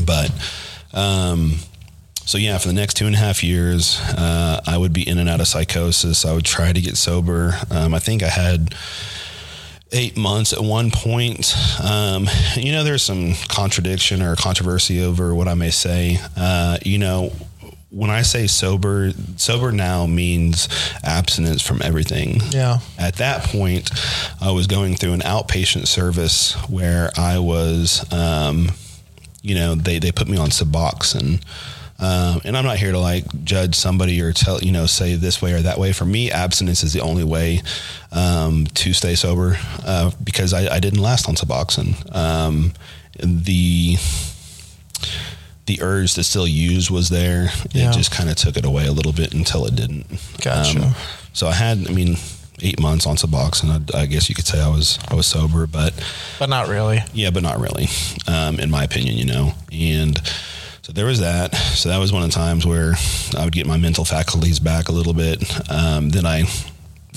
But 0.06 0.32
um, 0.94 1.56
so 2.28 2.38
yeah, 2.38 2.58
for 2.58 2.68
the 2.68 2.74
next 2.74 2.96
two 2.96 3.06
and 3.06 3.16
a 3.16 3.18
half 3.18 3.42
years, 3.42 4.02
uh, 4.02 4.60
I 4.68 4.78
would 4.78 4.92
be 4.92 5.08
in 5.08 5.18
and 5.18 5.30
out 5.30 5.40
of 5.40 5.48
psychosis. 5.48 6.26
I 6.26 6.34
would 6.34 6.44
try 6.44 6.74
to 6.74 6.82
get 6.82 6.98
sober. 6.98 7.54
Um, 7.72 7.94
I 7.94 8.00
think 8.00 8.22
I 8.22 8.28
had 8.28 8.76
eight 9.94 10.18
months 10.18 10.52
at 10.52 10.60
one 10.60 10.92
point. 10.92 11.56
Um, 11.82 12.28
you 12.56 12.74
know, 12.74 12.84
there's 12.84 13.02
some 13.02 13.34
contradiction 13.48 14.22
or 14.22 14.36
controversy 14.36 15.02
over 15.02 15.34
what 15.34 15.48
I 15.48 15.54
may 15.54 15.70
say. 15.70 16.18
Uh, 16.36 16.78
you 16.84 16.98
know, 16.98 17.32
when 17.92 18.10
I 18.10 18.24
say 18.24 18.48
sober, 18.48 19.12
sober 19.38 19.72
now 19.72 20.06
means 20.06 20.68
abstinence 21.06 21.62
from 21.62 21.82
everything. 21.82 22.42
Yeah. 22.50 22.80
At 23.00 23.16
that 23.16 23.44
point, 23.44 23.90
I 24.42 24.52
was 24.52 24.68
going 24.68 24.96
through 24.96 25.14
an 25.14 25.22
outpatient 25.22 25.88
service 25.88 26.56
where 26.70 27.10
I 27.16 27.40
was, 27.40 28.06
um, 28.12 28.68
you 29.42 29.56
know, 29.56 29.76
they, 29.76 30.00
they 30.00 30.12
put 30.12 30.28
me 30.28 30.36
on 30.36 30.50
Suboxone. 30.50 31.42
Um, 32.00 32.42
and 32.46 32.56
I'm 32.56 32.64
not 32.64 32.78
here 32.78 32.92
to 32.92 33.00
like 33.00 33.44
judge 33.44 33.76
somebody 33.76 34.22
or 34.22 34.32
tell, 34.32 34.62
you 34.62 34.72
know, 34.72 34.86
say 34.86 35.16
this 35.16 35.42
way 35.42 35.54
or 35.54 35.62
that 35.62 35.80
way. 35.80 35.94
For 35.94 36.06
me, 36.06 36.32
abstinence 36.32 36.84
is 36.84 36.94
the 36.94 37.02
only 37.02 37.24
way 37.24 37.62
um, 38.12 38.68
to 38.76 38.94
stay 38.94 39.16
sober 39.16 39.58
uh, 39.84 40.12
because 40.24 40.54
I, 40.54 40.76
I, 40.76 40.80
didn't 40.80 41.02
last 41.02 41.28
on 41.28 41.36
Suboxone. 41.36 42.16
Um, 42.16 42.74
the 43.20 43.98
the 45.66 45.82
urge 45.82 46.14
to 46.14 46.24
still 46.24 46.48
use 46.48 46.90
was 46.92 47.10
there. 47.10 47.50
Yeah. 47.72 47.90
It 47.90 47.94
just 47.94 48.12
kind 48.12 48.30
of 48.30 48.36
took 48.36 48.58
it 48.58 48.66
away 48.66 48.86
a 48.86 48.92
little 48.92 49.12
bit 49.12 49.34
until 49.34 49.66
it 49.66 49.76
didn't. 49.76 50.06
Gotcha. 50.42 50.82
Um, 50.82 50.96
so 51.34 51.48
I 51.48 51.54
had, 51.54 51.88
I 51.88 51.92
mean, 51.92 52.16
eight 52.62 52.80
months 52.80 53.06
on 53.06 53.16
Suboxone. 53.16 53.94
I, 53.94 54.02
I 54.02 54.06
guess 54.06 54.30
you 54.30 54.36
could 54.36 54.48
say 54.48 54.62
I 54.62 54.70
was 54.70 55.00
I 55.10 55.16
was 55.16 55.28
sober, 55.28 55.68
but 55.68 55.94
But 56.40 56.50
not 56.50 56.68
really. 56.68 57.02
yeah, 57.14 57.32
but 57.32 57.44
not 57.44 57.60
really, 57.60 57.88
um, 58.28 58.60
in 58.60 58.72
my 58.72 58.84
opinion, 58.84 59.18
you 59.18 59.26
know. 59.26 59.52
And 59.72 60.22
so 60.88 60.94
there 60.94 61.06
was 61.06 61.20
that. 61.20 61.54
So 61.54 61.90
that 61.90 61.98
was 61.98 62.14
one 62.14 62.24
of 62.24 62.30
the 62.30 62.34
times 62.34 62.66
where 62.66 62.94
I 63.38 63.44
would 63.44 63.52
get 63.52 63.68
my 63.68 63.76
mental 63.76 64.06
faculties 64.06 64.58
back 64.58 64.88
a 64.88 64.94
little 64.94 65.14
bit. 65.14 65.44
Um, 65.70 66.12
then 66.12 66.26
I 66.26 66.46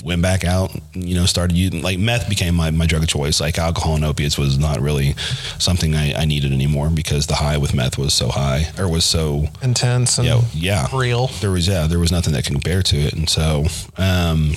went 0.03 0.21
back 0.21 0.43
out, 0.43 0.75
you 0.93 1.15
know, 1.15 1.25
started 1.25 1.55
using 1.55 1.81
like 1.81 1.97
meth 1.97 2.27
became 2.27 2.53
my, 2.53 2.69
my 2.71 2.85
drug 2.85 3.03
of 3.03 3.07
choice. 3.07 3.39
Like 3.39 3.57
alcohol 3.57 3.95
and 3.95 4.03
opiates 4.03 4.37
was 4.37 4.59
not 4.59 4.81
really 4.81 5.13
something 5.57 5.95
I, 5.95 6.13
I 6.15 6.25
needed 6.25 6.51
anymore 6.51 6.89
because 6.89 7.27
the 7.27 7.35
high 7.35 7.57
with 7.59 7.73
meth 7.73 7.97
was 7.97 8.13
so 8.13 8.27
high 8.27 8.65
or 8.77 8.89
was 8.89 9.05
so 9.05 9.45
Intense 9.61 10.17
and 10.17 10.27
yeah, 10.27 10.41
yeah. 10.53 10.87
real. 10.93 11.27
There 11.39 11.51
was 11.51 11.65
yeah, 11.65 11.87
there 11.87 11.99
was 11.99 12.11
nothing 12.11 12.33
that 12.33 12.43
could 12.43 12.51
compare 12.51 12.83
to 12.83 12.97
it, 12.97 13.13
and 13.13 13.29
so 13.29 13.63
um, 13.97 14.51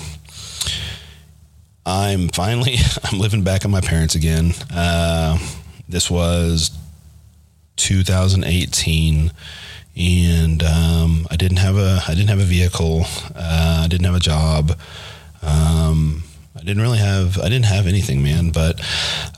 I'm 1.86 2.30
finally 2.30 2.78
I'm 3.04 3.20
living 3.20 3.44
back 3.44 3.64
at 3.64 3.70
my 3.70 3.80
parents 3.80 4.16
again. 4.16 4.54
Uh, 4.74 5.38
this 5.88 6.10
was 6.10 6.76
2018, 7.76 9.32
and 9.96 10.62
um, 10.62 11.26
I 11.30 11.36
didn't 11.36 11.58
have 11.58 11.76
a 11.76 12.02
I 12.06 12.14
didn't 12.14 12.30
have 12.30 12.40
a 12.40 12.44
vehicle. 12.44 13.04
Uh, 13.34 13.82
I 13.84 13.88
didn't 13.88 14.06
have 14.06 14.16
a 14.16 14.20
job. 14.20 14.78
Um, 15.42 16.24
I 16.56 16.60
didn't 16.60 16.82
really 16.82 16.98
have 16.98 17.38
I 17.38 17.48
didn't 17.48 17.66
have 17.66 17.86
anything, 17.86 18.22
man. 18.22 18.50
But 18.50 18.80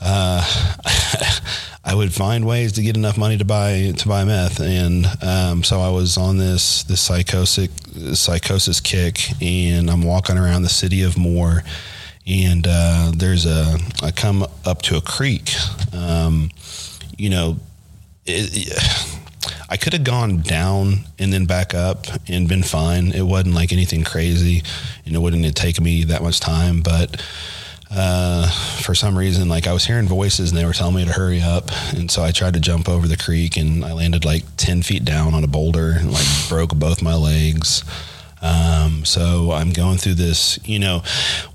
uh, 0.01 0.43
I 1.83 1.95
would 1.95 2.13
find 2.13 2.45
ways 2.45 2.73
to 2.73 2.81
get 2.81 2.95
enough 2.95 3.17
money 3.17 3.37
to 3.37 3.45
buy 3.45 3.93
to 3.97 4.07
buy 4.07 4.23
meth, 4.23 4.59
and 4.59 5.05
um, 5.21 5.63
so 5.63 5.81
I 5.81 5.89
was 5.89 6.17
on 6.17 6.37
this 6.37 6.83
this 6.83 7.01
psychosis 7.01 7.69
psychosis 8.13 8.79
kick, 8.79 9.19
and 9.41 9.89
I'm 9.89 10.03
walking 10.03 10.37
around 10.37 10.61
the 10.63 10.69
city 10.69 11.03
of 11.03 11.17
Moore, 11.17 11.63
and 12.27 12.65
uh, 12.69 13.11
there's 13.15 13.45
a 13.45 13.77
I 14.03 14.11
come 14.11 14.45
up 14.65 14.81
to 14.83 14.97
a 14.97 15.01
creek, 15.01 15.53
um, 15.93 16.49
you 17.17 17.29
know. 17.29 17.57
It, 18.27 18.71
I 19.69 19.77
could 19.77 19.93
have 19.93 20.03
gone 20.03 20.41
down 20.41 20.99
and 21.19 21.31
then 21.31 21.45
back 21.45 21.73
up 21.73 22.07
and 22.27 22.47
been 22.47 22.63
fine. 22.63 23.11
It 23.11 23.23
wasn't 23.23 23.55
like 23.55 23.73
anything 23.73 24.03
crazy, 24.03 24.63
and 25.05 25.15
it 25.15 25.19
wouldn't 25.19 25.43
have 25.45 25.55
taken 25.55 25.83
me 25.83 26.05
that 26.05 26.21
much 26.23 26.39
time. 26.39 26.81
But 26.81 27.21
uh, 27.91 28.49
for 28.81 28.95
some 28.95 29.17
reason, 29.17 29.49
like 29.49 29.67
I 29.67 29.73
was 29.73 29.85
hearing 29.85 30.07
voices 30.07 30.51
and 30.51 30.59
they 30.59 30.65
were 30.65 30.73
telling 30.73 30.95
me 30.95 31.05
to 31.05 31.11
hurry 31.11 31.41
up, 31.41 31.69
and 31.93 32.09
so 32.09 32.23
I 32.23 32.31
tried 32.31 32.53
to 32.53 32.59
jump 32.59 32.87
over 32.87 33.07
the 33.07 33.17
creek 33.17 33.57
and 33.57 33.83
I 33.83 33.93
landed 33.93 34.25
like 34.25 34.43
ten 34.57 34.81
feet 34.83 35.05
down 35.05 35.33
on 35.33 35.43
a 35.43 35.47
boulder 35.47 35.95
and 35.97 36.11
like 36.11 36.27
broke 36.49 36.75
both 36.75 37.01
my 37.01 37.15
legs. 37.15 37.83
Um, 38.41 39.03
so 39.03 39.51
I'm 39.51 39.71
going 39.71 39.97
through 39.97 40.13
this, 40.13 40.59
you 40.63 40.77
know, 40.79 41.01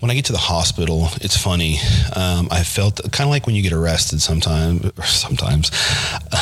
when 0.00 0.10
I 0.10 0.14
get 0.14 0.24
to 0.26 0.32
the 0.32 0.38
hospital, 0.38 1.08
it's 1.20 1.36
funny. 1.36 1.78
Um, 2.16 2.48
I 2.50 2.64
felt 2.64 2.96
kind 3.12 3.28
of 3.28 3.30
like 3.30 3.46
when 3.46 3.54
you 3.54 3.62
get 3.62 3.72
arrested 3.72 4.20
sometimes, 4.30 4.90
sometimes. 5.04 5.70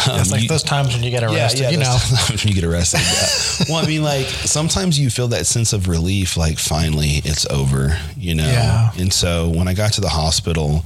Um, 0.09 0.21
It's 0.21 0.33
like 0.33 0.43
you- 0.43 0.49
those 0.49 0.63
times 0.63 0.95
when 0.95 1.03
you 1.03 1.11
get 1.11 1.23
arrested, 1.25 1.71
you 1.73 1.79
know. 1.79 1.85
times 2.27 2.43
when 2.45 2.49
you 2.49 2.55
get 2.55 2.65
arrested. 2.65 3.01
Yeah. 3.01 3.67
well, 3.75 3.85
I 3.85 3.87
mean, 3.87 4.03
like 4.03 4.27
sometimes 4.27 4.99
you 4.99 5.11
feel 5.11 5.29
that 5.29 5.47
sense 5.47 5.73
of 5.73 5.89
relief, 5.89 6.37
like 6.37 6.59
finally 6.59 7.21
it's 7.25 7.47
over, 7.51 7.99
you 8.17 8.35
know? 8.35 8.47
Yeah. 8.49 8.91
And 8.99 9.13
so 9.13 9.49
when 9.51 9.69
I 9.69 9.75
got 9.75 9.93
to 9.95 10.01
the 10.01 10.09
hospital, 10.09 10.85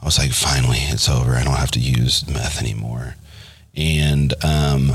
I 0.00 0.04
was 0.06 0.18
like, 0.18 0.32
finally 0.32 0.78
it's 0.78 1.08
over. 1.08 1.32
I 1.34 1.44
don't 1.44 1.56
have 1.56 1.70
to 1.72 1.80
use 1.80 2.26
meth 2.28 2.60
anymore. 2.62 3.14
And, 3.76 4.32
um, 4.42 4.92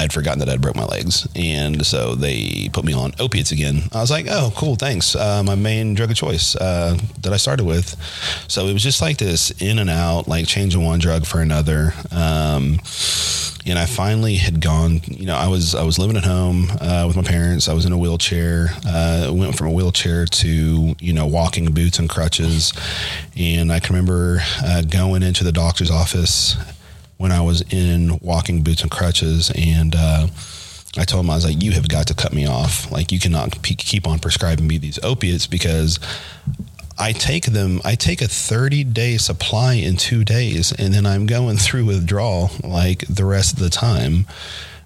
I'd 0.00 0.12
forgotten 0.12 0.38
that 0.38 0.48
I'd 0.48 0.60
broke 0.60 0.76
my 0.76 0.86
legs, 0.86 1.28
and 1.34 1.84
so 1.84 2.14
they 2.14 2.70
put 2.72 2.84
me 2.84 2.92
on 2.94 3.12
opiates 3.18 3.52
again. 3.52 3.82
I 3.92 4.00
was 4.00 4.10
like, 4.10 4.26
"Oh, 4.28 4.52
cool, 4.56 4.76
thanks." 4.76 5.14
Uh, 5.14 5.42
my 5.44 5.54
main 5.54 5.94
drug 5.94 6.10
of 6.10 6.16
choice 6.16 6.56
uh, 6.56 6.96
that 7.20 7.32
I 7.32 7.36
started 7.36 7.66
with, 7.66 7.96
so 8.48 8.66
it 8.66 8.72
was 8.72 8.82
just 8.82 9.02
like 9.02 9.18
this 9.18 9.50
in 9.60 9.78
and 9.78 9.90
out, 9.90 10.26
like 10.26 10.46
changing 10.46 10.82
one 10.82 10.98
drug 11.00 11.26
for 11.26 11.40
another. 11.40 11.92
Um, 12.10 12.78
and 13.66 13.78
I 13.78 13.84
finally 13.84 14.36
had 14.36 14.60
gone. 14.60 15.00
You 15.06 15.26
know, 15.26 15.36
I 15.36 15.48
was 15.48 15.74
I 15.74 15.82
was 15.82 15.98
living 15.98 16.16
at 16.16 16.24
home 16.24 16.70
uh, 16.80 17.04
with 17.06 17.16
my 17.16 17.22
parents. 17.22 17.68
I 17.68 17.74
was 17.74 17.84
in 17.84 17.92
a 17.92 17.98
wheelchair. 17.98 18.68
Uh, 18.86 19.30
went 19.32 19.56
from 19.56 19.68
a 19.68 19.72
wheelchair 19.72 20.24
to 20.26 20.94
you 20.98 21.12
know 21.12 21.26
walking 21.26 21.72
boots 21.72 21.98
and 21.98 22.08
crutches. 22.08 22.72
And 23.36 23.70
I 23.70 23.80
can 23.80 23.94
remember 23.94 24.40
uh, 24.64 24.82
going 24.82 25.22
into 25.22 25.44
the 25.44 25.52
doctor's 25.52 25.90
office 25.90 26.56
when 27.20 27.32
I 27.32 27.42
was 27.42 27.60
in 27.70 28.18
walking 28.22 28.62
boots 28.62 28.80
and 28.80 28.90
crutches, 28.90 29.50
and 29.54 29.94
uh, 29.94 30.26
I 30.96 31.04
told 31.04 31.22
him 31.22 31.30
I 31.30 31.34
was 31.34 31.44
like, 31.44 31.62
"You 31.62 31.72
have 31.72 31.86
got 31.86 32.06
to 32.06 32.14
cut 32.14 32.32
me 32.32 32.46
off. 32.46 32.90
Like, 32.90 33.12
you 33.12 33.18
cannot 33.20 33.60
pe- 33.62 33.74
keep 33.74 34.08
on 34.08 34.18
prescribing 34.20 34.66
me 34.66 34.78
these 34.78 34.98
opiates 35.02 35.46
because." 35.46 35.98
I 37.02 37.12
take 37.12 37.46
them. 37.46 37.80
I 37.82 37.94
take 37.94 38.20
a 38.20 38.28
thirty 38.28 38.84
day 38.84 39.16
supply 39.16 39.72
in 39.74 39.96
two 39.96 40.22
days, 40.22 40.70
and 40.72 40.92
then 40.92 41.06
I'm 41.06 41.24
going 41.26 41.56
through 41.66 41.86
withdrawal 41.86 42.50
like 42.62 43.06
the 43.08 43.24
rest 43.24 43.54
of 43.54 43.58
the 43.60 43.70
time. 43.70 44.26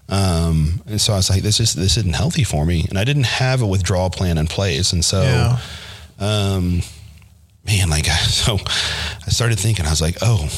Um, 0.08 0.80
and 0.86 1.00
so 1.00 1.12
I 1.12 1.16
was 1.16 1.28
like, 1.30 1.42
"This 1.42 1.58
is 1.60 1.74
this 1.74 1.96
isn't 1.96 2.14
healthy 2.14 2.44
for 2.44 2.64
me." 2.66 2.86
And 2.88 2.98
I 2.98 3.04
didn't 3.04 3.26
have 3.26 3.62
a 3.62 3.66
withdrawal 3.66 4.10
plan 4.10 4.38
in 4.38 4.46
place, 4.46 4.92
and 4.92 5.04
so, 5.04 5.22
Yeah. 5.22 5.58
um, 6.20 6.82
man, 7.66 7.90
like 7.90 8.06
so, 8.28 8.58
I 9.26 9.30
started 9.30 9.58
thinking. 9.58 9.84
I 9.86 9.90
was 9.90 10.00
like, 10.02 10.18
"Oh, 10.22 10.48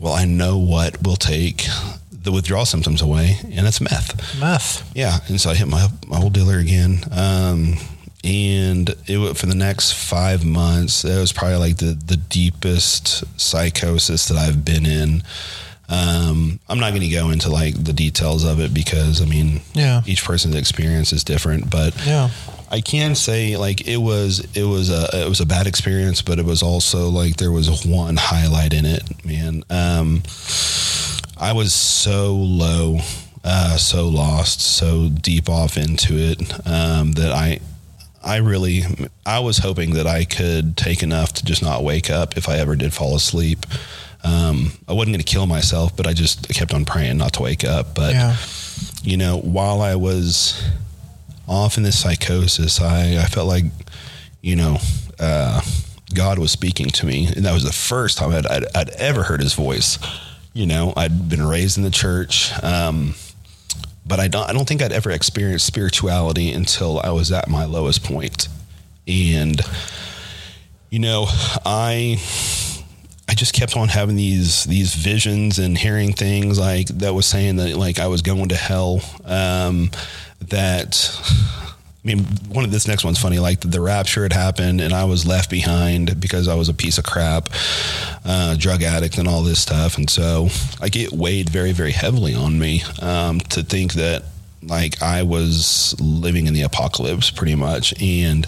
well, 0.00 0.12
I 0.14 0.24
know 0.24 0.58
what 0.58 1.02
will 1.02 1.16
take 1.16 1.66
the 2.10 2.32
withdrawal 2.32 2.66
symptoms 2.66 3.00
away, 3.02 3.38
and 3.54 3.66
it's 3.66 3.80
meth." 3.80 4.38
Meth. 4.40 4.90
Yeah, 4.94 5.18
and 5.28 5.40
so 5.40 5.50
I 5.50 5.54
hit 5.54 5.68
my 5.68 5.86
my 6.08 6.20
old 6.20 6.32
dealer 6.32 6.58
again, 6.58 7.00
um, 7.12 7.76
and 8.24 8.90
it 9.06 9.36
for 9.36 9.46
the 9.46 9.54
next 9.54 9.92
five 9.92 10.44
months. 10.44 11.02
That 11.02 11.18
was 11.18 11.32
probably 11.32 11.56
like 11.58 11.76
the 11.78 11.96
the 12.06 12.16
deepest 12.16 13.24
psychosis 13.40 14.26
that 14.28 14.36
I've 14.38 14.64
been 14.64 14.86
in. 14.86 15.22
Um, 15.88 16.60
I'm 16.68 16.78
not 16.78 16.90
going 16.90 17.02
to 17.02 17.08
go 17.08 17.30
into 17.30 17.48
like 17.50 17.74
the 17.82 17.92
details 17.92 18.44
of 18.44 18.60
it 18.60 18.72
because 18.72 19.20
I 19.20 19.24
mean, 19.24 19.60
Yeah. 19.74 20.02
each 20.06 20.24
person's 20.24 20.54
experience 20.54 21.12
is 21.12 21.24
different, 21.24 21.68
but 21.68 21.94
Yeah. 22.06 22.30
I 22.70 22.80
can 22.80 23.14
say 23.16 23.56
like 23.56 23.86
it 23.88 23.96
was 23.96 24.46
it 24.54 24.62
was 24.64 24.90
a 24.90 25.08
it 25.24 25.28
was 25.28 25.40
a 25.40 25.46
bad 25.46 25.66
experience, 25.66 26.22
but 26.22 26.38
it 26.38 26.44
was 26.44 26.62
also 26.62 27.08
like 27.08 27.36
there 27.36 27.50
was 27.52 27.84
one 27.84 28.16
highlight 28.16 28.72
in 28.72 28.86
it, 28.86 29.02
man. 29.24 29.64
Um, 29.70 30.22
I 31.36 31.52
was 31.52 31.72
so 31.74 32.34
low, 32.34 32.98
uh, 33.44 33.76
so 33.76 34.08
lost, 34.08 34.60
so 34.60 35.08
deep 35.08 35.48
off 35.48 35.76
into 35.76 36.14
it 36.16 36.40
um, 36.66 37.12
that 37.12 37.32
I 37.32 37.60
I 38.22 38.36
really 38.36 38.82
I 39.26 39.40
was 39.40 39.58
hoping 39.58 39.94
that 39.94 40.06
I 40.06 40.24
could 40.24 40.76
take 40.76 41.02
enough 41.02 41.32
to 41.34 41.44
just 41.44 41.62
not 41.62 41.82
wake 41.82 42.08
up 42.10 42.36
if 42.36 42.48
I 42.48 42.58
ever 42.58 42.76
did 42.76 42.92
fall 42.92 43.16
asleep. 43.16 43.66
Um, 44.22 44.72
I 44.86 44.92
wasn't 44.92 45.14
going 45.16 45.24
to 45.24 45.32
kill 45.32 45.46
myself, 45.46 45.96
but 45.96 46.06
I 46.06 46.12
just 46.12 46.46
kept 46.50 46.74
on 46.74 46.84
praying 46.84 47.16
not 47.16 47.32
to 47.34 47.42
wake 47.42 47.64
up. 47.64 47.94
But 47.94 48.12
Yeah. 48.12 48.36
you 49.02 49.16
know, 49.16 49.38
while 49.38 49.80
I 49.80 49.94
was 49.94 50.62
off 51.50 51.76
in 51.76 51.82
this 51.82 51.98
psychosis, 51.98 52.80
I, 52.80 53.16
I 53.18 53.24
felt 53.24 53.48
like, 53.48 53.64
you 54.40 54.54
know, 54.56 54.78
uh, 55.18 55.60
God 56.14 56.38
was 56.38 56.52
speaking 56.52 56.86
to 56.86 57.04
me. 57.04 57.26
And 57.26 57.44
that 57.44 57.52
was 57.52 57.64
the 57.64 57.72
first 57.72 58.16
time 58.16 58.30
I'd, 58.30 58.46
I'd, 58.46 58.64
I'd 58.74 58.90
ever 58.90 59.24
heard 59.24 59.40
his 59.40 59.54
voice. 59.54 59.98
You 60.52 60.66
know, 60.66 60.92
I'd 60.96 61.28
been 61.28 61.42
raised 61.42 61.76
in 61.76 61.82
the 61.82 61.90
church. 61.90 62.52
Um, 62.62 63.14
but 64.06 64.20
I 64.20 64.28
don't, 64.28 64.48
I 64.48 64.52
don't 64.52 64.66
think 64.66 64.80
I'd 64.80 64.92
ever 64.92 65.10
experienced 65.10 65.66
spirituality 65.66 66.52
until 66.52 67.00
I 67.00 67.10
was 67.10 67.30
at 67.32 67.48
my 67.48 67.64
lowest 67.64 68.04
point. 68.04 68.48
And, 69.06 69.60
you 70.88 71.00
know, 71.00 71.26
I, 71.64 72.16
I 73.30 73.34
just 73.34 73.54
kept 73.54 73.76
on 73.76 73.86
having 73.86 74.16
these 74.16 74.64
these 74.64 74.92
visions 74.92 75.60
and 75.60 75.78
hearing 75.78 76.12
things 76.12 76.58
like 76.58 76.88
that 76.88 77.14
was 77.14 77.26
saying 77.26 77.56
that 77.56 77.76
like 77.76 78.00
I 78.00 78.08
was 78.08 78.22
going 78.22 78.48
to 78.48 78.56
hell. 78.56 79.00
Um, 79.24 79.92
that 80.48 81.16
I 82.02 82.08
mean, 82.08 82.24
one 82.48 82.64
of 82.64 82.72
this 82.72 82.88
next 82.88 83.04
one's 83.04 83.20
funny. 83.20 83.38
Like 83.38 83.60
the 83.60 83.80
rapture 83.80 84.24
had 84.24 84.32
happened, 84.32 84.80
and 84.80 84.92
I 84.92 85.04
was 85.04 85.26
left 85.26 85.48
behind 85.48 86.18
because 86.18 86.48
I 86.48 86.56
was 86.56 86.68
a 86.68 86.74
piece 86.74 86.98
of 86.98 87.04
crap, 87.04 87.50
uh, 88.24 88.56
drug 88.56 88.82
addict, 88.82 89.16
and 89.16 89.28
all 89.28 89.44
this 89.44 89.60
stuff. 89.60 89.96
And 89.96 90.10
so, 90.10 90.48
like, 90.80 90.96
it 90.96 91.12
weighed 91.12 91.50
very, 91.50 91.70
very 91.70 91.92
heavily 91.92 92.34
on 92.34 92.58
me 92.58 92.82
um, 93.00 93.38
to 93.50 93.62
think 93.62 93.92
that 93.92 94.24
like 94.60 95.00
I 95.02 95.22
was 95.22 95.94
living 96.00 96.48
in 96.48 96.54
the 96.54 96.62
apocalypse, 96.62 97.30
pretty 97.30 97.54
much. 97.54 97.94
And 98.02 98.44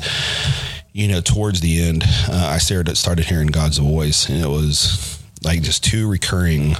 you 0.93 1.09
know, 1.09 1.20
towards 1.20 1.61
the 1.61 1.82
end, 1.82 2.05
uh, 2.28 2.49
I 2.51 2.59
started 2.59 2.97
started 2.97 3.26
hearing 3.26 3.49
God's 3.49 3.78
voice, 3.78 4.28
and 4.28 4.43
it 4.43 4.49
was 4.49 5.22
like 5.43 5.62
just 5.62 5.84
two 5.84 6.09
recurring 6.09 6.76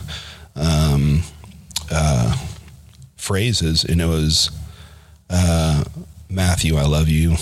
um, 0.55 1.23
uh, 1.91 2.37
phrases, 3.17 3.85
and 3.85 4.01
it 4.01 4.07
was. 4.07 4.51
Uh, 5.31 5.85
Matthew, 6.29 6.77
I 6.77 6.85
love 6.85 7.09
you, 7.11 7.37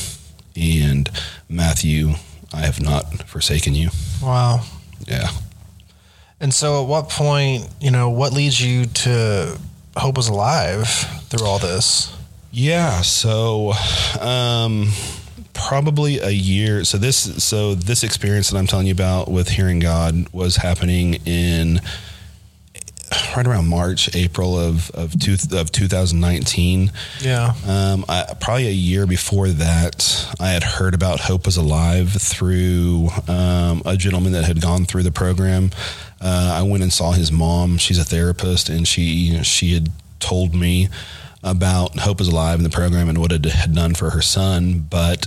and 0.56 1.08
Matthew, 1.48 2.14
I 2.52 2.62
have 2.62 2.80
not 2.80 3.28
forsaken 3.28 3.74
you. 3.74 3.90
Wow. 4.20 4.64
Yeah. 5.06 5.28
And 6.40 6.52
so, 6.52 6.82
at 6.82 6.88
what 6.88 7.08
point, 7.08 7.68
you 7.80 7.90
know, 7.90 8.10
what 8.10 8.32
leads 8.32 8.60
you 8.60 8.86
to 8.86 9.58
Hope 9.96 10.18
is 10.18 10.28
Alive 10.28 10.88
through 11.28 11.46
all 11.46 11.58
this? 11.58 12.12
Yeah. 12.50 13.02
So, 13.02 13.72
um, 14.20 14.88
probably 15.68 16.18
a 16.18 16.30
year. 16.30 16.84
So 16.84 16.98
this, 16.98 17.44
so 17.44 17.74
this 17.74 18.02
experience 18.02 18.50
that 18.50 18.58
I'm 18.58 18.66
telling 18.66 18.86
you 18.86 18.92
about 18.92 19.30
with 19.30 19.48
hearing 19.48 19.78
God 19.78 20.28
was 20.32 20.56
happening 20.56 21.14
in 21.26 21.80
right 23.36 23.46
around 23.46 23.68
March, 23.68 24.14
April 24.14 24.58
of 24.58 24.90
of, 24.90 25.18
two, 25.18 25.36
of 25.52 25.72
2019. 25.72 26.92
Yeah. 27.20 27.54
Um, 27.66 28.04
I, 28.08 28.34
probably 28.40 28.68
a 28.68 28.72
year 28.72 29.06
before 29.06 29.48
that, 29.48 30.34
I 30.38 30.50
had 30.50 30.62
heard 30.62 30.94
about 30.94 31.20
Hope 31.20 31.46
is 31.46 31.56
Alive 31.56 32.12
through 32.12 33.08
um, 33.28 33.82
a 33.84 33.96
gentleman 33.96 34.32
that 34.32 34.44
had 34.44 34.60
gone 34.60 34.84
through 34.84 35.02
the 35.02 35.12
program. 35.12 35.70
Uh, 36.20 36.58
I 36.58 36.62
went 36.62 36.82
and 36.82 36.92
saw 36.92 37.12
his 37.12 37.32
mom. 37.32 37.78
She's 37.78 37.98
a 37.98 38.04
therapist, 38.04 38.68
and 38.68 38.86
she 38.86 39.42
she 39.42 39.74
had 39.74 39.90
told 40.18 40.54
me 40.54 40.88
about 41.42 41.98
Hope 41.98 42.20
is 42.20 42.28
Alive 42.28 42.58
in 42.58 42.64
the 42.64 42.70
program 42.70 43.08
and 43.08 43.18
what 43.18 43.32
it 43.32 43.44
had 43.44 43.74
done 43.74 43.94
for 43.94 44.10
her 44.10 44.22
son, 44.22 44.86
but 44.90 45.26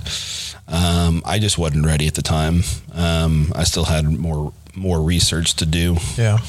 um, 0.67 1.21
I 1.25 1.39
just 1.39 1.57
wasn't 1.57 1.85
ready 1.85 2.07
at 2.07 2.15
the 2.15 2.21
time. 2.21 2.61
Um, 2.93 3.51
I 3.55 3.63
still 3.63 3.85
had 3.85 4.05
more 4.05 4.53
more 4.75 5.01
research 5.01 5.55
to 5.55 5.65
do. 5.65 5.97
Yeah 6.17 6.39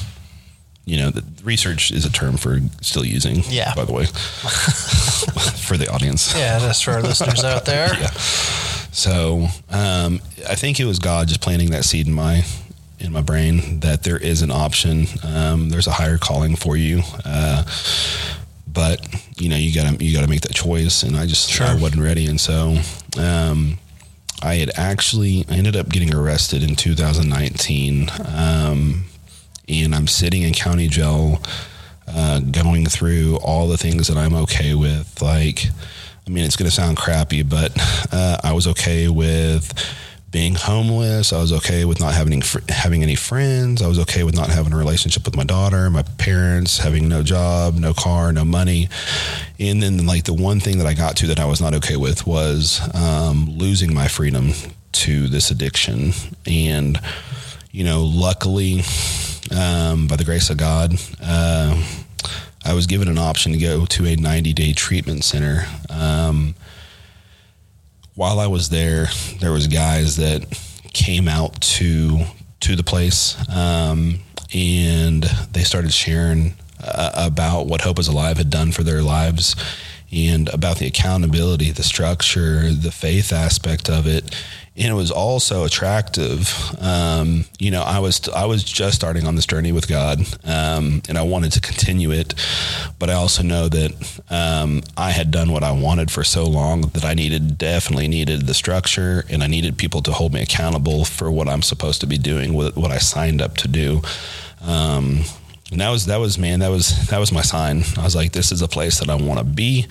you 0.85 0.97
know, 0.97 1.09
the 1.09 1.23
research 1.43 1.91
is 1.91 2.05
a 2.05 2.11
term 2.11 2.37
for 2.37 2.59
still 2.81 3.03
using. 3.03 3.41
Yeah. 3.49 3.73
By 3.75 3.85
the 3.85 3.91
way, 3.91 4.05
for 5.65 5.77
the 5.77 5.89
audience. 5.91 6.35
Yeah, 6.35 6.59
just 6.59 6.85
for 6.85 6.91
our 6.91 7.01
listeners 7.01 7.43
out 7.43 7.65
there. 7.65 7.89
Yeah. 7.99 8.11
So 8.91 9.47
um, 9.71 10.21
I 10.47 10.55
think 10.55 10.79
it 10.79 10.85
was 10.85 10.99
God 10.99 11.27
just 11.27 11.41
planting 11.41 11.71
that 11.71 11.85
seed 11.85 12.07
in 12.07 12.13
my 12.13 12.45
in 12.99 13.11
my 13.11 13.21
brain 13.21 13.81
that 13.81 14.03
there 14.03 14.17
is 14.17 14.41
an 14.41 14.51
option. 14.51 15.07
Um, 15.23 15.69
there's 15.69 15.87
a 15.87 15.91
higher 15.91 16.17
calling 16.17 16.55
for 16.55 16.77
you. 16.77 17.01
Uh, 17.25 17.63
but 18.75 18.99
you 19.39 19.49
know 19.49 19.55
you 19.55 19.73
gotta 19.73 20.03
you 20.03 20.13
gotta 20.13 20.27
make 20.27 20.41
that 20.41 20.53
choice 20.53 21.01
and 21.01 21.15
I 21.15 21.25
just 21.25 21.49
Sure. 21.49 21.65
I 21.65 21.75
wasn't 21.75 22.03
ready 22.03 22.27
and 22.27 22.39
so 22.39 22.77
um, 23.17 23.79
I 24.43 24.55
had 24.55 24.71
actually 24.75 25.45
I 25.49 25.55
ended 25.55 25.75
up 25.75 25.89
getting 25.89 26.13
arrested 26.13 26.61
in 26.61 26.75
2019 26.75 28.09
um, 28.35 29.05
and 29.67 29.95
I'm 29.95 30.07
sitting 30.07 30.43
in 30.43 30.53
county 30.53 30.87
jail, 30.87 31.41
uh, 32.07 32.39
going 32.39 32.85
through 32.85 33.37
all 33.37 33.67
the 33.67 33.77
things 33.77 34.07
that 34.07 34.17
I'm 34.17 34.35
okay 34.35 34.75
with. 34.75 35.21
Like, 35.21 35.65
I 36.27 36.29
mean, 36.29 36.45
it's 36.45 36.55
going 36.55 36.69
to 36.69 36.75
sound 36.75 36.97
crappy, 36.97 37.43
but 37.43 37.71
uh, 38.11 38.37
I 38.43 38.53
was 38.53 38.67
okay 38.67 39.07
with 39.09 39.73
being 40.35 40.53
homeless. 40.53 41.31
I 41.31 41.39
was 41.39 41.53
okay 41.53 41.85
with 41.85 42.01
not 42.01 42.13
having 42.13 42.43
having 42.67 43.03
any 43.03 43.15
friends. 43.15 43.81
I 43.81 43.87
was 43.87 43.97
okay 43.99 44.23
with 44.25 44.35
not 44.35 44.49
having 44.49 44.73
a 44.73 44.77
relationship 44.77 45.23
with 45.23 45.33
my 45.33 45.45
daughter, 45.45 45.89
my 45.89 46.01
parents, 46.17 46.77
having 46.77 47.07
no 47.07 47.23
job, 47.23 47.75
no 47.75 47.93
car, 47.93 48.33
no 48.33 48.43
money. 48.43 48.89
And 49.61 49.81
then, 49.81 50.05
like 50.05 50.25
the 50.25 50.33
one 50.33 50.59
thing 50.59 50.77
that 50.79 50.87
I 50.87 50.93
got 50.93 51.15
to 51.17 51.27
that 51.27 51.39
I 51.39 51.45
was 51.45 51.61
not 51.61 51.73
okay 51.75 51.95
with 51.95 52.27
was 52.27 52.81
um, 52.93 53.45
losing 53.49 53.93
my 53.93 54.09
freedom 54.09 54.51
to 55.03 55.29
this 55.29 55.51
addiction. 55.51 56.11
And 56.45 56.99
you 57.71 57.85
know, 57.85 58.03
luckily, 58.03 58.81
um, 59.57 60.07
by 60.07 60.17
the 60.17 60.25
grace 60.25 60.49
of 60.49 60.57
God, 60.57 60.95
uh, 61.23 61.81
I 62.65 62.73
was 62.73 62.87
given 62.87 63.07
an 63.07 63.17
option 63.17 63.53
to 63.53 63.57
go 63.57 63.85
to 63.85 64.05
a 64.05 64.17
90 64.17 64.51
day 64.51 64.73
treatment 64.73 65.23
center. 65.23 65.65
Um, 65.89 66.55
while 68.15 68.39
I 68.39 68.47
was 68.47 68.69
there, 68.69 69.07
there 69.39 69.51
was 69.51 69.67
guys 69.67 70.15
that 70.17 70.45
came 70.93 71.27
out 71.27 71.61
to 71.61 72.21
to 72.61 72.75
the 72.75 72.83
place, 72.83 73.35
um, 73.49 74.19
and 74.53 75.23
they 75.51 75.63
started 75.63 75.93
sharing 75.93 76.55
uh, 76.81 77.11
about 77.15 77.67
what 77.67 77.81
Hope 77.81 77.99
is 77.99 78.07
Alive 78.07 78.37
had 78.37 78.49
done 78.49 78.71
for 78.71 78.83
their 78.83 79.01
lives, 79.01 79.55
and 80.11 80.49
about 80.49 80.77
the 80.77 80.87
accountability, 80.87 81.71
the 81.71 81.83
structure, 81.83 82.71
the 82.71 82.91
faith 82.91 83.33
aspect 83.33 83.89
of 83.89 84.07
it, 84.07 84.35
and 84.77 84.87
it 84.89 84.93
was 84.93 85.11
also 85.11 85.63
attractive. 85.63 86.53
Um, 86.81 87.45
you 87.59 87.71
know, 87.71 87.81
I 87.81 87.99
was 87.99 88.27
I 88.29 88.45
was 88.45 88.63
just 88.63 88.95
starting 88.95 89.25
on 89.25 89.35
this 89.35 89.45
journey 89.45 89.71
with 89.71 89.87
God, 89.87 90.19
um, 90.43 91.01
and 91.07 91.17
I 91.17 91.23
wanted 91.23 91.53
to 91.53 91.61
continue 91.61 92.11
it, 92.11 92.33
but 92.99 93.09
I 93.09 93.13
also 93.13 93.41
know 93.41 93.69
that 93.69 94.21
um, 94.29 94.81
I 94.97 95.11
had 95.11 95.31
done 95.31 95.51
what 95.51 95.63
I 95.63 95.71
wanted 95.71 96.11
for 96.11 96.23
so 96.23 96.45
long 96.45 96.81
that 96.81 97.05
I 97.05 97.13
needed 97.13 97.57
definitely 97.57 98.07
needed 98.07 98.47
the 98.47 98.53
structure, 98.53 99.25
and 99.29 99.43
I 99.43 99.47
needed 99.47 99.77
people 99.77 100.01
to 100.03 100.11
hold 100.11 100.33
me 100.33 100.41
accountable 100.41 101.05
for 101.05 101.31
what 101.31 101.47
I'm 101.47 101.61
supposed 101.61 102.01
to 102.01 102.07
be 102.07 102.17
doing, 102.17 102.53
what, 102.53 102.75
what 102.75 102.91
I 102.91 102.97
signed 102.97 103.41
up 103.41 103.55
to 103.57 103.67
do. 103.67 104.01
Um, 104.61 105.23
and 105.71 105.81
that 105.81 105.89
was 105.89 106.05
that 106.05 106.17
was 106.17 106.37
man 106.37 106.59
that 106.59 106.69
was 106.69 107.07
that 107.07 107.19
was 107.19 107.31
my 107.31 107.41
sign. 107.41 107.83
I 107.97 108.03
was 108.03 108.15
like 108.15 108.31
this 108.31 108.51
is 108.51 108.61
a 108.61 108.67
place 108.67 108.99
that 108.99 109.09
i 109.09 109.15
want 109.15 109.39
to 109.39 109.45
be. 109.45 109.87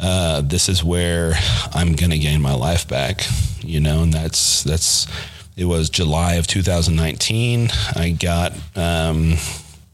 Uh, 0.00 0.40
this 0.40 0.68
is 0.68 0.82
where 0.82 1.34
i'm 1.72 1.92
gonna 1.94 2.18
gain 2.18 2.42
my 2.42 2.54
life 2.54 2.86
back 2.88 3.24
you 3.60 3.80
know 3.80 4.02
and 4.02 4.12
that's 4.12 4.62
that's 4.64 5.06
it 5.56 5.64
was 5.64 5.88
july 5.88 6.34
of 6.34 6.46
2019 6.46 7.68
i 7.94 8.10
got 8.10 8.52
um, 8.76 9.34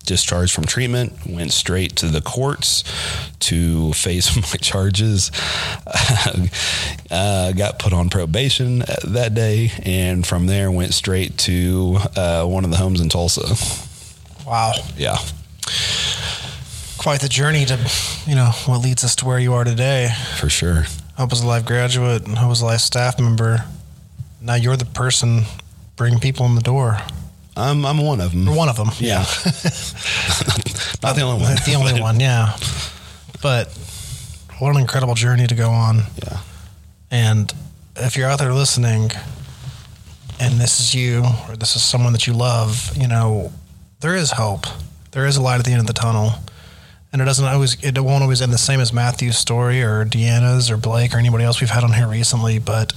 discharged 0.06 0.52
from 0.52 0.64
treatment 0.64 1.12
went 1.26 1.52
straight 1.52 1.94
to 1.96 2.08
the 2.08 2.20
courts 2.20 2.82
to 3.38 3.92
face 3.92 4.34
my 4.52 4.58
charges. 4.58 5.30
Uh, 7.10 7.50
got 7.50 7.80
put 7.80 7.92
on 7.92 8.08
probation 8.08 8.84
that 9.02 9.32
day 9.34 9.72
and 9.82 10.24
from 10.24 10.46
there 10.46 10.70
went 10.70 10.94
straight 10.94 11.36
to 11.36 11.98
uh, 12.14 12.44
one 12.44 12.64
of 12.64 12.70
the 12.70 12.76
homes 12.76 13.00
in 13.00 13.08
tulsa 13.08 13.42
Wow. 14.50 14.72
yeah 14.96 15.16
Quite 16.98 17.20
the 17.22 17.28
journey 17.30 17.64
to, 17.64 17.78
you 18.26 18.34
know, 18.34 18.50
what 18.66 18.78
leads 18.82 19.04
us 19.04 19.16
to 19.16 19.24
where 19.24 19.38
you 19.38 19.54
are 19.54 19.64
today. 19.64 20.10
for 20.38 20.50
sure 20.50 20.84
Hope 21.16 21.32
a 21.32 21.36
Alive 21.36 21.64
graduate 21.64 22.26
and 22.26 22.36
Hope 22.36 22.54
a 22.60 22.64
Alive 22.64 22.80
staff 22.80 23.18
member. 23.20 23.64
Now 24.40 24.54
you're 24.56 24.76
the 24.76 24.84
person 24.86 25.44
bringing 25.96 26.18
people 26.18 26.46
in 26.46 26.54
the 26.56 26.62
door. 26.62 26.98
I'm 27.56 27.84
I'm 27.86 27.98
one 27.98 28.20
of 28.20 28.32
them. 28.32 28.44
You're 28.46 28.56
one 28.56 28.68
of 28.68 28.76
them. 28.76 28.88
Yeah, 28.98 29.18
not 31.02 31.14
the 31.16 31.22
only 31.22 31.42
one. 31.42 31.56
the 31.66 31.74
only 31.76 32.00
one, 32.00 32.18
yeah. 32.20 32.56
But 33.42 33.68
what 34.58 34.74
an 34.74 34.80
incredible 34.80 35.14
journey 35.14 35.46
to 35.46 35.54
go 35.54 35.70
on. 35.70 36.04
Yeah, 36.24 36.38
And 37.10 37.52
if 37.96 38.16
you're 38.16 38.28
out 38.28 38.38
there 38.38 38.52
listening 38.54 39.10
and 40.38 40.54
this 40.60 40.80
is 40.80 40.94
you 40.94 41.22
or 41.48 41.56
this 41.56 41.76
is 41.76 41.82
someone 41.82 42.12
that 42.14 42.26
you 42.26 42.32
love, 42.32 42.92
you 42.96 43.08
know, 43.08 43.52
there 44.00 44.14
is 44.14 44.32
hope. 44.32 44.66
There 45.12 45.26
is 45.26 45.36
a 45.36 45.42
light 45.42 45.58
at 45.58 45.64
the 45.64 45.72
end 45.72 45.80
of 45.80 45.86
the 45.86 45.92
tunnel. 45.92 46.32
And 47.12 47.20
it 47.20 47.24
doesn't 47.24 47.44
always 47.44 47.82
it 47.82 47.98
won't 47.98 48.22
always 48.22 48.40
end 48.40 48.52
the 48.52 48.58
same 48.58 48.78
as 48.80 48.92
Matthew's 48.92 49.36
story 49.36 49.82
or 49.82 50.04
Deanna's 50.04 50.70
or 50.70 50.76
Blake 50.76 51.12
or 51.12 51.18
anybody 51.18 51.42
else 51.42 51.60
we've 51.60 51.70
had 51.70 51.82
on 51.82 51.92
here 51.92 52.06
recently, 52.06 52.60
but 52.60 52.92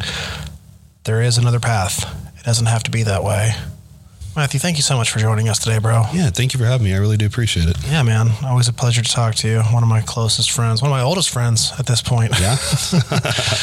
there 1.06 1.22
is 1.22 1.38
another 1.38 1.60
path. 1.60 2.04
It 2.38 2.46
doesn't 2.46 2.68
have 2.68 2.84
to 2.84 2.92
be 2.92 3.04
that 3.04 3.24
way. 3.24 3.54
Matthew, 4.36 4.60
thank 4.60 4.78
you 4.78 4.84
so 4.84 4.98
much 4.98 5.12
for 5.12 5.20
joining 5.20 5.48
us 5.48 5.60
today, 5.60 5.78
bro. 5.78 6.04
yeah. 6.12 6.30
Thank 6.32 6.54
you 6.54 6.60
for 6.60 6.66
having 6.66 6.86
me. 6.86 6.94
I 6.94 6.98
really 6.98 7.18
do 7.18 7.26
appreciate 7.28 7.68
it. 7.70 7.78
Yeah, 7.88 8.02
man. 8.02 8.30
Always 8.44 8.68
a 8.68 8.74
pleasure 8.74 9.04
to 9.04 9.10
talk 9.12 9.36
to 9.36 9.48
you. 9.48 9.62
One 9.62 9.84
of 9.84 9.90
my 9.90 10.02
closest 10.02 10.50
friends, 10.52 10.82
one 10.82 10.90
of 10.90 10.96
my 10.98 11.04
oldest 11.04 11.30
friends 11.30 11.72
at 11.78 11.86
this 11.86 12.02
point. 12.02 12.32
Yeah, 12.40 12.54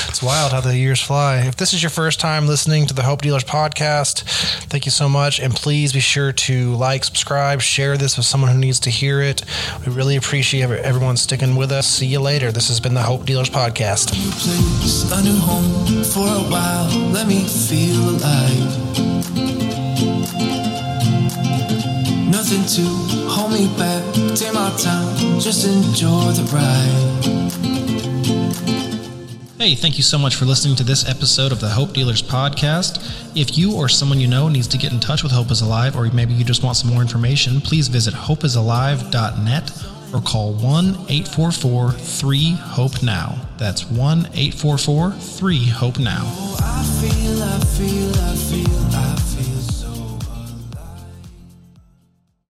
It's 0.08 0.22
wild 0.22 0.52
how 0.52 0.60
the 0.60 0.76
years 0.76 1.00
fly. 1.00 1.38
If 1.38 1.56
this 1.56 1.72
is 1.72 1.82
your 1.82 1.90
first 1.90 2.20
time 2.20 2.46
listening 2.46 2.86
to 2.86 2.94
the 2.94 3.02
Hope 3.02 3.20
Dealers 3.22 3.42
podcast, 3.42 4.22
thank 4.68 4.84
you 4.84 4.92
so 4.92 5.08
much. 5.08 5.40
And 5.40 5.52
please 5.52 5.92
be 5.92 6.00
sure 6.00 6.30
to 6.32 6.74
like, 6.76 7.02
subscribe, 7.04 7.60
share 7.60 7.96
this 7.96 8.16
with 8.16 8.26
someone 8.26 8.50
who 8.52 8.58
needs 8.58 8.78
to 8.80 8.90
hear 8.90 9.20
it. 9.20 9.42
We 9.84 9.92
really 9.92 10.14
appreciate 10.16 10.70
everyone 10.70 11.16
sticking 11.16 11.56
with 11.56 11.72
us. 11.72 11.88
See 11.88 12.06
you 12.06 12.20
later. 12.20 12.52
This 12.52 12.68
has 12.68 12.78
been 12.78 12.94
the 12.94 13.02
Hope 13.02 13.24
Dealers 13.26 13.50
podcast. 13.50 14.10
place, 14.12 15.10
a 15.10 15.22
new 15.24 15.36
home 15.36 16.04
for 16.04 16.28
a 16.28 16.48
while. 16.48 16.88
Let 17.10 17.26
me 17.26 17.44
feel 17.44 18.10
alive. 18.10 19.69
Nothing 22.50 22.84
to 22.84 22.90
hold 23.30 23.52
me 23.52 23.68
back. 23.78 24.02
Take 24.34 24.52
my 24.52 24.74
time, 24.76 25.38
just 25.38 25.68
enjoy 25.68 26.32
the 26.32 26.42
ride. 26.52 27.22
Hey, 29.56 29.76
thank 29.76 29.96
you 29.96 30.02
so 30.02 30.18
much 30.18 30.34
for 30.34 30.46
listening 30.46 30.74
to 30.74 30.82
this 30.82 31.08
episode 31.08 31.52
of 31.52 31.60
the 31.60 31.68
Hope 31.68 31.92
Dealers 31.92 32.22
podcast. 32.22 32.98
If 33.36 33.56
you 33.56 33.76
or 33.76 33.88
someone 33.88 34.18
you 34.18 34.26
know 34.26 34.48
needs 34.48 34.66
to 34.66 34.78
get 34.78 34.92
in 34.92 34.98
touch 34.98 35.22
with 35.22 35.30
Hope 35.30 35.52
is 35.52 35.60
Alive, 35.60 35.94
or 35.94 36.10
maybe 36.10 36.34
you 36.34 36.44
just 36.44 36.64
want 36.64 36.76
some 36.76 36.90
more 36.90 37.02
information, 37.02 37.60
please 37.60 37.86
visit 37.86 38.14
hopeisalive.net 38.14 39.70
or 40.12 40.20
call 40.20 40.52
1 40.54 40.86
844 41.08 41.92
3 41.92 42.50
HOPE 42.54 43.02
NOW. 43.04 43.38
That's 43.58 43.84
1 43.88 44.18
844 44.34 45.12
3 45.12 45.68
HOPE 45.68 45.98
NOW. 46.00 46.22
Oh, 46.24 46.56
I 46.60 46.82
feel, 47.00 47.42
I 47.44 47.60
feel, 47.76 48.10
I 48.24 48.34
feel 48.34 48.79